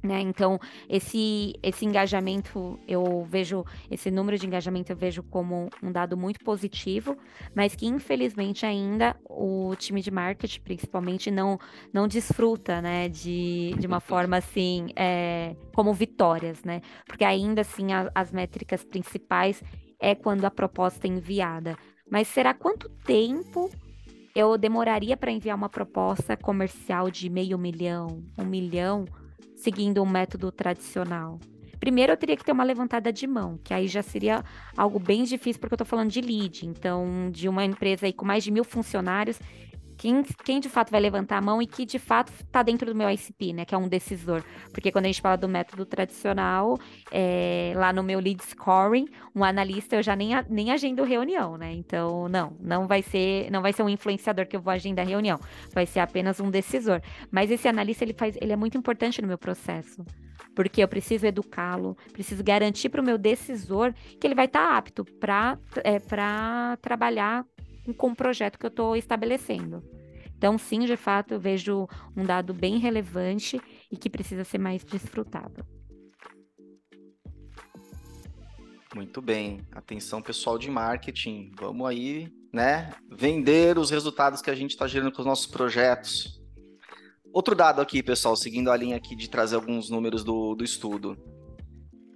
Né? 0.04 0.22
Então, 0.22 0.60
esse, 0.88 1.56
esse 1.64 1.84
engajamento, 1.84 2.80
eu 2.88 3.26
vejo, 3.28 3.66
esse 3.90 4.12
número 4.12 4.38
de 4.38 4.46
engajamento 4.46 4.92
eu 4.92 4.96
vejo 4.96 5.24
como 5.24 5.68
um 5.82 5.92
dado 5.92 6.16
muito 6.16 6.40
positivo, 6.46 7.18
mas 7.56 7.76
que 7.76 7.88
infelizmente 7.88 8.68
ainda 8.68 9.16
o 9.28 9.76
time 9.76 10.02
de 10.02 10.12
marketing, 10.12 10.62
principalmente, 10.62 11.32
não, 11.32 11.58
não 11.92 12.08
desfruta 12.08 12.84
né, 12.84 13.10
de, 13.10 13.74
de 13.80 13.88
uma 13.88 14.00
forma 14.00 14.38
assim, 14.38 14.90
é, 14.96 15.56
como 15.74 15.92
vitórias, 15.92 16.64
né? 16.64 16.82
Porque 17.08 17.26
ainda 17.26 17.62
assim 17.62 17.92
a, 17.92 18.12
as 18.14 18.32
métricas 18.32 18.84
principais 18.84 19.64
é 20.00 20.14
quando 20.14 20.46
a 20.46 20.52
proposta 20.52 21.08
é 21.08 21.10
enviada. 21.10 21.76
Mas 22.10 22.28
será 22.28 22.54
quanto 22.54 22.90
tempo 22.90 23.70
eu 24.36 24.58
demoraria 24.58 25.16
para 25.16 25.32
enviar 25.32 25.58
uma 25.58 25.70
proposta 25.70 26.36
comercial 26.36 27.10
de 27.10 27.30
meio 27.30 27.58
milhão, 27.58 28.24
um 28.38 28.46
milhão? 28.46 29.06
seguindo 29.56 30.04
um 30.04 30.06
método 30.06 30.52
tradicional? 30.52 31.40
Primeiro 31.80 32.14
eu 32.14 32.18
teria 32.18 32.38
que 32.38 32.44
ter 32.44 32.52
uma 32.52 32.64
levantada 32.64 33.12
de 33.12 33.28
mão, 33.28 33.60
que 33.64 33.74
aí 33.74 33.88
já 33.88 34.02
seria 34.02 34.44
algo 34.78 34.98
bem 34.98 35.24
difícil, 35.24 35.60
porque 35.60 35.74
eu 35.74 35.78
estou 35.78 35.86
falando 35.86 36.10
de 36.10 36.22
lead, 36.22 36.66
então 36.66 37.30
de 37.32 37.50
uma 37.50 37.66
empresa 37.66 38.06
aí 38.06 38.14
com 38.14 38.26
mais 38.26 38.44
de 38.44 38.52
mil 38.52 38.64
funcionários, 38.64 39.40
quem, 40.06 40.22
quem 40.44 40.60
de 40.60 40.70
fato 40.70 40.92
vai 40.92 41.02
levantar 41.02 41.38
a 41.38 41.42
mão 41.42 41.60
e 41.60 41.66
que 41.66 41.84
de 41.84 41.98
fato 41.98 42.32
está 42.32 42.62
dentro 42.62 42.86
do 42.86 42.96
meu 42.96 43.10
ICP, 43.10 43.54
né? 43.54 43.66
Que 43.66 43.74
é 43.74 43.78
um 43.78 43.88
decisor. 43.88 44.44
Porque 44.72 44.92
quando 44.92 45.06
a 45.06 45.08
gente 45.08 45.20
fala 45.20 45.36
do 45.36 45.50
método 45.50 45.84
tradicional, 45.84 46.78
é, 47.12 47.74
lá 47.76 47.92
no 47.92 48.04
meu 48.04 48.20
lead 48.20 48.44
scoring, 48.44 49.08
um 49.36 49.44
analista 49.44 49.96
eu 49.96 50.04
já 50.04 50.16
nem, 50.16 50.30
nem 50.48 50.72
agendo 50.72 51.04
reunião, 51.04 51.58
né? 51.58 51.74
Então, 51.74 52.30
não, 52.30 52.56
não 52.60 52.88
vai 52.88 53.02
ser, 53.02 53.50
não 53.50 53.64
vai 53.64 53.74
ser 53.74 53.82
um 53.82 53.90
influenciador 53.90 54.46
que 54.46 54.56
eu 54.56 54.62
vou 54.62 54.72
agendar 54.72 55.08
reunião, 55.08 55.40
vai 55.74 55.88
ser 55.88 56.02
apenas 56.02 56.40
um 56.40 56.52
decisor. 56.52 57.02
Mas 57.32 57.50
esse 57.50 57.68
analista 57.68 58.04
ele 58.04 58.14
faz, 58.14 58.38
ele 58.40 58.54
é 58.54 58.56
muito 58.56 58.78
importante 58.78 59.20
no 59.24 59.28
meu 59.28 59.40
processo 59.40 60.06
porque 60.54 60.82
eu 60.82 60.88
preciso 60.88 61.26
educá-lo, 61.26 61.98
preciso 62.14 62.42
garantir 62.42 62.88
para 62.88 63.02
o 63.02 63.04
meu 63.04 63.18
decisor 63.18 63.94
que 64.20 64.26
ele 64.26 64.34
vai 64.34 64.46
estar 64.46 64.68
tá 64.68 64.78
apto 64.78 65.04
para 65.20 65.60
é, 65.84 66.00
trabalhar 66.82 67.46
com 67.94 68.12
o 68.12 68.16
projeto 68.16 68.58
que 68.58 68.66
eu 68.66 68.70
estou 68.70 68.96
estabelecendo. 68.96 69.84
Então, 70.38 70.58
sim, 70.58 70.80
de 70.82 70.98
fato, 70.98 71.34
eu 71.34 71.40
vejo 71.40 71.88
um 72.16 72.24
dado 72.24 72.54
bem 72.54 72.78
relevante 72.78 73.60
e 73.92 73.98
que 73.98 74.10
precisa 74.10 74.44
ser 74.44 74.58
mais 74.58 74.84
desfrutado. 74.84 75.66
Muito 78.94 79.22
bem. 79.22 79.62
Atenção, 79.72 80.22
pessoal 80.22 80.58
de 80.58 80.70
marketing. 80.70 81.52
Vamos 81.60 81.88
aí, 81.88 82.32
né? 82.54 82.94
Vender 83.12 83.78
os 83.78 83.90
resultados 83.90 84.42
que 84.42 84.50
a 84.50 84.56
gente 84.56 84.72
está 84.72 84.88
gerando 84.88 85.12
com 85.12 85.22
os 85.22 85.28
nossos 85.28 85.48
projetos. 85.48 86.42
Outro 87.34 87.54
dado 87.54 87.82
aqui, 87.82 88.02
pessoal, 88.02 88.36
seguindo 88.38 88.72
a 88.72 88.78
linha 88.78 88.96
aqui 88.96 89.14
de 89.14 89.30
trazer 89.30 89.56
alguns 89.56 89.90
números 89.90 90.24
do, 90.24 90.56
do 90.56 90.64
estudo. 90.64 91.18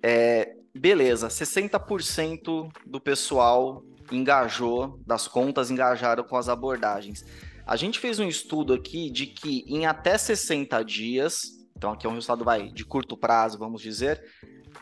É, 0.02 0.56
beleza, 0.74 1.28
60% 1.28 2.72
do 2.86 3.02
pessoal 3.02 3.84
engajou, 4.12 5.00
das 5.06 5.28
contas 5.28 5.72
engajaram 5.72 6.24
com 6.24 6.36
as 6.36 6.50
abordagens. 6.50 7.26
A 7.66 7.76
gente 7.76 8.00
fez 8.00 8.20
um 8.20 8.28
estudo 8.28 8.74
aqui 8.74 9.10
de 9.12 9.28
que 9.28 9.64
em 9.68 9.86
até 9.86 10.18
60 10.18 10.84
dias, 10.84 11.44
então 11.78 11.92
aqui 11.92 12.08
é 12.08 12.10
um 12.10 12.14
resultado 12.14 12.44
vai 12.44 12.72
de 12.72 12.84
curto 12.84 13.16
prazo, 13.16 13.60
vamos 13.60 13.82
dizer, 13.82 14.24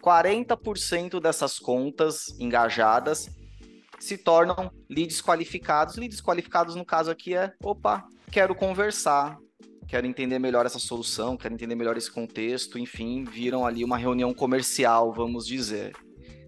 40% 0.01 1.19
dessas 1.19 1.59
contas 1.59 2.27
engajadas 2.39 3.29
se 3.99 4.17
tornam 4.17 4.71
leads 4.89 5.21
qualificados. 5.21 5.95
Leads 5.95 6.21
qualificados 6.21 6.75
no 6.75 6.85
caso 6.85 7.11
aqui 7.11 7.35
é, 7.35 7.53
opa, 7.61 8.05
quero 8.31 8.55
conversar, 8.55 9.37
quero 9.87 10.07
entender 10.07 10.39
melhor 10.39 10.65
essa 10.65 10.79
solução, 10.79 11.37
quero 11.37 11.53
entender 11.53 11.75
melhor 11.75 11.97
esse 11.97 12.11
contexto, 12.11 12.77
enfim, 12.77 13.23
viram 13.23 13.65
ali 13.65 13.83
uma 13.83 13.97
reunião 13.97 14.33
comercial, 14.33 15.11
vamos 15.13 15.45
dizer. 15.45 15.93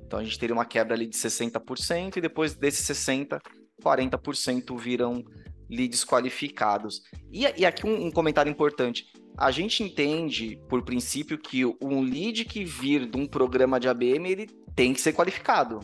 Então 0.09 0.17
a 0.17 0.23
gente 0.23 0.39
teria 0.39 0.55
uma 0.55 0.65
quebra 0.65 0.95
ali 0.95 1.05
de 1.05 1.15
60% 1.15 2.17
e 2.17 2.21
depois 2.21 2.55
desses 2.55 2.83
60, 2.83 3.39
40% 3.79 4.75
viram 4.75 5.23
leads 5.69 6.03
qualificados. 6.03 7.03
E, 7.31 7.41
e 7.55 7.63
aqui 7.63 7.85
um, 7.85 8.07
um, 8.07 8.11
comentário 8.11 8.49
importante. 8.49 9.05
A 9.37 9.51
gente 9.51 9.83
entende, 9.83 10.59
por 10.67 10.81
princípio, 10.81 11.37
que 11.37 11.63
um 11.63 12.01
lead 12.01 12.43
que 12.45 12.65
vir 12.65 13.05
de 13.05 13.17
um 13.17 13.27
programa 13.27 13.79
de 13.79 13.87
ABM, 13.87 14.27
ele 14.27 14.47
tem 14.75 14.95
que 14.95 14.99
ser 14.99 15.13
qualificado. 15.13 15.79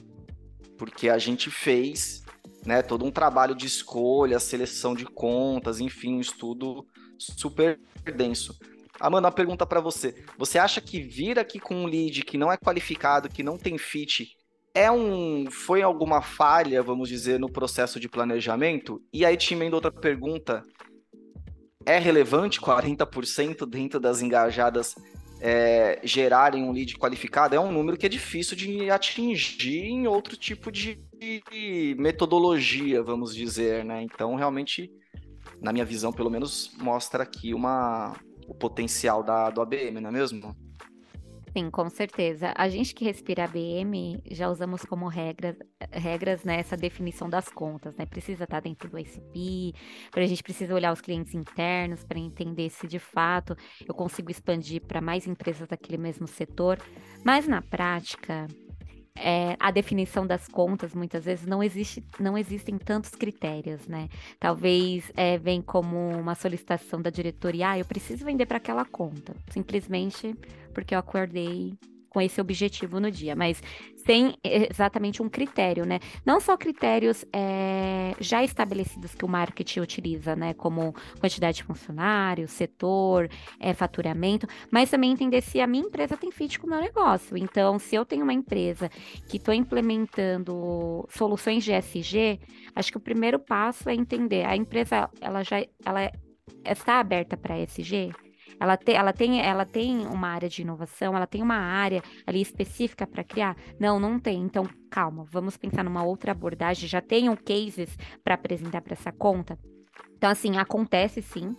Porque 0.75 1.07
a 1.07 1.19
gente 1.19 1.51
fez 1.51 2.23
né, 2.65 2.81
todo 2.81 3.05
um 3.05 3.11
trabalho 3.11 3.53
de 3.53 3.67
escolha, 3.67 4.39
seleção 4.39 4.95
de 4.95 5.05
contas, 5.05 5.79
enfim, 5.79 6.15
um 6.15 6.19
estudo 6.19 6.83
super 7.19 7.79
denso. 8.15 8.57
Amanda, 8.99 9.27
uma 9.27 9.33
pergunta 9.33 9.65
para 9.65 9.79
você. 9.79 10.15
Você 10.37 10.57
acha 10.57 10.79
que 10.79 11.01
vir 11.01 11.37
aqui 11.37 11.59
com 11.59 11.75
um 11.75 11.85
lead 11.85 12.23
que 12.23 12.37
não 12.37 12.51
é 12.51 12.57
qualificado, 12.57 13.29
que 13.29 13.43
não 13.43 13.57
tem 13.57 13.77
fit, 13.77 14.35
é 14.73 14.91
um 14.91 15.45
foi 15.49 15.81
alguma 15.81 16.21
falha, 16.21 16.83
vamos 16.83 17.07
dizer, 17.07 17.39
no 17.39 17.49
processo 17.49 17.99
de 17.99 18.09
planejamento? 18.09 19.01
E 19.11 19.25
aí 19.25 19.37
te 19.37 19.53
emendo 19.53 19.75
outra 19.75 19.91
pergunta. 19.91 20.63
É 21.85 21.97
relevante 21.97 22.59
40% 22.59 23.65
dentro 23.65 23.99
das 23.99 24.21
engajadas 24.21 24.95
é, 25.39 25.99
gerarem 26.03 26.63
um 26.63 26.71
lead 26.71 26.97
qualificado? 26.97 27.55
É 27.55 27.59
um 27.59 27.71
número 27.71 27.97
que 27.97 28.05
é 28.05 28.09
difícil 28.09 28.57
de 28.57 28.89
atingir 28.89 29.85
em 29.85 30.07
outro 30.07 30.35
tipo 30.35 30.71
de, 30.71 30.99
metodologia, 31.97 33.01
vamos 33.01 33.33
dizer, 33.33 33.85
né? 33.85 34.01
Então, 34.01 34.35
realmente 34.35 34.91
na 35.61 35.71
minha 35.71 35.85
visão, 35.85 36.11
pelo 36.11 36.29
menos, 36.29 36.71
mostra 36.77 37.23
aqui 37.23 37.53
uma, 37.53 38.15
o 38.47 38.53
potencial 38.53 39.23
da, 39.23 39.49
do 39.49 39.61
ABM, 39.61 39.99
não 40.01 40.09
é 40.09 40.13
mesmo? 40.13 40.55
Sim, 41.57 41.69
com 41.69 41.89
certeza. 41.89 42.53
A 42.53 42.67
gente 42.67 42.93
que 42.93 43.05
respira 43.05 43.45
ABM 43.45 44.21
já 44.29 44.49
usamos 44.49 44.83
como 44.83 45.07
regra, 45.07 45.55
regras 45.89 46.43
né, 46.43 46.61
definição 46.75 47.29
das 47.29 47.47
contas, 47.47 47.95
né? 47.95 48.05
Precisa 48.05 48.43
estar 48.43 48.59
dentro 48.59 48.89
do 48.89 48.99
ICP, 48.99 49.73
a 50.13 50.27
gente 50.27 50.43
precisa 50.43 50.75
olhar 50.75 50.91
os 50.91 50.99
clientes 50.99 51.33
internos 51.33 52.03
para 52.03 52.19
entender 52.19 52.69
se 52.69 52.85
de 52.87 52.99
fato 52.99 53.55
eu 53.87 53.95
consigo 53.95 54.29
expandir 54.29 54.81
para 54.81 54.99
mais 54.99 55.27
empresas 55.27 55.65
daquele 55.65 55.97
mesmo 55.97 56.27
setor. 56.27 56.77
Mas 57.23 57.47
na 57.47 57.61
prática, 57.61 58.47
é, 59.17 59.55
a 59.59 59.71
definição 59.71 60.27
das 60.27 60.47
contas, 60.47 60.93
muitas 60.93 61.23
vezes, 61.25 61.45
não, 61.45 61.63
existe, 61.63 62.03
não 62.19 62.37
existem 62.37 62.77
tantos 62.77 63.11
critérios, 63.11 63.87
né? 63.87 64.09
Talvez 64.39 65.11
é, 65.15 65.37
vem 65.37 65.61
como 65.61 65.97
uma 66.09 66.35
solicitação 66.35 67.01
da 67.01 67.09
diretoria, 67.09 67.71
ah, 67.71 67.79
eu 67.79 67.85
preciso 67.85 68.25
vender 68.25 68.45
para 68.45 68.57
aquela 68.57 68.85
conta, 68.85 69.35
simplesmente 69.49 70.35
porque 70.73 70.93
eu 70.93 70.99
acordei 70.99 71.77
com 72.15 72.21
esse 72.21 72.39
objetivo 72.39 72.97
no 72.97 73.11
dia, 73.11 73.35
mas 73.35 73.61
sem 73.97 74.37
exatamente 74.41 75.21
um 75.21 75.27
critério, 75.27 75.85
né? 75.85 75.99
Não 76.25 76.39
só 76.39 76.55
critérios 76.55 77.25
é, 77.33 78.15
já 78.21 78.41
estabelecidos 78.41 79.13
que 79.13 79.25
o 79.25 79.27
marketing 79.27 79.81
utiliza, 79.81 80.33
né? 80.33 80.53
Como 80.53 80.95
quantidade 81.19 81.57
de 81.57 81.63
funcionários, 81.65 82.51
setor, 82.51 83.29
é, 83.59 83.73
faturamento, 83.73 84.47
mas 84.71 84.89
também 84.89 85.11
entender 85.11 85.41
se 85.41 85.59
a 85.59 85.67
minha 85.67 85.83
empresa 85.83 86.15
tem 86.15 86.31
fit 86.31 86.57
com 86.57 86.67
o 86.67 86.69
meu 86.69 86.79
negócio. 86.79 87.35
Então, 87.35 87.77
se 87.77 87.95
eu 87.95 88.05
tenho 88.05 88.23
uma 88.23 88.33
empresa 88.33 88.89
que 89.27 89.35
estou 89.35 89.53
implementando 89.53 91.05
soluções 91.09 91.65
de 91.65 91.73
SG, 91.73 92.39
acho 92.73 92.91
que 92.91 92.97
o 92.97 93.01
primeiro 93.01 93.39
passo 93.39 93.89
é 93.89 93.93
entender 93.93 94.45
a 94.45 94.55
empresa, 94.55 95.09
ela 95.19 95.43
já 95.43 95.57
ela 95.85 96.09
está 96.63 97.01
aberta 97.01 97.35
para 97.35 97.59
SG? 97.59 98.13
Ela, 98.59 98.77
te, 98.77 98.93
ela, 98.93 99.13
tem, 99.13 99.41
ela 99.41 99.65
tem 99.65 100.05
uma 100.07 100.29
área 100.29 100.49
de 100.49 100.61
inovação, 100.61 101.15
ela 101.15 101.27
tem 101.27 101.41
uma 101.41 101.57
área 101.57 102.01
ali 102.25 102.41
específica 102.41 103.05
para 103.05 103.23
criar? 103.23 103.55
Não, 103.79 103.99
não 103.99 104.19
tem. 104.19 104.41
Então, 104.41 104.67
calma, 104.89 105.25
vamos 105.29 105.57
pensar 105.57 105.83
numa 105.83 106.03
outra 106.03 106.31
abordagem. 106.31 106.87
Já 106.87 107.01
tenham 107.01 107.35
cases 107.35 107.97
para 108.23 108.35
apresentar 108.35 108.81
para 108.81 108.93
essa 108.93 109.11
conta? 109.11 109.57
Então, 110.17 110.29
assim, 110.29 110.57
acontece 110.57 111.21
sim, 111.21 111.55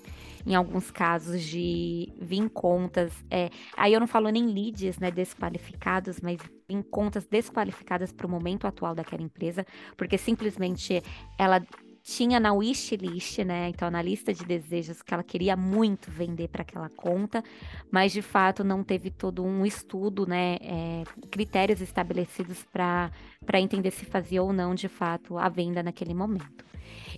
em 0.47 0.55
alguns 0.55 0.91
casos 0.91 1.43
de 1.43 2.13
vir 2.21 2.49
contas. 2.51 3.13
É, 3.31 3.51
aí 3.77 3.93
eu 3.93 4.01
não 4.01 4.07
falo 4.07 4.29
nem 4.29 4.47
leads 4.47 4.99
né, 4.99 5.11
desqualificados, 5.11 6.21
mas 6.21 6.39
em 6.69 6.83
contas 6.83 7.27
desqualificadas 7.27 8.13
para 8.13 8.27
o 8.27 8.31
momento 8.31 8.67
atual 8.67 8.95
daquela 8.95 9.23
empresa, 9.23 9.65
porque 9.97 10.19
simplesmente 10.19 11.03
ela 11.39 11.63
tinha 12.07 12.39
na 12.39 12.53
wishlist, 12.53 13.39
né? 13.41 13.69
Então, 13.69 13.91
na 13.91 14.01
lista 14.01 14.33
de 14.33 14.45
desejos 14.45 15.03
que 15.03 15.13
ela 15.13 15.25
queria 15.25 15.57
muito 15.57 16.09
vender 16.09 16.47
para 16.47 16.63
aquela 16.63 16.89
conta, 16.89 17.43
mas 17.91 18.13
de 18.13 18.23
fato 18.23 18.63
não 18.63 18.85
teve 18.85 19.11
todo 19.11 19.43
um 19.43 19.67
estudo, 19.67 20.25
né? 20.25 20.57
É, 20.61 21.03
critérios 21.33 21.81
estabelecidos 21.81 22.65
para 22.73 23.11
entender 23.55 23.91
se 23.91 24.05
fazia 24.05 24.41
ou 24.41 24.53
não 24.53 24.73
de 24.73 24.87
fato 24.87 25.37
a 25.37 25.49
venda 25.49 25.83
naquele 25.83 26.15
momento. 26.15 26.65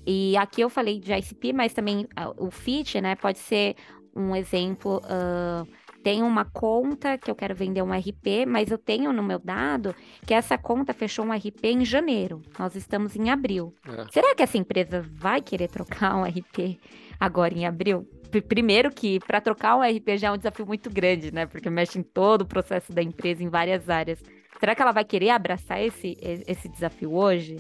E 0.06 0.34
aqui 0.38 0.62
eu 0.62 0.70
falei 0.70 0.98
de 0.98 1.12
ICP, 1.12 1.52
mas 1.52 1.74
também 1.74 2.04
uh, 2.04 2.46
o 2.46 2.50
FIT, 2.50 3.02
né? 3.02 3.14
Pode 3.14 3.40
ser 3.40 3.76
um 4.16 4.34
exemplo. 4.34 5.02
Uh, 5.04 5.68
tenho 6.02 6.26
uma 6.26 6.44
conta 6.44 7.18
que 7.18 7.30
eu 7.30 7.34
quero 7.34 7.54
vender 7.54 7.82
um 7.82 7.92
RP, 7.92 8.46
mas 8.46 8.70
eu 8.70 8.78
tenho 8.78 9.12
no 9.12 9.22
meu 9.22 9.38
dado 9.38 9.94
que 10.26 10.32
essa 10.32 10.56
conta 10.56 10.92
fechou 10.92 11.24
um 11.24 11.32
RP 11.32 11.64
em 11.64 11.84
janeiro. 11.84 12.42
Nós 12.58 12.74
estamos 12.74 13.16
em 13.16 13.30
abril. 13.30 13.74
É. 13.86 14.06
Será 14.10 14.34
que 14.34 14.42
essa 14.42 14.58
empresa 14.58 15.04
vai 15.12 15.40
querer 15.40 15.68
trocar 15.68 16.16
um 16.16 16.24
RP 16.24 16.78
agora 17.18 17.54
em 17.54 17.66
abril? 17.66 18.08
Primeiro 18.48 18.90
que 18.90 19.18
para 19.20 19.40
trocar 19.40 19.76
um 19.76 19.82
RP 19.82 20.16
já 20.16 20.28
é 20.28 20.32
um 20.32 20.36
desafio 20.36 20.66
muito 20.66 20.90
grande, 20.90 21.32
né? 21.32 21.46
Porque 21.46 21.70
mexe 21.70 21.98
em 21.98 22.02
todo 22.02 22.42
o 22.42 22.46
processo 22.46 22.92
da 22.92 23.02
empresa, 23.02 23.42
em 23.42 23.48
várias 23.48 23.88
áreas. 23.88 24.22
Será 24.60 24.74
que 24.74 24.82
ela 24.82 24.92
vai 24.92 25.04
querer 25.04 25.30
abraçar 25.30 25.82
esse, 25.82 26.16
esse 26.20 26.68
desafio 26.68 27.14
hoje? 27.14 27.56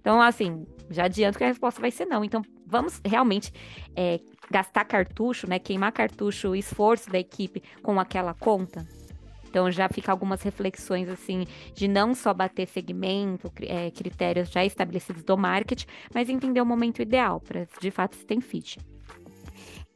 Então, 0.00 0.22
assim, 0.22 0.64
já 0.88 1.04
adianto 1.06 1.36
que 1.36 1.44
a 1.44 1.48
resposta 1.48 1.80
vai 1.80 1.90
ser 1.90 2.06
não. 2.06 2.24
Então, 2.24 2.42
vamos 2.66 3.00
realmente 3.04 3.52
é, 3.94 4.20
gastar 4.50 4.84
cartucho, 4.84 5.48
né? 5.48 5.58
Queimar 5.58 5.92
cartucho, 5.92 6.54
esforço 6.54 7.10
da 7.10 7.18
equipe 7.18 7.62
com 7.82 7.98
aquela 8.00 8.34
conta. 8.34 8.86
Então 9.48 9.70
já 9.70 9.88
fica 9.88 10.12
algumas 10.12 10.42
reflexões 10.42 11.08
assim 11.08 11.46
de 11.72 11.88
não 11.88 12.14
só 12.14 12.34
bater 12.34 12.68
segmento, 12.68 13.50
é, 13.62 13.90
critérios 13.90 14.50
já 14.50 14.64
estabelecidos 14.64 15.22
do 15.22 15.36
marketing, 15.36 15.86
mas 16.12 16.28
entender 16.28 16.60
o 16.60 16.66
momento 16.66 17.00
ideal 17.00 17.40
para 17.40 17.66
de 17.80 17.90
fato 17.90 18.16
se 18.16 18.26
tem 18.26 18.40
fit. 18.40 18.78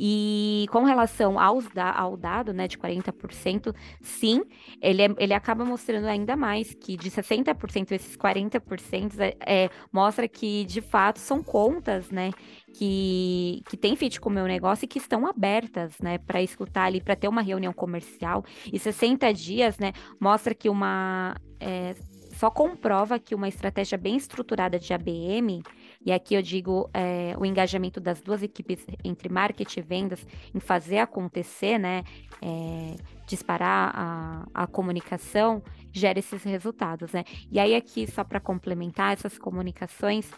E 0.03 0.65
com 0.71 0.85
relação 0.85 1.39
aos 1.39 1.69
da, 1.69 1.93
ao 1.93 2.17
dado 2.17 2.55
né, 2.55 2.67
de 2.67 2.79
40%, 2.79 3.75
sim, 4.01 4.43
ele, 4.81 5.03
é, 5.03 5.15
ele 5.19 5.35
acaba 5.35 5.63
mostrando 5.63 6.07
ainda 6.07 6.35
mais 6.37 6.73
que 6.73 6.97
de 6.97 7.11
60%, 7.11 7.93
esses 7.93 8.17
40% 8.17 9.21
é, 9.21 9.37
é, 9.47 9.71
mostra 9.93 10.27
que 10.27 10.65
de 10.65 10.81
fato 10.81 11.19
são 11.19 11.43
contas 11.43 12.11
né, 12.11 12.31
que, 12.73 13.63
que 13.69 13.77
têm 13.77 13.95
fit 13.95 14.19
com 14.19 14.31
o 14.31 14.33
meu 14.33 14.47
negócio 14.47 14.87
e 14.87 14.89
que 14.89 14.99
estão 14.99 15.27
abertas 15.27 15.93
né, 16.01 16.17
para 16.17 16.41
escutar 16.41 16.85
ali, 16.85 17.03
para 17.03 17.15
ter 17.15 17.29
uma 17.29 17.43
reunião 17.43 17.75
comercial. 17.75 18.43
E 18.73 18.79
60 18.79 19.31
dias 19.35 19.79
né, 19.79 19.93
mostra 20.19 20.55
que 20.55 20.71
uma. 20.71 21.37
É, 21.61 21.95
só 22.33 22.51
comprova 22.51 23.19
que 23.19 23.35
uma 23.35 23.49
estratégia 23.49 23.99
bem 23.99 24.17
estruturada 24.17 24.79
de 24.79 24.95
ABM 24.95 25.63
e 26.05 26.11
aqui 26.13 26.35
eu 26.35 26.41
digo 26.41 26.89
é, 26.95 27.35
o 27.39 27.45
engajamento 27.45 28.01
das 28.01 28.23
duas 28.23 28.43
equipes 28.43 28.87
entre 29.05 29.29
marketing 29.29 29.81
e 29.81 29.83
vendas 29.83 30.27
em 30.55 30.59
fazer 30.59 30.99
acontecer, 30.99 31.79
né? 31.79 32.03
É, 32.41 32.97
disparar 33.27 33.93
a, 33.95 34.47
a 34.55 34.67
comunicação 34.67 35.63
gera 35.93 36.19
esses 36.19 36.43
resultados, 36.43 37.13
né? 37.13 37.25
E 37.51 37.59
aí 37.59 37.75
aqui 37.75 38.11
só 38.11 38.25
para 38.25 38.41
complementar 38.41 39.13
essas 39.13 39.37
comunicações, 39.37 40.31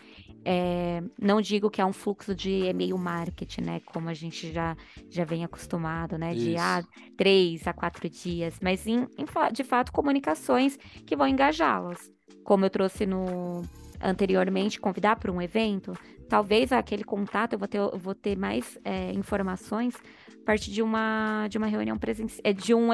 é, 0.45 1.01
não 1.21 1.41
digo 1.41 1.71
que 1.71 1.81
é 1.81 1.87
um 1.87 1.93
fluxo 1.93 2.35
de 2.35 2.65
e-mail 2.65 2.99
marketing, 2.99 3.61
né? 3.61 3.81
Como 3.87 4.09
a 4.09 4.15
gente 4.15 4.53
já, 4.53 4.77
já 5.09 5.25
vem 5.25 5.45
acostumado, 5.45 6.19
né? 6.19 6.35
De 6.35 6.57
ah, 6.57 6.83
três 7.17 7.69
a 7.69 7.73
quatro 7.73 8.09
dias, 8.11 8.59
mas 8.61 8.85
em, 8.87 9.07
em, 9.17 9.25
de 9.53 9.63
fato 9.63 9.93
comunicações 9.93 10.77
que 11.07 11.15
vão 11.15 11.29
engajá-las. 11.29 12.11
Como 12.43 12.65
eu 12.65 12.71
trouxe 12.71 13.07
no, 13.07 13.63
anteriormente, 14.03 14.81
convidar 14.81 15.17
para 15.17 15.31
um 15.31 15.41
evento, 15.41 15.93
talvez 16.29 16.73
aquele 16.73 17.05
contato 17.05 17.53
eu 17.53 17.59
vou 17.59 17.69
ter, 17.69 17.79
eu 17.79 17.99
vou 17.99 18.15
ter 18.15 18.37
mais 18.37 18.79
é, 18.85 19.13
informações 19.13 19.95
a 20.43 20.45
partir 20.45 20.71
de 20.71 20.83
uma, 20.83 21.47
de 21.49 21.57
uma 21.57 21.67
reunião 21.67 21.97
presencial, 21.97 22.41
é, 22.45 22.53
de 22.53 22.75
um, 22.75 22.89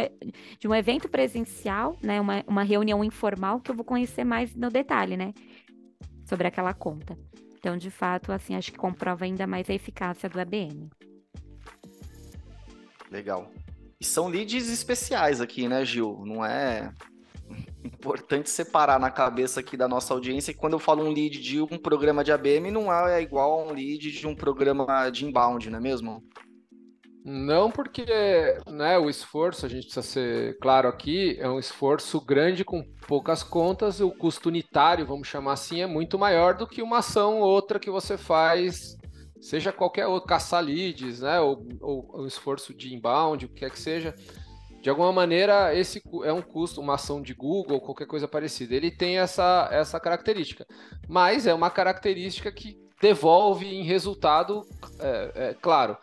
de 0.59 0.69
um 0.69 0.75
evento 0.75 1.09
presencial, 1.09 1.97
né? 2.03 2.21
Uma, 2.21 2.45
uma 2.47 2.63
reunião 2.63 3.03
informal 3.03 3.61
que 3.61 3.71
eu 3.71 3.75
vou 3.75 3.85
conhecer 3.85 4.25
mais 4.25 4.55
no 4.55 4.69
detalhe, 4.69 5.17
né? 5.17 5.33
Sobre 6.27 6.47
aquela 6.47 6.75
conta. 6.75 7.17
Então, 7.59 7.77
de 7.77 7.91
fato, 7.91 8.33
assim, 8.33 8.55
acho 8.55 8.71
que 8.71 8.79
comprova 8.79 9.25
ainda 9.25 9.47
mais 9.47 9.69
a 9.71 9.75
eficácia 9.75 10.29
do 10.29 10.39
ABM. 10.39 10.91
Legal. 13.11 13.51
E 14.01 14.05
são 14.05 14.29
leads 14.29 14.69
especiais 14.69 15.41
aqui, 15.41 15.67
né, 15.67 15.85
Gil? 15.85 16.23
Não 16.25 16.45
é 16.45 16.93
importante 17.85 18.51
separar 18.51 18.99
na 18.99 19.11
cabeça 19.11 19.61
aqui 19.61 19.77
da 19.77 19.89
nossa 19.89 20.13
audiência 20.13 20.53
que 20.53 20.59
quando 20.59 20.75
eu 20.75 20.79
falo 20.79 21.05
um 21.05 21.13
lead 21.13 21.41
de 21.41 21.61
um 21.61 21.79
programa 21.79 22.25
de 22.25 22.33
ABM, 22.33 22.71
não 22.71 22.93
é 22.93 23.21
igual 23.23 23.61
a 23.61 23.65
um 23.65 23.73
lead 23.73 24.11
de 24.11 24.27
um 24.27 24.35
programa 24.35 25.11
de 25.11 25.25
inbound, 25.25 25.71
não 25.71 25.79
é 25.79 25.83
mesmo? 25.83 26.23
Não, 27.25 27.71
porque 27.71 28.07
né, 28.67 28.99
o 28.99 29.11
esforço, 29.11 29.67
a 29.67 29.69
gente 29.69 29.85
precisa 29.85 30.03
ser 30.03 30.59
claro 30.61 30.89
aqui, 30.89 31.37
é 31.39 31.49
um 31.49 31.59
esforço 31.59 32.19
grande 32.21 32.65
com 32.65 32.83
poucas 33.07 33.43
contas, 33.43 34.01
o 34.01 34.11
custo 34.11 34.49
unitário, 34.49 35.07
vamos 35.07 35.29
chamar 35.29 35.53
assim, 35.53 35.83
é 35.83 35.87
muito 35.87 36.19
maior 36.19 36.55
do 36.55 36.67
que 36.67 36.81
uma 36.81 36.99
ação 36.99 37.41
ou 37.41 37.49
outra 37.49 37.79
que 37.79 37.91
você 37.91 38.17
faz, 38.17 38.97
seja 39.43 39.73
qualquer 39.73 40.07
outro, 40.07 40.29
caçar 40.29 40.65
leads, 40.65 41.21
né, 41.21 41.39
ou, 41.39 41.67
ou, 41.81 42.27
esforço 42.27 42.73
de 42.73 42.95
inbound, 42.95 43.45
o 43.45 43.49
que 43.49 43.61
quer 43.61 43.71
que 43.71 43.79
seja 43.79 44.15
de 44.81 44.89
alguma 44.89 45.13
maneira, 45.13 45.75
esse 45.75 46.01
é 46.25 46.33
um 46.33 46.43
custo, 46.43 46.81
uma 46.81 46.95
ação 46.95 47.21
de 47.21 47.35
Google, 47.35 47.81
qualquer 47.81 48.07
coisa 48.07 48.29
parecida. 48.29 48.75
Ele 48.75 48.91
tem 48.91 49.19
essa, 49.19 49.69
essa 49.73 49.99
característica. 49.99 50.65
Mas 51.09 51.47
é 51.47 51.55
uma 51.55 51.71
característica 51.71 52.51
que 52.53 52.79
devolve 53.01 53.67
em 53.67 53.83
resultado, 53.83 54.65
é, 55.01 55.33
é, 55.35 55.55
claro. 55.55 55.97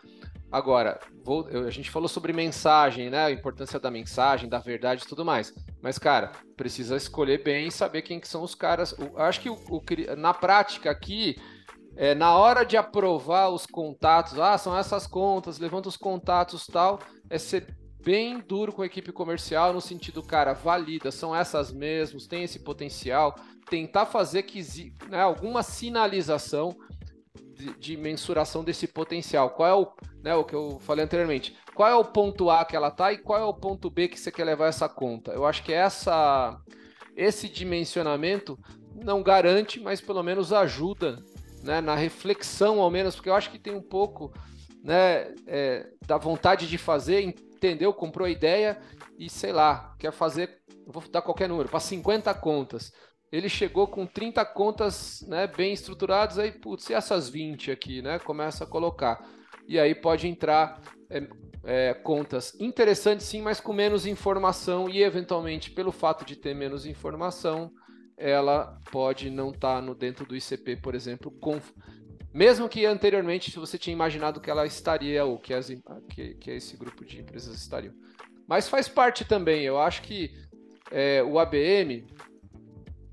Agora, 0.52 1.00
vou, 1.24 1.46
a 1.66 1.70
gente 1.70 1.90
falou 1.90 2.08
sobre 2.08 2.32
mensagem, 2.32 3.10
né? 3.10 3.24
A 3.24 3.30
importância 3.30 3.80
da 3.80 3.90
mensagem, 3.90 4.48
da 4.48 4.58
verdade 4.58 5.02
e 5.04 5.08
tudo 5.08 5.24
mais. 5.24 5.52
Mas, 5.82 5.98
cara, 5.98 6.32
precisa 6.56 6.96
escolher 6.96 7.42
bem 7.42 7.68
e 7.68 7.72
saber 7.72 8.02
quem 8.02 8.20
que 8.20 8.28
são 8.28 8.42
os 8.42 8.54
caras. 8.54 8.94
Acho 9.16 9.40
que 9.40 9.50
o, 9.50 9.54
o, 9.54 9.82
na 10.16 10.32
prática 10.32 10.90
aqui, 10.90 11.36
é, 11.96 12.14
na 12.14 12.36
hora 12.36 12.64
de 12.64 12.76
aprovar 12.76 13.48
os 13.48 13.66
contatos, 13.66 14.38
ah, 14.38 14.56
são 14.56 14.76
essas 14.76 15.06
contas, 15.06 15.58
levanta 15.58 15.88
os 15.88 15.96
contatos 15.96 16.66
tal, 16.66 17.00
é 17.28 17.38
ser 17.38 17.74
bem 18.06 18.38
duro 18.38 18.72
com 18.72 18.82
a 18.82 18.86
equipe 18.86 19.10
comercial, 19.10 19.72
no 19.72 19.80
sentido, 19.80 20.22
cara, 20.22 20.52
valida, 20.52 21.10
são 21.10 21.34
essas 21.34 21.72
mesmas, 21.72 22.28
tem 22.28 22.44
esse 22.44 22.60
potencial, 22.60 23.34
tentar 23.68 24.06
fazer 24.06 24.44
que 24.44 24.62
né, 25.10 25.20
alguma 25.20 25.60
sinalização 25.64 26.76
de, 27.34 27.76
de, 27.76 27.96
mensuração 27.96 28.62
desse 28.62 28.86
potencial. 28.86 29.50
Qual 29.50 29.68
é 29.68 29.74
o, 29.74 29.92
né, 30.22 30.36
o 30.36 30.44
que 30.44 30.54
eu 30.54 30.78
falei 30.78 31.04
anteriormente? 31.04 31.56
Qual 31.74 31.88
é 31.88 31.96
o 31.96 32.04
ponto 32.04 32.48
A 32.48 32.64
que 32.64 32.76
ela 32.76 32.92
tá 32.92 33.12
e 33.12 33.18
qual 33.18 33.40
é 33.40 33.44
o 33.44 33.52
ponto 33.52 33.90
B 33.90 34.06
que 34.06 34.20
você 34.20 34.30
quer 34.30 34.44
levar 34.44 34.68
essa 34.68 34.88
conta? 34.88 35.32
Eu 35.32 35.44
acho 35.44 35.64
que 35.64 35.72
essa, 35.72 36.56
esse 37.16 37.48
dimensionamento 37.48 38.56
não 38.94 39.20
garante, 39.20 39.80
mas 39.80 40.00
pelo 40.00 40.22
menos 40.22 40.52
ajuda 40.52 41.24
né, 41.60 41.80
na 41.80 41.96
reflexão, 41.96 42.80
ao 42.80 42.88
menos, 42.88 43.16
porque 43.16 43.30
eu 43.30 43.34
acho 43.34 43.50
que 43.50 43.58
tem 43.58 43.74
um 43.74 43.82
pouco 43.82 44.32
né, 44.80 45.34
é, 45.48 45.88
da 46.06 46.16
vontade 46.16 46.68
de 46.68 46.78
fazer, 46.78 47.34
entendeu, 47.66 47.92
comprou 47.92 48.26
a 48.26 48.30
ideia 48.30 48.78
e 49.18 49.28
sei 49.28 49.52
lá, 49.52 49.94
quer 49.98 50.12
fazer, 50.12 50.60
vou 50.86 51.02
dar 51.10 51.22
qualquer 51.22 51.48
número, 51.48 51.68
para 51.68 51.80
50 51.80 52.32
contas. 52.34 52.92
Ele 53.30 53.48
chegou 53.48 53.88
com 53.88 54.06
30 54.06 54.44
contas 54.44 55.24
né, 55.26 55.46
bem 55.48 55.72
estruturadas, 55.72 56.38
aí, 56.38 56.52
putz, 56.52 56.88
e 56.88 56.94
essas 56.94 57.28
20 57.28 57.72
aqui, 57.72 58.00
né? 58.00 58.20
Começa 58.20 58.64
a 58.64 58.66
colocar. 58.66 59.28
E 59.66 59.80
aí 59.80 59.96
pode 59.96 60.28
entrar 60.28 60.80
é, 61.10 61.28
é, 61.64 61.94
contas 61.94 62.54
interessantes 62.60 63.26
sim, 63.26 63.42
mas 63.42 63.60
com 63.60 63.72
menos 63.72 64.06
informação 64.06 64.88
e 64.88 65.02
eventualmente 65.02 65.72
pelo 65.72 65.90
fato 65.90 66.24
de 66.24 66.36
ter 66.36 66.54
menos 66.54 66.86
informação, 66.86 67.72
ela 68.16 68.80
pode 68.92 69.28
não 69.28 69.50
estar 69.50 69.76
tá 69.76 69.82
no 69.82 69.94
dentro 69.94 70.24
do 70.24 70.36
ICP, 70.36 70.76
por 70.76 70.94
exemplo, 70.94 71.30
com 71.32 71.60
mesmo 72.36 72.68
que 72.68 72.84
anteriormente 72.84 73.58
você 73.58 73.78
tinha 73.78 73.94
imaginado 73.94 74.42
que 74.42 74.50
ela 74.50 74.66
estaria 74.66 75.24
ou 75.24 75.38
que, 75.38 75.54
as, 75.54 75.68
que, 76.10 76.34
que 76.34 76.50
esse 76.50 76.76
grupo 76.76 77.02
de 77.02 77.18
empresas 77.18 77.56
estariam. 77.56 77.94
Mas 78.46 78.68
faz 78.68 78.86
parte 78.86 79.24
também. 79.24 79.62
Eu 79.62 79.80
acho 79.80 80.02
que 80.02 80.30
é, 80.90 81.22
o 81.22 81.38
ABM, 81.38 82.06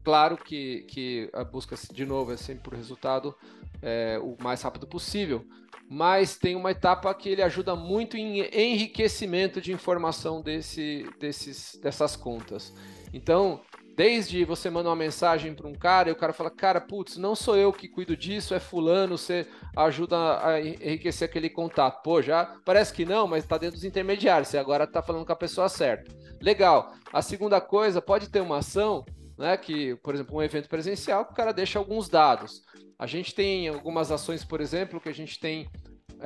claro 0.04 0.36
que, 0.36 0.82
que 0.90 1.30
a 1.32 1.42
busca 1.42 1.74
de 1.94 2.06
novo 2.06 2.34
é 2.34 2.38
sempre 2.38 2.64
por 2.64 2.74
resultado 2.74 3.34
é, 3.82 4.20
o 4.22 4.36
mais 4.44 4.62
rápido 4.62 4.86
possível, 4.86 5.46
mas 5.90 6.38
tem 6.38 6.58
uma 6.58 6.72
etapa 6.72 7.14
que 7.14 7.30
ele 7.30 7.42
ajuda 7.42 7.78
muito 7.78 8.18
em 8.18 8.42
enriquecimento 8.54 9.62
de 9.62 9.72
informação 9.72 10.42
desse, 10.42 11.10
desses, 11.18 11.80
dessas 11.82 12.18
contas. 12.18 12.74
Então, 13.14 13.62
desde 13.96 14.44
você 14.44 14.70
manda 14.70 14.90
uma 14.90 14.96
mensagem 14.96 15.54
para 15.54 15.68
um 15.68 15.74
cara 15.74 16.10
e 16.10 16.12
o 16.12 16.16
cara 16.16 16.34
fala, 16.34 16.50
cara, 16.50 16.82
putz, 16.82 17.18
não 17.18 17.36
sou 17.36 17.56
eu 17.56 17.72
que 17.72 17.88
cuido 17.88 18.18
disso, 18.18 18.54
é 18.54 18.60
fulano, 18.60 19.18
você 19.18 19.48
ajuda 19.76 20.46
a 20.46 20.60
enriquecer 20.60 21.28
aquele 21.28 21.50
contato. 21.50 22.02
Pô, 22.04 22.22
já 22.22 22.58
parece 22.66 22.94
que 22.94 23.06
não, 23.06 23.28
mas 23.28 23.44
está 23.44 23.58
dentro 23.58 23.76
dos 23.76 23.86
intermediários, 23.86 24.50
você 24.50 24.58
agora 24.58 24.86
está 24.86 25.02
falando 25.02 25.26
com 25.26 25.34
a 25.34 25.36
pessoa 25.36 25.70
certa. 25.70 26.12
Legal. 26.42 26.94
A 27.12 27.22
segunda 27.22 27.62
coisa, 27.62 28.02
pode 28.02 28.30
ter 28.30 28.42
uma 28.42 28.58
ação, 28.58 29.06
né, 29.38 29.56
que, 29.58 29.96
por 29.98 30.14
exemplo, 30.14 30.36
um 30.36 30.44
evento 30.44 30.68
presencial, 30.68 31.26
que 31.26 31.34
o 31.34 31.36
cara 31.36 31.54
deixa 31.54 31.80
alguns 31.80 32.10
dados. 32.10 32.64
A 32.98 33.08
gente 33.08 33.34
tem 33.34 33.68
algumas 33.68 34.12
ações, 34.12 34.44
por 34.44 34.62
exemplo, 34.62 35.00
que 35.00 35.10
a 35.10 35.14
gente 35.14 35.40
tem 35.40 35.70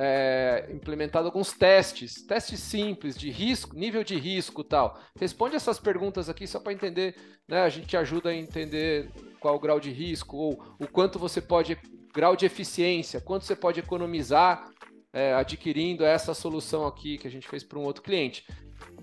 é, 0.00 0.68
implementado 0.70 1.26
alguns 1.26 1.52
testes, 1.52 2.24
testes 2.24 2.60
simples 2.60 3.18
de 3.18 3.30
risco, 3.30 3.76
nível 3.76 4.04
de 4.04 4.16
risco 4.16 4.62
tal. 4.62 4.96
Responde 5.18 5.56
essas 5.56 5.80
perguntas 5.80 6.28
aqui 6.28 6.46
só 6.46 6.60
para 6.60 6.72
entender, 6.72 7.16
né? 7.48 7.62
A 7.62 7.68
gente 7.68 7.96
ajuda 7.96 8.30
a 8.30 8.34
entender 8.34 9.10
qual 9.40 9.56
o 9.56 9.60
grau 9.60 9.80
de 9.80 9.90
risco 9.90 10.36
ou 10.36 10.76
o 10.78 10.86
quanto 10.86 11.18
você 11.18 11.40
pode, 11.40 11.76
grau 12.14 12.36
de 12.36 12.46
eficiência, 12.46 13.20
quanto 13.20 13.44
você 13.44 13.56
pode 13.56 13.80
economizar 13.80 14.70
é, 15.12 15.34
adquirindo 15.34 16.04
essa 16.04 16.32
solução 16.32 16.86
aqui 16.86 17.18
que 17.18 17.26
a 17.26 17.30
gente 17.30 17.48
fez 17.48 17.64
para 17.64 17.78
um 17.78 17.82
outro 17.82 18.02
cliente. 18.02 18.46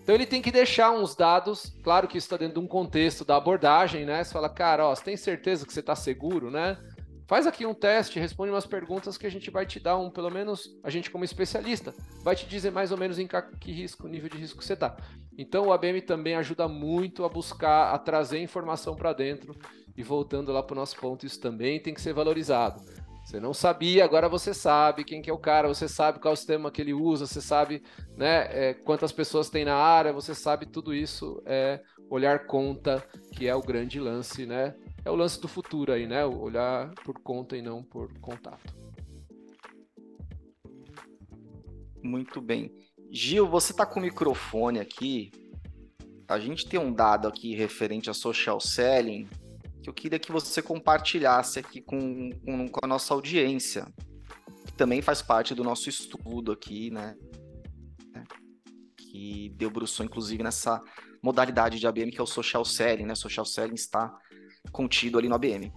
Então 0.01 0.15
ele 0.15 0.25
tem 0.25 0.41
que 0.41 0.51
deixar 0.51 0.91
uns 0.91 1.13
dados, 1.13 1.75
claro 1.83 2.07
que 2.07 2.17
isso 2.17 2.27
está 2.27 2.37
dentro 2.37 2.59
de 2.61 2.65
um 2.65 2.67
contexto 2.67 3.25
da 3.25 3.35
abordagem, 3.35 4.05
né? 4.05 4.23
Você 4.23 4.31
fala, 4.31 4.47
cara, 4.47 4.85
ó, 4.85 4.95
você 4.95 5.03
tem 5.03 5.17
certeza 5.17 5.65
que 5.65 5.73
você 5.73 5.81
está 5.81 5.95
seguro, 5.95 6.49
né? 6.49 6.77
Faz 7.27 7.47
aqui 7.47 7.65
um 7.65 7.73
teste, 7.73 8.19
responde 8.19 8.51
umas 8.51 8.67
perguntas 8.67 9.17
que 9.17 9.25
a 9.25 9.31
gente 9.31 9.49
vai 9.49 9.65
te 9.65 9.79
dar 9.79 9.97
um, 9.97 10.11
pelo 10.11 10.29
menos, 10.29 10.77
a 10.83 10.91
gente 10.91 11.09
como 11.09 11.23
especialista, 11.23 11.93
vai 12.21 12.35
te 12.35 12.45
dizer 12.45 12.71
mais 12.71 12.91
ou 12.91 12.97
menos 12.97 13.17
em 13.17 13.27
que 13.59 13.71
risco, 13.71 14.07
nível 14.07 14.29
de 14.29 14.37
risco 14.37 14.63
você 14.63 14.73
está. 14.73 14.95
Então 15.35 15.67
o 15.67 15.73
ABM 15.73 16.01
também 16.01 16.35
ajuda 16.35 16.67
muito 16.67 17.25
a 17.25 17.29
buscar, 17.29 17.93
a 17.93 17.97
trazer 17.97 18.39
informação 18.39 18.95
para 18.95 19.11
dentro 19.11 19.55
e 19.97 20.03
voltando 20.03 20.51
lá 20.51 20.61
para 20.61 20.73
o 20.73 20.75
nosso 20.77 20.95
ponto, 20.97 21.25
isso 21.25 21.39
também 21.39 21.79
tem 21.79 21.95
que 21.95 22.01
ser 22.01 22.13
valorizado. 22.13 22.79
Você 23.23 23.39
não 23.39 23.55
sabia, 23.55 24.05
agora 24.05 24.29
você 24.29 24.53
sabe 24.53 25.03
quem 25.03 25.19
que 25.19 25.31
é 25.31 25.33
o 25.33 25.39
cara, 25.39 25.67
você 25.67 25.87
sabe 25.87 26.19
qual 26.19 26.35
sistema 26.35 26.69
que 26.69 26.79
ele 26.79 26.93
usa, 26.93 27.25
você 27.25 27.41
sabe 27.41 27.81
né, 28.15 28.47
é, 28.51 28.73
quantas 28.75 29.11
pessoas 29.11 29.49
tem 29.49 29.65
na 29.65 29.75
área, 29.75 30.13
você 30.13 30.35
sabe 30.35 30.67
tudo 30.67 30.93
isso, 30.93 31.41
é 31.43 31.81
olhar 32.07 32.45
conta, 32.45 33.03
que 33.31 33.47
é 33.47 33.55
o 33.55 33.63
grande 33.63 33.99
lance, 33.99 34.45
né? 34.45 34.75
É 35.05 35.11
o 35.11 35.15
lance 35.15 35.39
do 35.39 35.47
futuro 35.47 35.93
aí, 35.93 36.07
né? 36.07 36.25
Olhar 36.25 36.91
por 37.03 37.19
conta 37.19 37.55
e 37.55 37.61
não 37.61 37.83
por 37.83 38.11
contato. 38.19 38.75
Muito 42.03 42.41
bem. 42.41 42.75
Gil, 43.11 43.47
você 43.47 43.71
está 43.71 43.85
com 43.85 43.99
o 43.99 44.03
microfone 44.03 44.79
aqui. 44.79 45.31
A 46.27 46.39
gente 46.39 46.67
tem 46.67 46.79
um 46.79 46.91
dado 46.91 47.27
aqui 47.27 47.55
referente 47.55 48.09
a 48.09 48.13
social 48.13 48.59
selling 48.59 49.29
que 49.83 49.89
eu 49.89 49.93
queria 49.93 50.17
que 50.17 50.31
você 50.31 50.63
compartilhasse 50.63 51.59
aqui 51.59 51.79
com, 51.79 52.31
com, 52.43 52.67
com 52.67 52.79
a 52.81 52.87
nossa 52.87 53.13
audiência, 53.13 53.85
que 54.65 54.73
também 54.73 55.03
faz 55.03 55.21
parte 55.21 55.53
do 55.53 55.63
nosso 55.63 55.87
estudo 55.87 56.51
aqui, 56.51 56.89
né? 56.89 57.15
Que 58.97 59.49
debruçou, 59.55 60.03
inclusive, 60.03 60.41
nessa 60.41 60.81
modalidade 61.21 61.79
de 61.79 61.85
ABM 61.85 62.09
que 62.09 62.19
é 62.19 62.23
o 62.23 62.27
social 62.27 62.65
selling, 62.65 63.05
né? 63.05 63.13
Social 63.13 63.45
selling 63.45 63.75
está 63.75 64.11
contido 64.71 65.17
ali 65.17 65.27
no 65.27 65.35
ABM. 65.35 65.71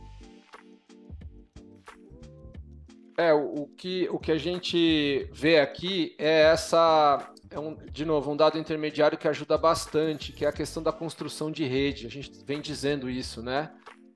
É, 3.16 3.32
o, 3.32 3.66
que, 3.76 4.08
o 4.10 4.18
que 4.18 4.30
a 4.30 4.38
gente 4.38 5.28
vê 5.32 5.58
aqui 5.58 6.14
é 6.18 6.42
essa, 6.42 7.32
é 7.50 7.58
um, 7.58 7.74
de 7.90 8.04
novo, 8.04 8.30
um 8.30 8.36
dado 8.36 8.56
intermediário 8.56 9.18
que 9.18 9.26
ajuda 9.26 9.58
bastante, 9.58 10.32
que 10.32 10.44
é 10.44 10.48
a 10.48 10.52
questão 10.52 10.80
da 10.80 10.92
construção 10.92 11.50
de 11.50 11.64
rede. 11.64 12.06
A 12.06 12.10
gente 12.10 12.30
vem 12.46 12.60
dizendo 12.60 13.10
isso, 13.10 13.42
né? 13.42 13.72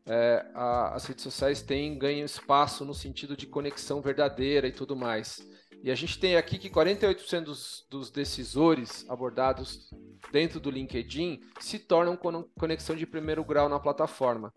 É, 0.07 0.47
a, 0.55 0.95
as 0.95 1.05
redes 1.05 1.25
sociais 1.25 1.63
têm 1.63 1.99
ganho 1.99 2.25
espaço 2.25 2.85
no 2.85 2.95
sentido 2.95 3.37
de 3.37 3.45
conexão 3.45 4.01
verdadeira 4.01 4.69
e 4.69 4.73
tudo 4.73 4.95
mais. 4.95 5.45
E 5.83 5.91
a 5.91 5.95
gente 5.97 6.19
tem 6.19 6.37
aqui 6.37 6.59
que 6.59 6.71
48% 6.71 7.43
dos, 7.43 7.85
dos 7.91 8.11
decisores 8.11 9.05
abordados 9.09 9.91
dentro 10.31 10.61
do 10.61 10.71
LinkedIn 10.71 11.41
se 11.59 11.79
tornam 11.79 12.17
conexão 12.57 12.95
de 12.95 13.05
primeiro 13.05 13.45
grau 13.45 13.69
na 13.69 13.81
plataforma. 13.81 14.53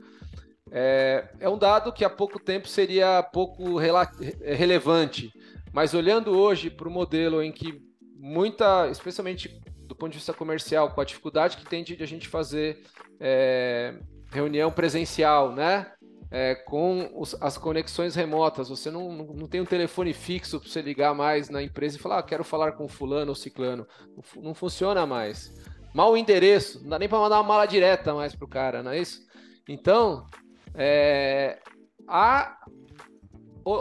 É, 0.72 1.30
é 1.40 1.50
um 1.50 1.58
dado 1.58 1.92
que 1.92 2.06
há 2.06 2.10
pouco 2.10 2.40
tempo 2.40 2.68
seria 2.68 3.24
pouco 3.24 3.78
relevante, 3.78 5.32
mas 5.74 5.96
olhando 5.96 6.38
hoje 6.38 6.70
para 6.70 6.88
o 6.88 6.92
modelo 6.92 7.42
em 7.42 7.52
que 7.52 7.82
muita, 8.18 8.88
especialmente 8.90 9.60
do 9.88 9.96
ponto 9.96 10.12
de 10.12 10.18
vista 10.18 10.34
comercial, 10.34 10.92
com 10.92 11.02
a 11.02 11.06
dificuldade 11.06 11.58
que 11.58 11.66
tem 11.66 11.84
de 11.84 12.02
a 12.02 12.08
gente 12.08 12.28
fazer 12.28 12.84
é, 13.20 13.96
reunião 14.32 14.72
presencial, 14.72 15.52
né? 15.54 15.92
É, 16.38 16.54
com 16.54 17.10
os, 17.16 17.34
as 17.42 17.58
conexões 17.58 18.14
remotas. 18.14 18.68
Você 18.68 18.92
não, 18.92 19.10
não, 19.10 19.48
tem 19.48 19.62
um 19.62 19.66
telefone 19.66 20.12
fixo 20.12 20.60
para 20.60 20.68
você 20.68 20.82
ligar 20.82 21.16
mais 21.16 21.50
na 21.50 21.64
empresa 21.64 21.96
e 21.96 22.00
falar, 22.00 22.20
ah, 22.20 22.24
quero 22.24 22.44
falar 22.44 22.74
com 22.74 22.90
fulano 22.90 23.30
ou 23.30 23.36
ciclano. 23.36 23.88
Não, 24.18 24.44
não 24.44 24.54
funciona 24.54 25.06
mais. 25.06 25.56
Mal 25.94 26.12
o 26.12 26.18
endereço, 26.18 26.82
não 26.82 26.90
dá 26.90 27.00
nem 27.00 27.08
para 27.08 27.20
mandar 27.20 27.38
uma 27.38 27.48
mala 27.48 27.66
direta 27.66 28.14
mais 28.14 28.36
pro 28.36 28.50
cara, 28.50 28.84
não 28.84 28.92
é 28.92 29.00
isso? 29.00 29.26
Então, 29.66 30.28
é, 30.74 31.58
a, 32.06 32.58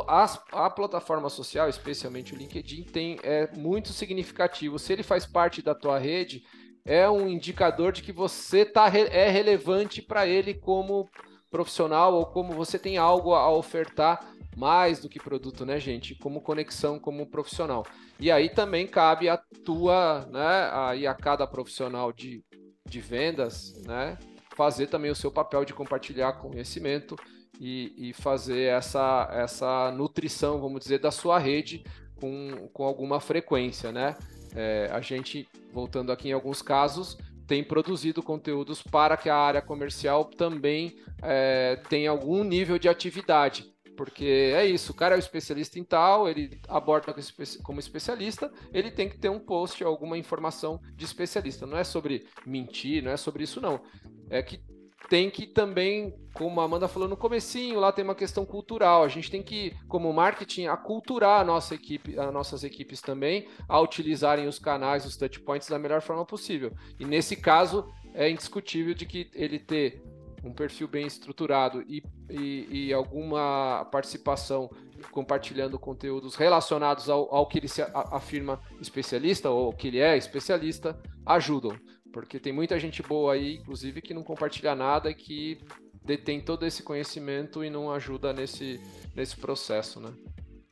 a, 0.06 0.38
a, 0.52 0.70
plataforma 0.70 1.28
social, 1.28 1.68
especialmente 1.68 2.34
o 2.34 2.36
LinkedIn, 2.36 2.84
tem, 2.84 3.18
é 3.24 3.50
muito 3.56 3.92
significativo. 3.92 4.78
Se 4.78 4.92
ele 4.92 5.02
faz 5.02 5.26
parte 5.26 5.60
da 5.60 5.74
tua 5.74 5.98
rede, 5.98 6.44
é 6.84 7.10
um 7.10 7.26
indicador 7.26 7.90
de 7.90 8.00
que 8.00 8.12
você 8.12 8.64
tá, 8.64 8.86
é 8.86 9.28
relevante 9.28 10.00
para 10.00 10.24
ele 10.24 10.54
como 10.54 11.10
profissional 11.54 12.14
ou 12.14 12.26
como 12.26 12.52
você 12.52 12.80
tem 12.80 12.98
algo 12.98 13.32
a 13.32 13.48
ofertar 13.48 14.34
mais 14.56 14.98
do 14.98 15.08
que 15.08 15.20
produto, 15.20 15.64
né, 15.64 15.78
gente? 15.78 16.16
Como 16.16 16.40
conexão, 16.40 16.98
como 16.98 17.28
profissional. 17.28 17.86
E 18.18 18.28
aí 18.28 18.48
também 18.48 18.88
cabe 18.88 19.28
a 19.28 19.36
tua, 19.64 20.26
né, 20.32 20.68
aí 20.72 21.06
a 21.06 21.14
cada 21.14 21.46
profissional 21.46 22.12
de, 22.12 22.44
de 22.84 23.00
vendas, 23.00 23.80
né, 23.86 24.18
fazer 24.56 24.88
também 24.88 25.12
o 25.12 25.14
seu 25.14 25.30
papel 25.30 25.64
de 25.64 25.72
compartilhar 25.72 26.32
conhecimento 26.32 27.14
e, 27.60 28.08
e 28.08 28.12
fazer 28.12 28.64
essa, 28.76 29.28
essa 29.32 29.92
nutrição, 29.92 30.60
vamos 30.60 30.80
dizer, 30.80 30.98
da 30.98 31.12
sua 31.12 31.38
rede 31.38 31.84
com, 32.16 32.68
com 32.72 32.82
alguma 32.82 33.20
frequência, 33.20 33.92
né? 33.92 34.16
É, 34.56 34.88
a 34.92 35.00
gente, 35.00 35.48
voltando 35.72 36.10
aqui 36.10 36.30
em 36.30 36.32
alguns 36.32 36.62
casos, 36.62 37.16
tem 37.46 37.62
produzido 37.62 38.22
conteúdos 38.22 38.82
para 38.82 39.16
que 39.16 39.28
a 39.28 39.36
área 39.36 39.62
comercial 39.62 40.24
também 40.24 40.96
é, 41.22 41.80
tenha 41.88 42.10
algum 42.10 42.42
nível 42.44 42.78
de 42.78 42.88
atividade. 42.88 43.72
Porque 43.96 44.52
é 44.54 44.66
isso, 44.66 44.92
o 44.92 44.94
cara 44.94 45.14
é 45.14 45.18
o 45.18 45.20
especialista 45.20 45.78
em 45.78 45.84
tal, 45.84 46.28
ele 46.28 46.60
aborda 46.68 47.14
como 47.62 47.78
especialista, 47.78 48.52
ele 48.72 48.90
tem 48.90 49.08
que 49.08 49.16
ter 49.16 49.28
um 49.28 49.38
post, 49.38 49.84
alguma 49.84 50.18
informação 50.18 50.80
de 50.96 51.04
especialista. 51.04 51.64
Não 51.66 51.78
é 51.78 51.84
sobre 51.84 52.26
mentir, 52.44 53.02
não 53.02 53.12
é 53.12 53.16
sobre 53.16 53.44
isso, 53.44 53.60
não. 53.60 53.80
É 54.28 54.42
que 54.42 54.60
tem 55.08 55.30
que 55.30 55.46
também, 55.46 56.14
como 56.32 56.60
a 56.60 56.64
Amanda 56.64 56.88
falou 56.88 57.08
no 57.08 57.16
comecinho, 57.16 57.80
lá 57.80 57.92
tem 57.92 58.04
uma 58.04 58.14
questão 58.14 58.44
cultural. 58.44 59.02
A 59.02 59.08
gente 59.08 59.30
tem 59.30 59.42
que, 59.42 59.76
como 59.88 60.12
marketing, 60.12 60.66
aculturar 60.66 61.40
a 61.40 61.44
nossa 61.44 61.74
equipe, 61.74 62.18
as 62.18 62.32
nossas 62.32 62.64
equipes 62.64 63.00
também 63.00 63.48
a 63.68 63.80
utilizarem 63.80 64.46
os 64.46 64.58
canais, 64.58 65.04
os 65.04 65.16
touchpoints 65.16 65.68
da 65.68 65.78
melhor 65.78 66.00
forma 66.00 66.24
possível. 66.24 66.72
E 66.98 67.04
nesse 67.04 67.36
caso, 67.36 67.88
é 68.14 68.30
indiscutível 68.30 68.94
de 68.94 69.06
que 69.06 69.30
ele 69.34 69.58
ter 69.58 70.02
um 70.42 70.52
perfil 70.52 70.86
bem 70.86 71.06
estruturado 71.06 71.82
e, 71.88 72.02
e, 72.30 72.88
e 72.88 72.92
alguma 72.92 73.86
participação 73.90 74.70
compartilhando 75.10 75.78
conteúdos 75.78 76.34
relacionados 76.34 77.08
ao, 77.08 77.34
ao 77.34 77.46
que 77.46 77.58
ele 77.58 77.68
se 77.68 77.82
afirma 77.92 78.60
especialista 78.80 79.50
ou 79.50 79.72
que 79.72 79.88
ele 79.88 79.98
é 79.98 80.16
especialista 80.16 80.98
ajudam. 81.24 81.76
Porque 82.14 82.38
tem 82.38 82.52
muita 82.52 82.78
gente 82.78 83.02
boa 83.02 83.32
aí, 83.32 83.56
inclusive, 83.56 84.00
que 84.00 84.14
não 84.14 84.22
compartilha 84.22 84.72
nada 84.72 85.10
e 85.10 85.14
que 85.16 85.58
detém 86.04 86.40
todo 86.40 86.64
esse 86.64 86.80
conhecimento 86.80 87.64
e 87.64 87.68
não 87.68 87.90
ajuda 87.90 88.32
nesse, 88.32 88.80
nesse 89.16 89.36
processo, 89.36 89.98
né? 89.98 90.12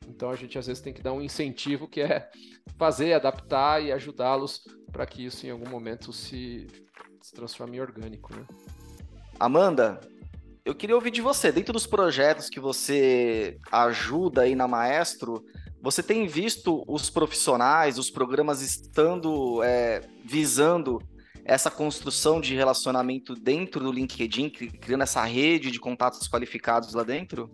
Então 0.07 0.29
a 0.29 0.37
gente 0.37 0.57
às 0.57 0.67
vezes 0.67 0.81
tem 0.81 0.93
que 0.93 1.01
dar 1.01 1.11
um 1.11 1.21
incentivo 1.21 1.85
que 1.85 1.99
é 1.99 2.29
fazer, 2.77 3.11
adaptar 3.11 3.83
e 3.83 3.91
ajudá-los 3.91 4.63
para 4.89 5.05
que 5.05 5.25
isso 5.25 5.45
em 5.45 5.49
algum 5.49 5.69
momento 5.69 6.13
se, 6.13 6.65
se 7.21 7.33
transforme 7.33 7.75
em 7.75 7.81
orgânico, 7.81 8.33
né? 8.33 8.45
Amanda, 9.37 9.99
eu 10.63 10.73
queria 10.73 10.95
ouvir 10.95 11.11
de 11.11 11.19
você, 11.19 11.51
dentro 11.51 11.73
dos 11.73 11.85
projetos 11.85 12.47
que 12.47 12.61
você 12.61 13.59
ajuda 13.69 14.43
aí 14.43 14.55
na 14.55 14.65
Maestro, 14.65 15.43
você 15.81 16.01
tem 16.01 16.25
visto 16.25 16.85
os 16.87 17.09
profissionais, 17.09 17.97
os 17.97 18.09
programas 18.09 18.61
estando 18.61 19.61
é, 19.61 19.99
visando 20.23 21.01
essa 21.45 21.69
construção 21.69 22.39
de 22.39 22.55
relacionamento 22.55 23.35
dentro 23.35 23.83
do 23.83 23.91
LinkedIn, 23.91 24.49
criando 24.49 25.03
essa 25.03 25.23
rede 25.23 25.71
de 25.71 25.79
contatos 25.79 26.27
qualificados 26.27 26.93
lá 26.93 27.03
dentro? 27.03 27.49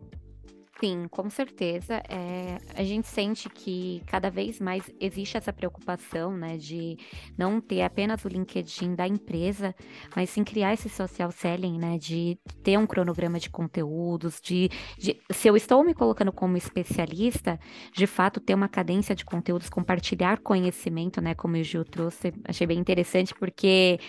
Sim, 0.79 1.09
com 1.09 1.29
certeza. 1.29 2.01
É, 2.07 2.57
a 2.73 2.83
gente 2.85 3.05
sente 3.05 3.49
que 3.49 4.01
cada 4.07 4.29
vez 4.29 4.61
mais 4.61 4.89
existe 4.97 5.35
essa 5.35 5.51
preocupação, 5.51 6.37
né, 6.37 6.55
de 6.55 6.97
não 7.37 7.59
ter 7.59 7.81
apenas 7.81 8.23
o 8.23 8.29
LinkedIn 8.29 8.95
da 8.95 9.05
empresa, 9.05 9.75
mas 10.15 10.29
sim 10.29 10.41
criar 10.41 10.73
esse 10.73 10.87
social 10.87 11.31
selling, 11.33 11.77
né, 11.77 11.97
de 11.97 12.39
ter 12.63 12.77
um 12.79 12.87
cronograma 12.87 13.37
de 13.39 13.49
conteúdos, 13.49 14.39
de, 14.41 14.69
de 14.97 15.19
se 15.33 15.49
eu 15.49 15.57
estou 15.57 15.83
me 15.83 15.93
colocando 15.93 16.31
como 16.31 16.55
especialista, 16.55 17.59
de 17.93 18.07
fato 18.07 18.39
ter 18.39 18.53
uma 18.53 18.69
cadência 18.69 19.13
de 19.13 19.25
conteúdos, 19.25 19.69
compartilhar 19.69 20.39
conhecimento, 20.39 21.19
né, 21.19 21.35
como 21.35 21.57
o 21.57 21.63
Gil 21.63 21.83
trouxe, 21.83 22.31
achei 22.45 22.65
bem 22.65 22.79
interessante 22.79 23.35
porque 23.35 23.99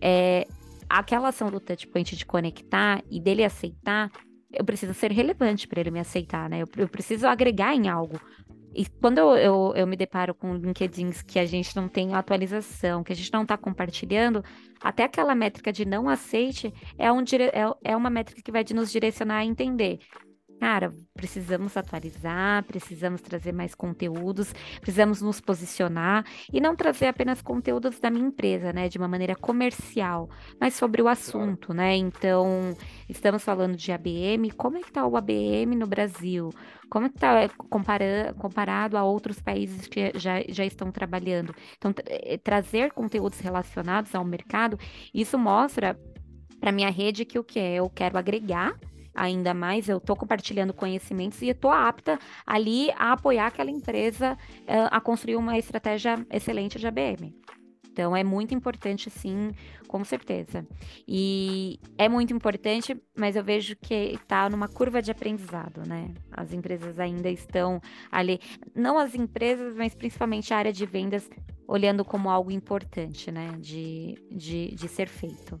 é, 0.00 0.46
aquela 0.88 1.28
ação 1.28 1.50
do 1.50 1.58
touchpoint 1.58 2.14
de 2.14 2.24
conectar 2.24 3.02
e 3.10 3.20
dele 3.20 3.42
aceitar 3.42 4.12
eu 4.52 4.64
preciso 4.64 4.94
ser 4.94 5.12
relevante 5.12 5.68
para 5.68 5.80
ele 5.80 5.90
me 5.90 6.00
aceitar, 6.00 6.48
né? 6.48 6.62
Eu, 6.62 6.68
eu, 6.76 6.88
preciso 6.88 7.26
agregar 7.26 7.74
em 7.74 7.88
algo. 7.88 8.20
E 8.74 8.86
quando 9.00 9.18
eu, 9.18 9.36
eu, 9.36 9.72
eu 9.74 9.86
me 9.86 9.96
deparo 9.96 10.34
com 10.34 10.54
LinkedIns 10.54 11.22
que 11.22 11.38
a 11.38 11.46
gente 11.46 11.74
não 11.74 11.88
tem 11.88 12.14
atualização, 12.14 13.02
que 13.02 13.12
a 13.12 13.16
gente 13.16 13.32
não 13.32 13.42
está 13.42 13.56
compartilhando, 13.56 14.44
até 14.80 15.04
aquela 15.04 15.34
métrica 15.34 15.72
de 15.72 15.84
não 15.84 16.08
aceite 16.08 16.72
é, 16.96 17.10
um, 17.10 17.20
é, 17.20 17.90
é 17.92 17.96
uma 17.96 18.10
métrica 18.10 18.40
que 18.42 18.52
vai 18.52 18.64
nos 18.72 18.92
direcionar 18.92 19.38
a 19.38 19.44
entender 19.44 19.98
cara, 20.60 20.94
precisamos 21.14 21.74
atualizar, 21.74 22.62
precisamos 22.64 23.22
trazer 23.22 23.50
mais 23.50 23.74
conteúdos, 23.74 24.52
precisamos 24.78 25.22
nos 25.22 25.40
posicionar 25.40 26.22
e 26.52 26.60
não 26.60 26.76
trazer 26.76 27.06
apenas 27.06 27.40
conteúdos 27.40 27.98
da 27.98 28.10
minha 28.10 28.26
empresa, 28.26 28.70
né, 28.70 28.86
de 28.86 28.98
uma 28.98 29.08
maneira 29.08 29.34
comercial, 29.34 30.28
mas 30.60 30.74
sobre 30.74 31.00
o 31.00 31.08
assunto, 31.08 31.72
né? 31.72 31.96
Então, 31.96 32.76
estamos 33.08 33.42
falando 33.42 33.74
de 33.74 33.90
ABM, 33.90 34.50
como 34.54 34.76
é 34.76 34.80
que 34.80 34.88
está 34.88 35.06
o 35.06 35.16
ABM 35.16 35.74
no 35.76 35.86
Brasil? 35.86 36.50
Como 36.90 37.06
é 37.06 37.08
que 37.08 37.16
está 37.16 37.48
comparado, 37.70 38.34
comparado 38.34 38.98
a 38.98 39.04
outros 39.04 39.40
países 39.40 39.86
que 39.86 40.12
já, 40.16 40.42
já 40.46 40.66
estão 40.66 40.92
trabalhando? 40.92 41.54
Então, 41.78 41.94
eh, 42.06 42.36
trazer 42.36 42.92
conteúdos 42.92 43.40
relacionados 43.40 44.14
ao 44.14 44.24
mercado, 44.24 44.78
isso 45.14 45.38
mostra 45.38 45.98
para 46.60 46.70
minha 46.70 46.90
rede 46.90 47.24
que 47.24 47.38
o 47.38 47.44
que 47.44 47.58
é? 47.58 47.76
Eu 47.76 47.88
quero 47.88 48.18
agregar 48.18 48.78
ainda 49.14 49.52
mais, 49.54 49.88
eu 49.88 49.98
estou 49.98 50.16
compartilhando 50.16 50.72
conhecimentos 50.72 51.40
e 51.42 51.48
estou 51.48 51.70
apta 51.70 52.18
ali 52.46 52.90
a 52.92 53.12
apoiar 53.12 53.46
aquela 53.46 53.70
empresa 53.70 54.34
uh, 54.62 54.88
a 54.90 55.00
construir 55.00 55.36
uma 55.36 55.58
estratégia 55.58 56.24
excelente 56.30 56.78
de 56.78 56.86
ABM. 56.86 57.34
Então 57.92 58.16
é 58.16 58.22
muito 58.22 58.54
importante, 58.54 59.10
sim, 59.10 59.52
com 59.88 60.04
certeza. 60.04 60.66
E 61.06 61.78
é 61.98 62.08
muito 62.08 62.32
importante, 62.32 62.96
mas 63.16 63.36
eu 63.36 63.42
vejo 63.42 63.76
que 63.76 63.94
está 63.94 64.48
numa 64.48 64.68
curva 64.68 65.02
de 65.02 65.10
aprendizado, 65.10 65.86
né? 65.86 66.14
As 66.30 66.52
empresas 66.52 66.98
ainda 66.98 67.28
estão 67.28 67.80
ali, 68.10 68.40
não 68.74 68.98
as 68.98 69.14
empresas, 69.14 69.74
mas 69.74 69.94
principalmente 69.94 70.54
a 70.54 70.58
área 70.58 70.72
de 70.72 70.86
vendas, 70.86 71.28
olhando 71.66 72.04
como 72.04 72.30
algo 72.30 72.50
importante, 72.50 73.30
né? 73.30 73.52
De, 73.58 74.14
de, 74.30 74.74
de 74.74 74.88
ser 74.88 75.08
feito. 75.08 75.60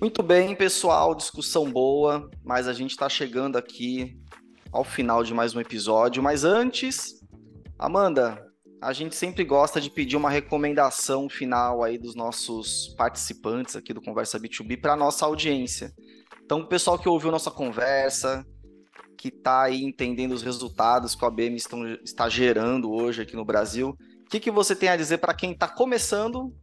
Muito 0.00 0.22
bem, 0.22 0.54
pessoal, 0.54 1.12
discussão 1.12 1.68
boa, 1.72 2.30
mas 2.44 2.68
a 2.68 2.72
gente 2.72 2.92
está 2.92 3.08
chegando 3.08 3.58
aqui 3.58 4.16
ao 4.70 4.84
final 4.84 5.24
de 5.24 5.34
mais 5.34 5.56
um 5.56 5.60
episódio. 5.60 6.22
Mas 6.22 6.44
antes, 6.44 7.20
Amanda, 7.76 8.40
a 8.80 8.92
gente 8.92 9.16
sempre 9.16 9.42
gosta 9.42 9.80
de 9.80 9.90
pedir 9.90 10.16
uma 10.16 10.30
recomendação 10.30 11.28
final 11.28 11.82
aí 11.82 11.98
dos 11.98 12.14
nossos 12.14 12.94
participantes 12.96 13.74
aqui 13.74 13.92
do 13.92 14.00
Conversa 14.00 14.38
B2B 14.38 14.80
para 14.80 14.94
nossa 14.94 15.26
audiência. 15.26 15.92
Então, 16.44 16.60
o 16.60 16.68
pessoal 16.68 16.96
que 16.96 17.08
ouviu 17.08 17.32
nossa 17.32 17.50
conversa, 17.50 18.46
que 19.16 19.28
está 19.28 19.62
aí 19.62 19.82
entendendo 19.82 20.30
os 20.30 20.42
resultados 20.42 21.16
que 21.16 21.24
a 21.24 21.30
BM 21.30 21.56
estão, 21.56 21.84
está 22.04 22.28
gerando 22.28 22.92
hoje 22.92 23.22
aqui 23.22 23.34
no 23.34 23.44
Brasil, 23.44 23.88
o 23.88 24.30
que, 24.30 24.38
que 24.38 24.50
você 24.52 24.76
tem 24.76 24.90
a 24.90 24.96
dizer 24.96 25.18
para 25.18 25.34
quem 25.34 25.50
está 25.50 25.66
começando 25.66 26.54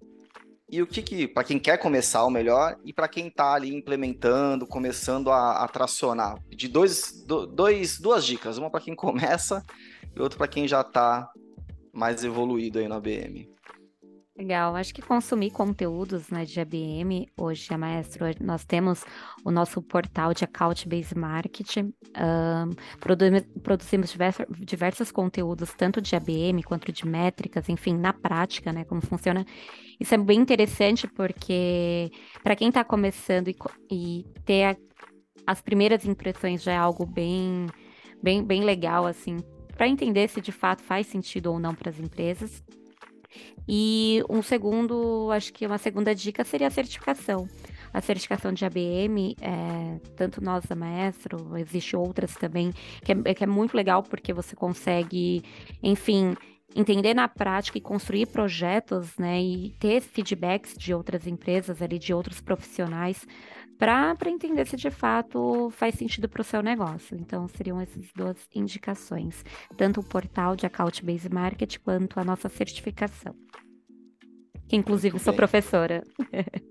e 0.70 0.82
o 0.82 0.88
que, 0.88 1.02
que 1.02 1.28
para 1.28 1.44
quem 1.44 1.60
quer 1.60 1.78
começar 1.78 2.26
o 2.26 2.30
melhor 2.30 2.78
e 2.84 2.92
para 2.92 3.08
quem 3.08 3.28
está 3.28 3.54
ali 3.54 3.74
implementando, 3.74 4.66
começando 4.66 5.32
a, 5.32 5.64
a 5.64 5.68
tracionar, 5.68 6.40
de 6.50 6.68
dois, 6.68 7.24
do, 7.26 7.46
dois, 7.46 8.00
duas 8.00 8.26
dicas, 8.26 8.58
uma 8.58 8.70
para 8.70 8.82
quem 8.82 8.96
começa 8.96 9.64
e 10.16 10.20
outra 10.20 10.38
para 10.38 10.48
quem 10.48 10.68
já 10.68 10.82
está 10.82 11.30
mais 11.94 12.24
evoluído 12.24 12.80
aí 12.80 12.88
na 12.88 13.00
BM. 13.00 13.55
Legal, 14.38 14.76
acho 14.76 14.94
que 14.94 15.02
consumir 15.02 15.50
conteúdos 15.50 16.30
né, 16.30 16.44
de 16.44 16.60
ABM, 16.60 17.26
hoje 17.38 17.74
a 17.74 17.78
Maestro, 17.78 18.26
nós 18.42 18.66
temos 18.66 19.06
o 19.46 19.50
nosso 19.50 19.82
portal 19.82 20.34
de 20.34 20.44
Account 20.44 20.90
Based 20.90 21.18
Marketing, 21.18 21.94
um, 22.18 23.60
produzimos 23.62 24.12
diversos, 24.12 24.46
diversos 24.60 25.10
conteúdos, 25.10 25.74
tanto 25.74 26.02
de 26.02 26.18
ABM 26.18 26.62
quanto 26.66 26.92
de 26.92 27.08
métricas, 27.08 27.70
enfim, 27.70 27.96
na 27.98 28.12
prática, 28.12 28.74
né, 28.74 28.84
como 28.84 29.00
funciona. 29.00 29.46
Isso 30.02 30.14
é 30.14 30.18
bem 30.18 30.42
interessante 30.42 31.08
porque, 31.08 32.12
para 32.44 32.58
quem 32.58 32.68
está 32.68 32.84
começando 32.84 33.48
e, 33.48 33.56
e 33.90 34.26
ter 34.44 34.64
a, 34.66 34.76
as 35.48 35.62
primeiras 35.62 36.04
impressões 36.06 36.62
já 36.62 36.74
é 36.74 36.78
algo 36.78 37.06
bem, 37.06 37.68
bem, 38.22 38.44
bem 38.44 38.66
legal, 38.66 39.06
assim, 39.06 39.38
para 39.78 39.88
entender 39.88 40.28
se 40.28 40.42
de 40.42 40.52
fato 40.52 40.84
faz 40.84 41.08
sentido 41.08 41.54
ou 41.54 41.58
não 41.58 41.74
para 41.74 41.90
as 41.90 42.00
empresas. 42.02 42.62
E 43.68 44.24
um 44.30 44.42
segundo, 44.42 45.30
acho 45.32 45.52
que 45.52 45.66
uma 45.66 45.78
segunda 45.78 46.14
dica 46.14 46.44
seria 46.44 46.68
a 46.68 46.72
certificação. 46.72 47.48
A 47.94 48.02
certificação 48.02 48.52
de 48.52 48.66
ABM, 48.66 49.36
é, 49.42 50.00
tanto 50.16 50.44
nós 50.44 50.66
da 50.66 50.76
Maestro, 50.76 51.58
existe 51.58 51.96
outras 51.96 52.36
também, 52.36 52.72
que 53.04 53.12
é, 53.12 53.34
que 53.34 53.44
é 53.44 53.48
muito 53.48 53.76
legal 53.76 54.04
porque 54.04 54.34
você 54.34 54.56
consegue, 54.56 55.42
enfim, 55.82 56.36
entender 56.76 57.14
na 57.14 57.30
prática 57.30 57.78
e 57.78 57.82
construir 57.82 58.26
projetos, 58.28 59.18
né, 59.18 59.42
e 59.42 59.70
ter 59.80 60.02
feedbacks 60.02 60.76
de 60.78 60.94
outras 60.94 61.26
empresas 61.26 61.82
ali, 61.82 61.98
de 61.98 62.14
outros 62.14 62.42
profissionais, 62.42 63.26
para 63.78 64.16
entender 64.26 64.66
se 64.66 64.76
de 64.76 64.90
fato 64.90 65.70
faz 65.72 65.96
sentido 65.96 66.30
para 66.30 66.42
o 66.42 66.44
seu 66.44 66.62
negócio. 66.62 67.18
Então, 67.18 67.48
seriam 67.48 67.80
essas 67.80 68.12
duas 68.16 68.38
indicações, 68.54 69.44
tanto 69.78 70.00
o 70.00 70.04
portal 70.04 70.56
de 70.56 70.66
Account 70.66 71.04
Based 71.04 71.32
Market 71.34 71.78
quanto 71.80 72.20
a 72.20 72.24
nossa 72.24 72.50
certificação. 72.50 73.36
Que 74.68 74.76
inclusive 74.76 75.20
sou 75.20 75.34
professora. 75.34 76.04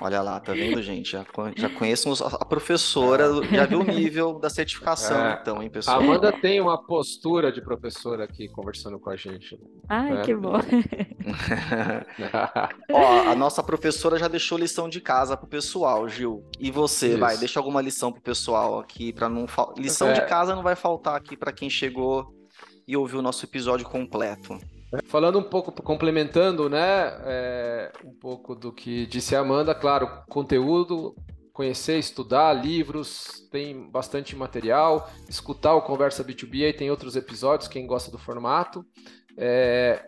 Olha 0.00 0.20
lá, 0.20 0.38
tá 0.38 0.52
vendo, 0.52 0.82
gente? 0.82 1.12
Já, 1.12 1.24
já 1.56 1.70
conheço 1.70 2.12
a 2.24 2.44
professora, 2.44 3.26
já 3.50 3.64
viu 3.64 3.80
o 3.80 3.84
nível 3.84 4.38
da 4.38 4.50
certificação, 4.50 5.18
é, 5.18 5.38
então, 5.40 5.62
hein, 5.62 5.70
pessoal? 5.70 5.98
A 5.98 6.02
Amanda 6.02 6.32
tem 6.32 6.60
uma 6.60 6.82
postura 6.82 7.50
de 7.50 7.62
professora 7.62 8.24
aqui 8.24 8.48
conversando 8.48 8.98
com 8.98 9.08
a 9.08 9.16
gente. 9.16 9.58
Ai, 9.88 10.14
né? 10.14 10.22
que 10.22 10.34
bom. 10.34 10.58
Ó, 12.92 13.30
a 13.30 13.34
nossa 13.34 13.62
professora 13.62 14.18
já 14.18 14.28
deixou 14.28 14.58
lição 14.58 14.88
de 14.88 15.00
casa 15.00 15.36
pro 15.36 15.46
pessoal, 15.46 16.08
Gil. 16.08 16.44
E 16.60 16.70
você, 16.70 17.10
Isso. 17.10 17.18
vai, 17.18 17.38
deixa 17.38 17.58
alguma 17.58 17.80
lição 17.80 18.12
pro 18.12 18.20
pessoal 18.20 18.78
aqui, 18.78 19.12
para 19.12 19.28
não. 19.28 19.46
Lição 19.78 20.08
é. 20.08 20.12
de 20.12 20.26
casa 20.26 20.54
não 20.54 20.62
vai 20.62 20.76
faltar 20.76 21.16
aqui 21.16 21.36
para 21.36 21.52
quem 21.52 21.70
chegou 21.70 22.34
e 22.86 22.96
ouviu 22.96 23.18
o 23.18 23.22
nosso 23.22 23.44
episódio 23.44 23.88
completo. 23.88 24.58
Falando 25.04 25.38
um 25.38 25.42
pouco, 25.42 25.70
complementando, 25.82 26.68
né, 26.68 27.12
é, 27.24 27.92
um 28.04 28.12
pouco 28.12 28.54
do 28.54 28.72
que 28.72 29.06
disse 29.06 29.34
a 29.36 29.40
Amanda, 29.40 29.74
claro, 29.74 30.08
conteúdo, 30.28 31.14
conhecer, 31.52 31.98
estudar 31.98 32.52
livros, 32.52 33.48
tem 33.50 33.90
bastante 33.90 34.36
material, 34.36 35.10
escutar 35.28 35.74
o 35.74 35.82
Conversa 35.82 36.22
B2B, 36.22 36.66
aí 36.66 36.72
tem 36.72 36.90
outros 36.90 37.16
episódios, 37.16 37.68
quem 37.68 37.86
gosta 37.86 38.10
do 38.10 38.18
formato. 38.18 38.84
É, 39.38 40.04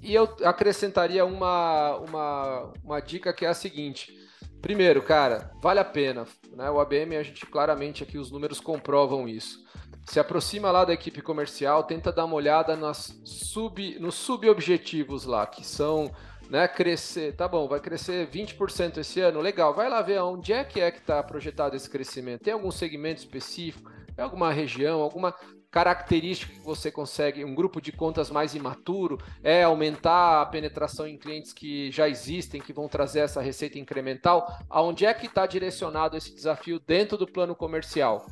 e 0.00 0.14
eu 0.14 0.24
acrescentaria 0.44 1.24
uma, 1.24 1.96
uma, 1.98 2.72
uma 2.84 3.00
dica 3.00 3.32
que 3.32 3.44
é 3.44 3.48
a 3.48 3.54
seguinte. 3.54 4.12
Primeiro, 4.60 5.02
cara, 5.02 5.50
vale 5.60 5.80
a 5.80 5.84
pena. 5.84 6.24
Né? 6.56 6.70
O 6.70 6.78
ABM, 6.80 7.16
a 7.16 7.22
gente 7.22 7.44
claramente 7.46 8.04
aqui, 8.04 8.16
os 8.16 8.30
números 8.30 8.60
comprovam 8.60 9.28
isso. 9.28 9.58
Se 10.04 10.18
aproxima 10.18 10.70
lá 10.70 10.84
da 10.84 10.92
equipe 10.92 11.22
comercial, 11.22 11.84
tenta 11.84 12.12
dar 12.12 12.24
uma 12.24 12.34
olhada 12.34 12.76
nas 12.76 13.20
sub, 13.24 13.98
nos 13.98 14.16
subobjetivos 14.16 15.24
lá, 15.24 15.46
que 15.46 15.64
são 15.64 16.10
né, 16.50 16.68
crescer, 16.68 17.34
tá 17.34 17.48
bom, 17.48 17.66
vai 17.66 17.80
crescer 17.80 18.28
20% 18.28 18.98
esse 18.98 19.20
ano, 19.20 19.40
legal, 19.40 19.72
vai 19.72 19.88
lá 19.88 20.02
ver 20.02 20.20
onde 20.20 20.52
é 20.52 20.64
que 20.64 20.80
é 20.80 20.90
que 20.90 20.98
está 20.98 21.22
projetado 21.22 21.76
esse 21.76 21.88
crescimento. 21.88 22.42
Tem 22.42 22.52
algum 22.52 22.70
segmento 22.70 23.20
específico, 23.20 23.90
é 24.16 24.22
alguma 24.22 24.52
região, 24.52 25.00
alguma 25.00 25.34
característica 25.70 26.52
que 26.52 26.60
você 26.60 26.90
consegue, 26.90 27.42
um 27.42 27.54
grupo 27.54 27.80
de 27.80 27.90
contas 27.90 28.30
mais 28.30 28.54
imaturo, 28.54 29.18
é 29.42 29.62
aumentar 29.62 30.42
a 30.42 30.46
penetração 30.46 31.08
em 31.08 31.16
clientes 31.16 31.54
que 31.54 31.90
já 31.90 32.06
existem, 32.06 32.60
que 32.60 32.74
vão 32.74 32.86
trazer 32.86 33.20
essa 33.20 33.40
receita 33.40 33.78
incremental, 33.78 34.46
aonde 34.68 35.06
é 35.06 35.14
que 35.14 35.24
está 35.24 35.46
direcionado 35.46 36.14
esse 36.18 36.34
desafio 36.34 36.78
dentro 36.78 37.16
do 37.16 37.26
plano 37.26 37.54
comercial? 37.56 38.26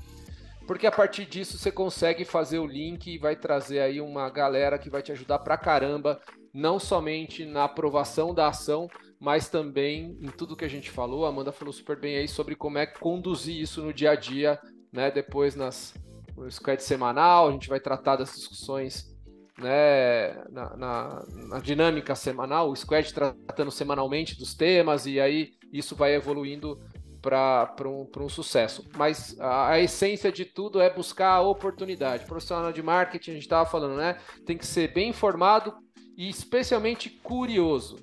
Porque 0.67 0.87
a 0.87 0.93
partir 0.93 1.27
disso 1.27 1.59
você 1.59 1.71
consegue 1.71 2.25
fazer 2.25 2.59
o 2.59 2.67
link 2.67 3.07
e 3.13 3.19
vai 3.19 3.35
trazer 3.35 3.81
aí 3.81 4.01
uma 4.01 4.29
galera 4.31 4.79
que 4.79 4.91
vai 4.91 5.03
te 5.03 5.13
ajudar 5.13 5.41
pra 5.41 5.57
caramba 5.57 6.21
não 6.53 6.79
somente 6.79 7.45
na 7.45 7.65
aprovação 7.65 8.35
da 8.35 8.49
ação, 8.49 8.89
mas 9.19 9.49
também 9.49 10.19
em 10.21 10.29
tudo 10.29 10.57
que 10.57 10.65
a 10.65 10.69
gente 10.69 10.91
falou. 10.91 11.25
A 11.25 11.29
Amanda 11.29 11.53
falou 11.53 11.73
super 11.73 11.99
bem 11.99 12.17
aí 12.17 12.29
sobre 12.29 12.55
como 12.55 12.79
é 12.79 12.87
conduzir 12.87 13.61
isso 13.61 13.83
no 13.83 13.93
dia 13.93 14.13
a 14.13 14.15
dia, 14.17 14.59
né? 14.93 15.11
Depois 15.11 15.55
nas, 15.55 15.95
no 16.37 16.51
squad 16.51 16.83
semanal, 16.83 17.49
a 17.49 17.53
gente 17.53 17.69
vai 17.69 17.81
tratar 17.81 18.17
das 18.17 18.35
discussões 18.35 19.11
né, 19.59 20.43
na, 20.51 20.77
na, 20.77 21.27
na, 21.49 21.59
dinâmica 21.59 22.15
semanal, 22.15 22.71
o 22.71 22.77
squad 22.77 23.13
tratando 23.13 23.71
semanalmente 23.71 24.39
dos 24.39 24.55
temas, 24.55 25.05
e 25.05 25.21
aí 25.21 25.53
isso 25.71 25.95
vai 25.95 26.15
evoluindo 26.15 26.81
para 27.21 27.75
um, 27.87 28.09
um 28.19 28.29
sucesso. 28.29 28.89
Mas 28.97 29.39
a, 29.39 29.71
a, 29.71 29.81
essência 29.81 30.33
de 30.33 30.45
tudo 30.45 30.81
é 30.81 30.89
buscar 30.89 31.35
a 31.35 31.41
oportunidade. 31.41 32.27
Profissional 32.27 32.73
de 32.73 32.83
marketing, 32.83 33.31
a 33.31 33.35
gente 33.35 33.43
estava 33.43 33.69
falando, 33.69 33.97
né? 33.97 34.19
Tem 34.47 34.57
que 34.57 34.67
ser 34.67 34.93
bem 34.93 35.11
informado, 35.11 35.75
e 36.21 36.29
especialmente 36.29 37.09
curioso. 37.09 37.97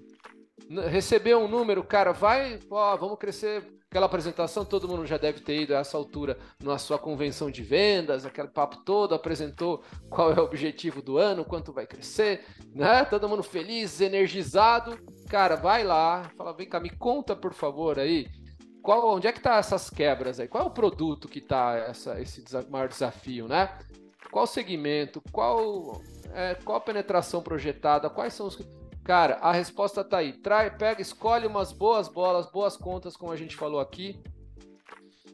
Receber 0.90 1.36
um 1.38 1.48
número, 1.48 1.84
cara, 1.84 2.12
vai, 2.12 2.60
ó, 2.72 2.98
vamos 2.98 3.20
crescer. 3.20 3.64
Aquela 3.90 4.08
apresentação, 4.08 4.66
todo 4.66 4.88
mundo 4.88 5.06
já 5.06 5.18
deve 5.18 5.40
ter 5.40 5.62
ido 5.62 5.76
a 5.76 5.80
essa 5.80 5.96
altura 5.96 6.38
na 6.62 6.80
sua 6.80 6.98
convenção 6.98 7.52
de 7.52 7.62
vendas, 7.62 8.26
aquele 8.26 8.48
papo 8.48 8.84
todo, 8.84 9.14
apresentou 9.14 9.84
qual 10.10 10.34
é 10.34 10.40
o 10.40 10.44
objetivo 10.44 11.00
do 11.00 11.20
ano, 11.20 11.46
quanto 11.46 11.72
vai 11.72 11.86
crescer, 11.86 12.44
né? 12.74 13.06
Todo 13.06 13.30
mundo 13.30 13.44
feliz, 13.44 14.02
energizado. 14.02 14.98
Cara, 15.30 15.56
vai 15.56 15.84
lá, 15.84 16.30
fala, 16.36 16.54
vem 16.54 16.68
cá, 16.68 16.80
me 16.80 16.90
conta, 16.90 17.36
por 17.36 17.54
favor, 17.54 18.00
aí, 18.00 18.28
qual, 18.88 19.06
onde 19.14 19.28
é 19.28 19.34
que 19.34 19.42
tá 19.42 19.58
essas 19.58 19.90
quebras 19.90 20.40
aí? 20.40 20.48
Qual 20.48 20.64
é 20.64 20.68
o 20.68 20.72
produto 20.72 21.28
que 21.28 21.42
tá 21.42 21.76
essa, 21.90 22.22
esse 22.22 22.42
maior 22.70 22.88
desafio, 22.88 23.46
né? 23.46 23.78
Qual 24.32 24.48
segmento? 24.48 25.22
Qual 25.30 26.02
é, 26.34 26.56
qual 26.56 26.78
a 26.78 26.80
penetração 26.80 27.42
projetada, 27.42 28.10
quais 28.10 28.34
são 28.34 28.48
os. 28.48 28.58
Cara, 29.04 29.40
a 29.42 29.52
resposta 29.52 30.06
tá 30.06 30.20
aí. 30.20 30.32
Trai, 30.32 30.74
pega, 30.78 31.02
escolhe 31.02 31.46
umas 31.46 31.74
boas 31.74 32.08
bolas, 32.08 32.50
boas 32.50 32.78
contas, 32.78 33.18
como 33.18 33.34
a 33.34 33.36
gente 33.36 33.58
falou 33.58 33.82
aqui, 33.82 34.24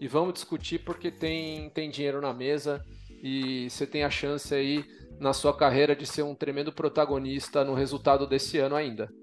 e 0.02 0.08
vamos 0.08 0.34
discutir 0.34 0.80
porque 0.80 1.12
tem, 1.12 1.70
tem 1.70 1.92
dinheiro 1.92 2.20
na 2.20 2.34
mesa 2.34 2.84
e 3.22 3.70
você 3.70 3.86
tem 3.86 4.04
a 4.04 4.10
chance 4.10 4.52
aí 4.52 4.84
na 5.20 5.32
sua 5.32 5.56
carreira 5.56 5.96
de 5.96 6.08
ser 6.08 6.24
um 6.24 6.34
tremendo 6.34 6.74
protagonista 6.74 7.64
no 7.64 7.76
resultado 7.76 8.26
desse 8.26 8.58
ano 8.58 8.76
ainda. 8.76 9.14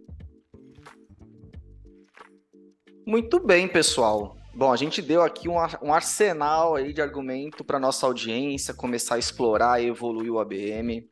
Muito 3.06 3.40
bem, 3.40 3.66
pessoal. 3.66 4.36
Bom, 4.54 4.72
a 4.72 4.76
gente 4.76 5.00
deu 5.00 5.22
aqui 5.22 5.48
um, 5.48 5.56
um 5.82 5.92
arsenal 5.94 6.74
aí 6.74 6.92
de 6.92 7.00
argumento 7.00 7.64
para 7.64 7.78
nossa 7.78 8.06
audiência 8.06 8.74
começar 8.74 9.14
a 9.14 9.18
explorar 9.18 9.80
e 9.80 9.86
evoluir 9.86 10.32
o 10.32 10.38
ABM. 10.38 11.08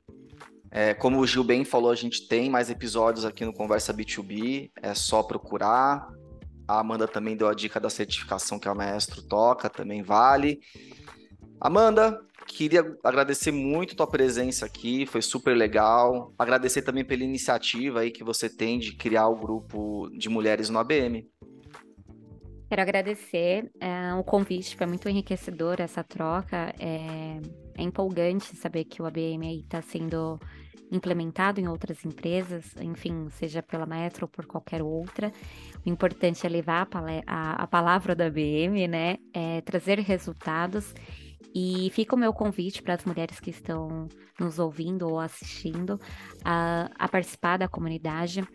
É, 0.71 0.93
como 0.93 1.19
o 1.19 1.27
Gil 1.27 1.43
bem 1.43 1.65
falou, 1.65 1.91
a 1.91 1.95
gente 1.95 2.29
tem 2.29 2.51
mais 2.51 2.69
episódios 2.69 3.25
aqui 3.25 3.45
no 3.45 3.53
Conversa 3.53 3.95
B2B, 3.95 4.71
é 4.83 4.95
só 4.95 5.23
procurar. 5.23 6.07
A 6.67 6.81
Amanda 6.81 7.09
também 7.09 7.37
deu 7.37 7.49
a 7.49 7.55
dica 7.55 7.81
da 7.81 7.89
certificação 7.89 8.59
que 8.59 8.69
a 8.69 8.75
Maestro 8.75 9.23
toca, 9.23 9.71
também 9.71 10.03
vale. 10.03 10.61
Amanda, 11.59 12.21
queria 12.47 12.85
agradecer 13.03 13.51
muito 13.51 13.97
tua 13.97 14.07
presença 14.07 14.67
aqui, 14.67 15.07
foi 15.07 15.23
super 15.23 15.57
legal. 15.57 16.35
Agradecer 16.39 16.83
também 16.83 17.05
pela 17.05 17.25
iniciativa 17.25 18.01
aí 18.01 18.11
que 18.11 18.23
você 18.23 18.49
tem 18.49 18.79
de 18.79 18.95
criar 18.95 19.29
o 19.29 19.37
grupo 19.37 20.11
de 20.11 20.29
mulheres 20.29 20.69
no 20.69 20.79
ABM. 20.79 21.27
Quero 22.69 22.83
agradecer 22.83 23.71
é, 23.81 24.13
o 24.15 24.23
convite, 24.23 24.77
foi 24.77 24.87
muito 24.87 25.09
enriquecedor 25.09 25.81
essa 25.81 26.05
troca. 26.05 26.75
É, 26.79 27.41
é 27.79 27.83
empolgante 27.83 28.55
saber 28.57 28.85
que 28.85 29.01
o 29.01 29.07
ABM 29.07 29.61
está 29.61 29.81
sendo 29.81 30.39
implementado 30.91 31.61
em 31.61 31.69
outras 31.69 32.05
empresas, 32.05 32.75
enfim, 32.77 33.29
seja 33.31 33.63
pela 33.63 33.87
Maestro 33.87 34.25
ou 34.25 34.29
por 34.29 34.45
qualquer 34.45 34.83
outra. 34.83 35.33
O 35.85 35.89
importante 35.89 36.47
é 36.47 36.49
levar 36.49 36.87
a, 36.93 37.23
a, 37.27 37.53
a 37.63 37.67
palavra 37.67 38.15
da 38.15 38.27
ABM, 38.27 38.87
né? 38.87 39.17
É 39.33 39.63
trazer 39.63 39.99
resultados. 40.01 40.95
E 41.55 41.91
fica 41.95 42.15
o 42.15 42.19
meu 42.19 42.35
convite 42.35 42.83
para 42.83 42.95
as 42.95 43.05
mulheres 43.05 43.41
que 43.41 43.49
estão 43.49 44.09
nos 44.39 44.59
ouvindo 44.59 45.09
ou 45.09 45.19
assistindo 45.19 45.99
a, 46.45 46.91
a 46.99 47.09
participar 47.09 47.57
da 47.57 47.67
comunidade 47.67 48.47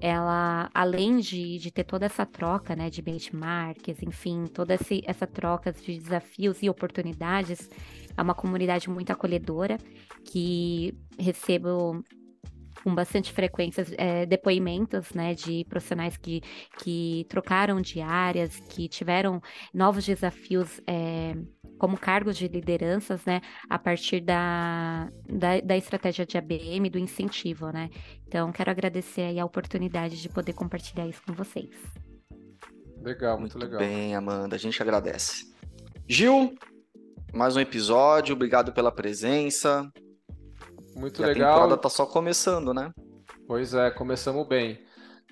ela, 0.00 0.70
além 0.72 1.18
de, 1.18 1.58
de 1.58 1.70
ter 1.70 1.84
toda 1.84 2.06
essa 2.06 2.24
troca, 2.24 2.74
né, 2.74 2.88
de 2.88 3.02
benchmarks, 3.02 4.02
enfim, 4.02 4.44
toda 4.46 4.74
esse, 4.74 5.02
essa 5.06 5.26
troca 5.26 5.72
de 5.72 5.98
desafios 5.98 6.62
e 6.62 6.70
oportunidades, 6.70 7.68
é 8.16 8.22
uma 8.22 8.34
comunidade 8.34 8.88
muito 8.88 9.10
acolhedora, 9.10 9.78
que 10.24 10.94
recebo 11.18 12.02
com 12.82 12.94
bastante 12.94 13.32
frequência 13.32 13.84
é, 13.96 14.26
depoimentos 14.26 15.12
né, 15.12 15.34
de 15.34 15.64
profissionais 15.68 16.16
que, 16.16 16.42
que 16.78 17.26
trocaram 17.28 17.80
de 17.80 18.00
áreas, 18.00 18.58
que 18.68 18.88
tiveram 18.88 19.42
novos 19.72 20.04
desafios 20.04 20.80
é, 20.86 21.34
como 21.78 21.96
cargos 21.96 22.36
de 22.36 22.46
lideranças, 22.46 23.24
né, 23.24 23.40
a 23.68 23.78
partir 23.78 24.20
da, 24.20 25.10
da, 25.28 25.60
da, 25.60 25.76
estratégia 25.76 26.26
de 26.26 26.36
ABM, 26.36 26.90
do 26.90 26.98
incentivo, 26.98 27.70
né. 27.70 27.88
Então, 28.26 28.52
quero 28.52 28.70
agradecer 28.70 29.22
aí 29.22 29.40
a 29.40 29.44
oportunidade 29.44 30.20
de 30.20 30.28
poder 30.28 30.52
compartilhar 30.52 31.06
isso 31.06 31.22
com 31.26 31.32
vocês. 31.32 31.70
Legal, 33.02 33.38
muito, 33.38 33.58
muito 33.58 33.70
legal. 33.72 33.78
bem, 33.80 34.14
Amanda, 34.14 34.56
a 34.56 34.58
gente 34.58 34.80
agradece. 34.82 35.50
Gil, 36.06 36.54
mais 37.32 37.56
um 37.56 37.60
episódio, 37.60 38.34
obrigado 38.34 38.72
pela 38.72 38.92
presença. 38.92 39.90
Muito 41.00 41.22
e 41.22 41.26
legal. 41.26 41.50
A 41.50 41.54
temporada 41.54 41.80
tá 41.80 41.88
só 41.88 42.04
começando, 42.04 42.74
né? 42.74 42.92
Pois 43.46 43.72
é, 43.72 43.90
começamos 43.90 44.46
bem. 44.46 44.78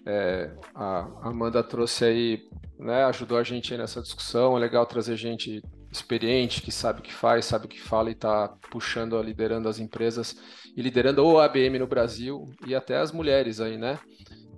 É, 0.07 0.51
a 0.75 1.07
Amanda 1.23 1.63
trouxe 1.63 2.05
aí, 2.05 2.49
né, 2.79 3.05
ajudou 3.05 3.37
a 3.37 3.43
gente 3.43 3.73
aí 3.73 3.79
nessa 3.79 4.01
discussão. 4.01 4.57
É 4.57 4.61
legal 4.61 4.87
trazer 4.87 5.17
gente 5.17 5.63
experiente, 5.93 6.63
que 6.63 6.73
sabe 6.73 7.01
o 7.01 7.03
que 7.03 7.13
faz, 7.13 7.45
sabe 7.45 7.67
o 7.67 7.69
que 7.69 7.81
fala 7.81 8.09
e 8.09 8.13
está 8.13 8.49
puxando, 8.71 9.21
liderando 9.21 9.69
as 9.69 9.79
empresas 9.79 10.37
e 10.75 10.81
liderando 10.81 11.25
o 11.25 11.39
ABM 11.39 11.79
no 11.79 11.87
Brasil 11.87 12.47
e 12.67 12.75
até 12.75 12.97
as 12.97 13.13
mulheres 13.13 13.61
aí, 13.61 13.77
né? 13.77 13.99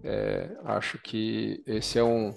É, 0.02 0.56
acho 0.64 0.98
que 0.98 1.62
esse 1.66 1.98
é 1.98 2.04
um, 2.04 2.32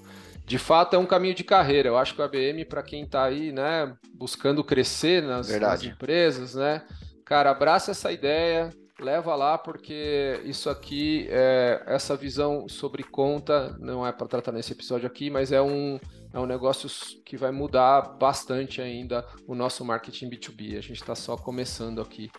de 0.45 0.57
fato, 0.57 0.95
é 0.95 0.99
um 0.99 1.05
caminho 1.05 1.35
de 1.35 1.43
carreira. 1.43 1.89
Eu 1.89 1.97
acho 1.97 2.15
que 2.15 2.21
o 2.21 2.25
ABM, 2.25 2.65
para 2.65 2.83
quem 2.83 3.03
está 3.03 3.23
aí, 3.23 3.51
né, 3.51 3.95
buscando 4.13 4.63
crescer 4.63 5.23
nas, 5.23 5.49
nas 5.59 5.83
empresas, 5.83 6.55
né, 6.55 6.83
Cara, 7.25 7.51
abraça 7.51 7.91
essa 7.91 8.11
ideia, 8.11 8.69
leva 8.99 9.35
lá, 9.35 9.57
porque 9.57 10.41
isso 10.43 10.69
aqui, 10.69 11.27
é, 11.29 11.81
essa 11.87 12.15
visão 12.15 12.67
sobre 12.67 13.03
conta, 13.03 13.75
não 13.79 14.05
é 14.05 14.11
para 14.11 14.27
tratar 14.27 14.51
nesse 14.51 14.73
episódio 14.73 15.07
aqui, 15.07 15.29
mas 15.29 15.51
é 15.51 15.61
um, 15.61 15.99
é 16.33 16.39
um 16.39 16.45
negócio 16.45 16.89
que 17.23 17.37
vai 17.37 17.51
mudar 17.51 18.01
bastante 18.01 18.81
ainda 18.81 19.25
o 19.47 19.55
nosso 19.55 19.83
marketing 19.85 20.29
B2B. 20.29 20.77
A 20.77 20.81
gente 20.81 21.01
está 21.01 21.15
só 21.15 21.37
começando 21.37 22.01
aqui 22.01 22.29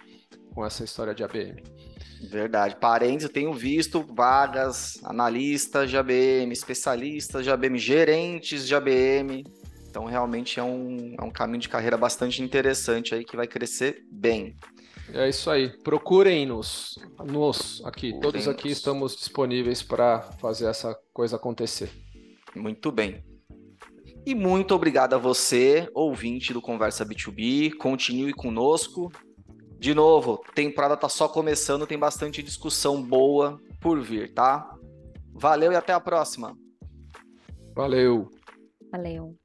com 0.54 0.64
essa 0.64 0.84
história 0.84 1.14
de 1.14 1.24
ABM. 1.24 1.62
Verdade. 2.28 2.76
Parênteses, 2.76 3.24
eu 3.24 3.32
tenho 3.32 3.52
visto 3.52 4.02
vagas, 4.02 4.98
analistas 5.04 5.90
de 5.90 5.96
ABM, 5.96 6.52
especialistas 6.52 7.44
de 7.44 7.50
ABM, 7.50 7.78
gerentes 7.78 8.66
de 8.66 8.74
ABM. 8.74 9.44
Então, 9.88 10.04
realmente 10.06 10.58
é 10.58 10.62
um, 10.62 11.14
é 11.18 11.22
um 11.22 11.30
caminho 11.30 11.60
de 11.60 11.68
carreira 11.68 11.96
bastante 11.96 12.42
interessante 12.42 13.14
aí 13.14 13.24
que 13.24 13.36
vai 13.36 13.46
crescer 13.46 14.04
bem. 14.10 14.56
É 15.12 15.28
isso 15.28 15.50
aí. 15.50 15.68
Procurem-nos. 15.82 16.98
Nos 17.24 17.82
aqui. 17.84 18.18
Todos 18.20 18.48
aqui 18.48 18.68
estamos 18.68 19.14
disponíveis 19.16 19.82
para 19.82 20.22
fazer 20.38 20.66
essa 20.66 20.98
coisa 21.12 21.36
acontecer. 21.36 21.90
Muito 22.54 22.90
bem. 22.90 23.22
E 24.26 24.34
muito 24.34 24.74
obrigado 24.74 25.14
a 25.14 25.18
você, 25.18 25.88
ouvinte 25.92 26.52
do 26.52 26.62
Conversa 26.62 27.04
B2B. 27.04 27.76
Continue 27.76 28.32
conosco. 28.32 29.12
De 29.78 29.92
novo, 29.92 30.42
temporada 30.54 30.96
tá 30.96 31.10
só 31.10 31.28
começando, 31.28 31.86
tem 31.86 31.98
bastante 31.98 32.42
discussão 32.42 33.02
boa 33.02 33.60
por 33.82 34.00
vir, 34.00 34.32
tá? 34.32 34.74
Valeu 35.30 35.72
e 35.72 35.76
até 35.76 35.92
a 35.92 36.00
próxima. 36.00 36.56
Valeu. 37.74 38.30
Valeu. 38.90 39.36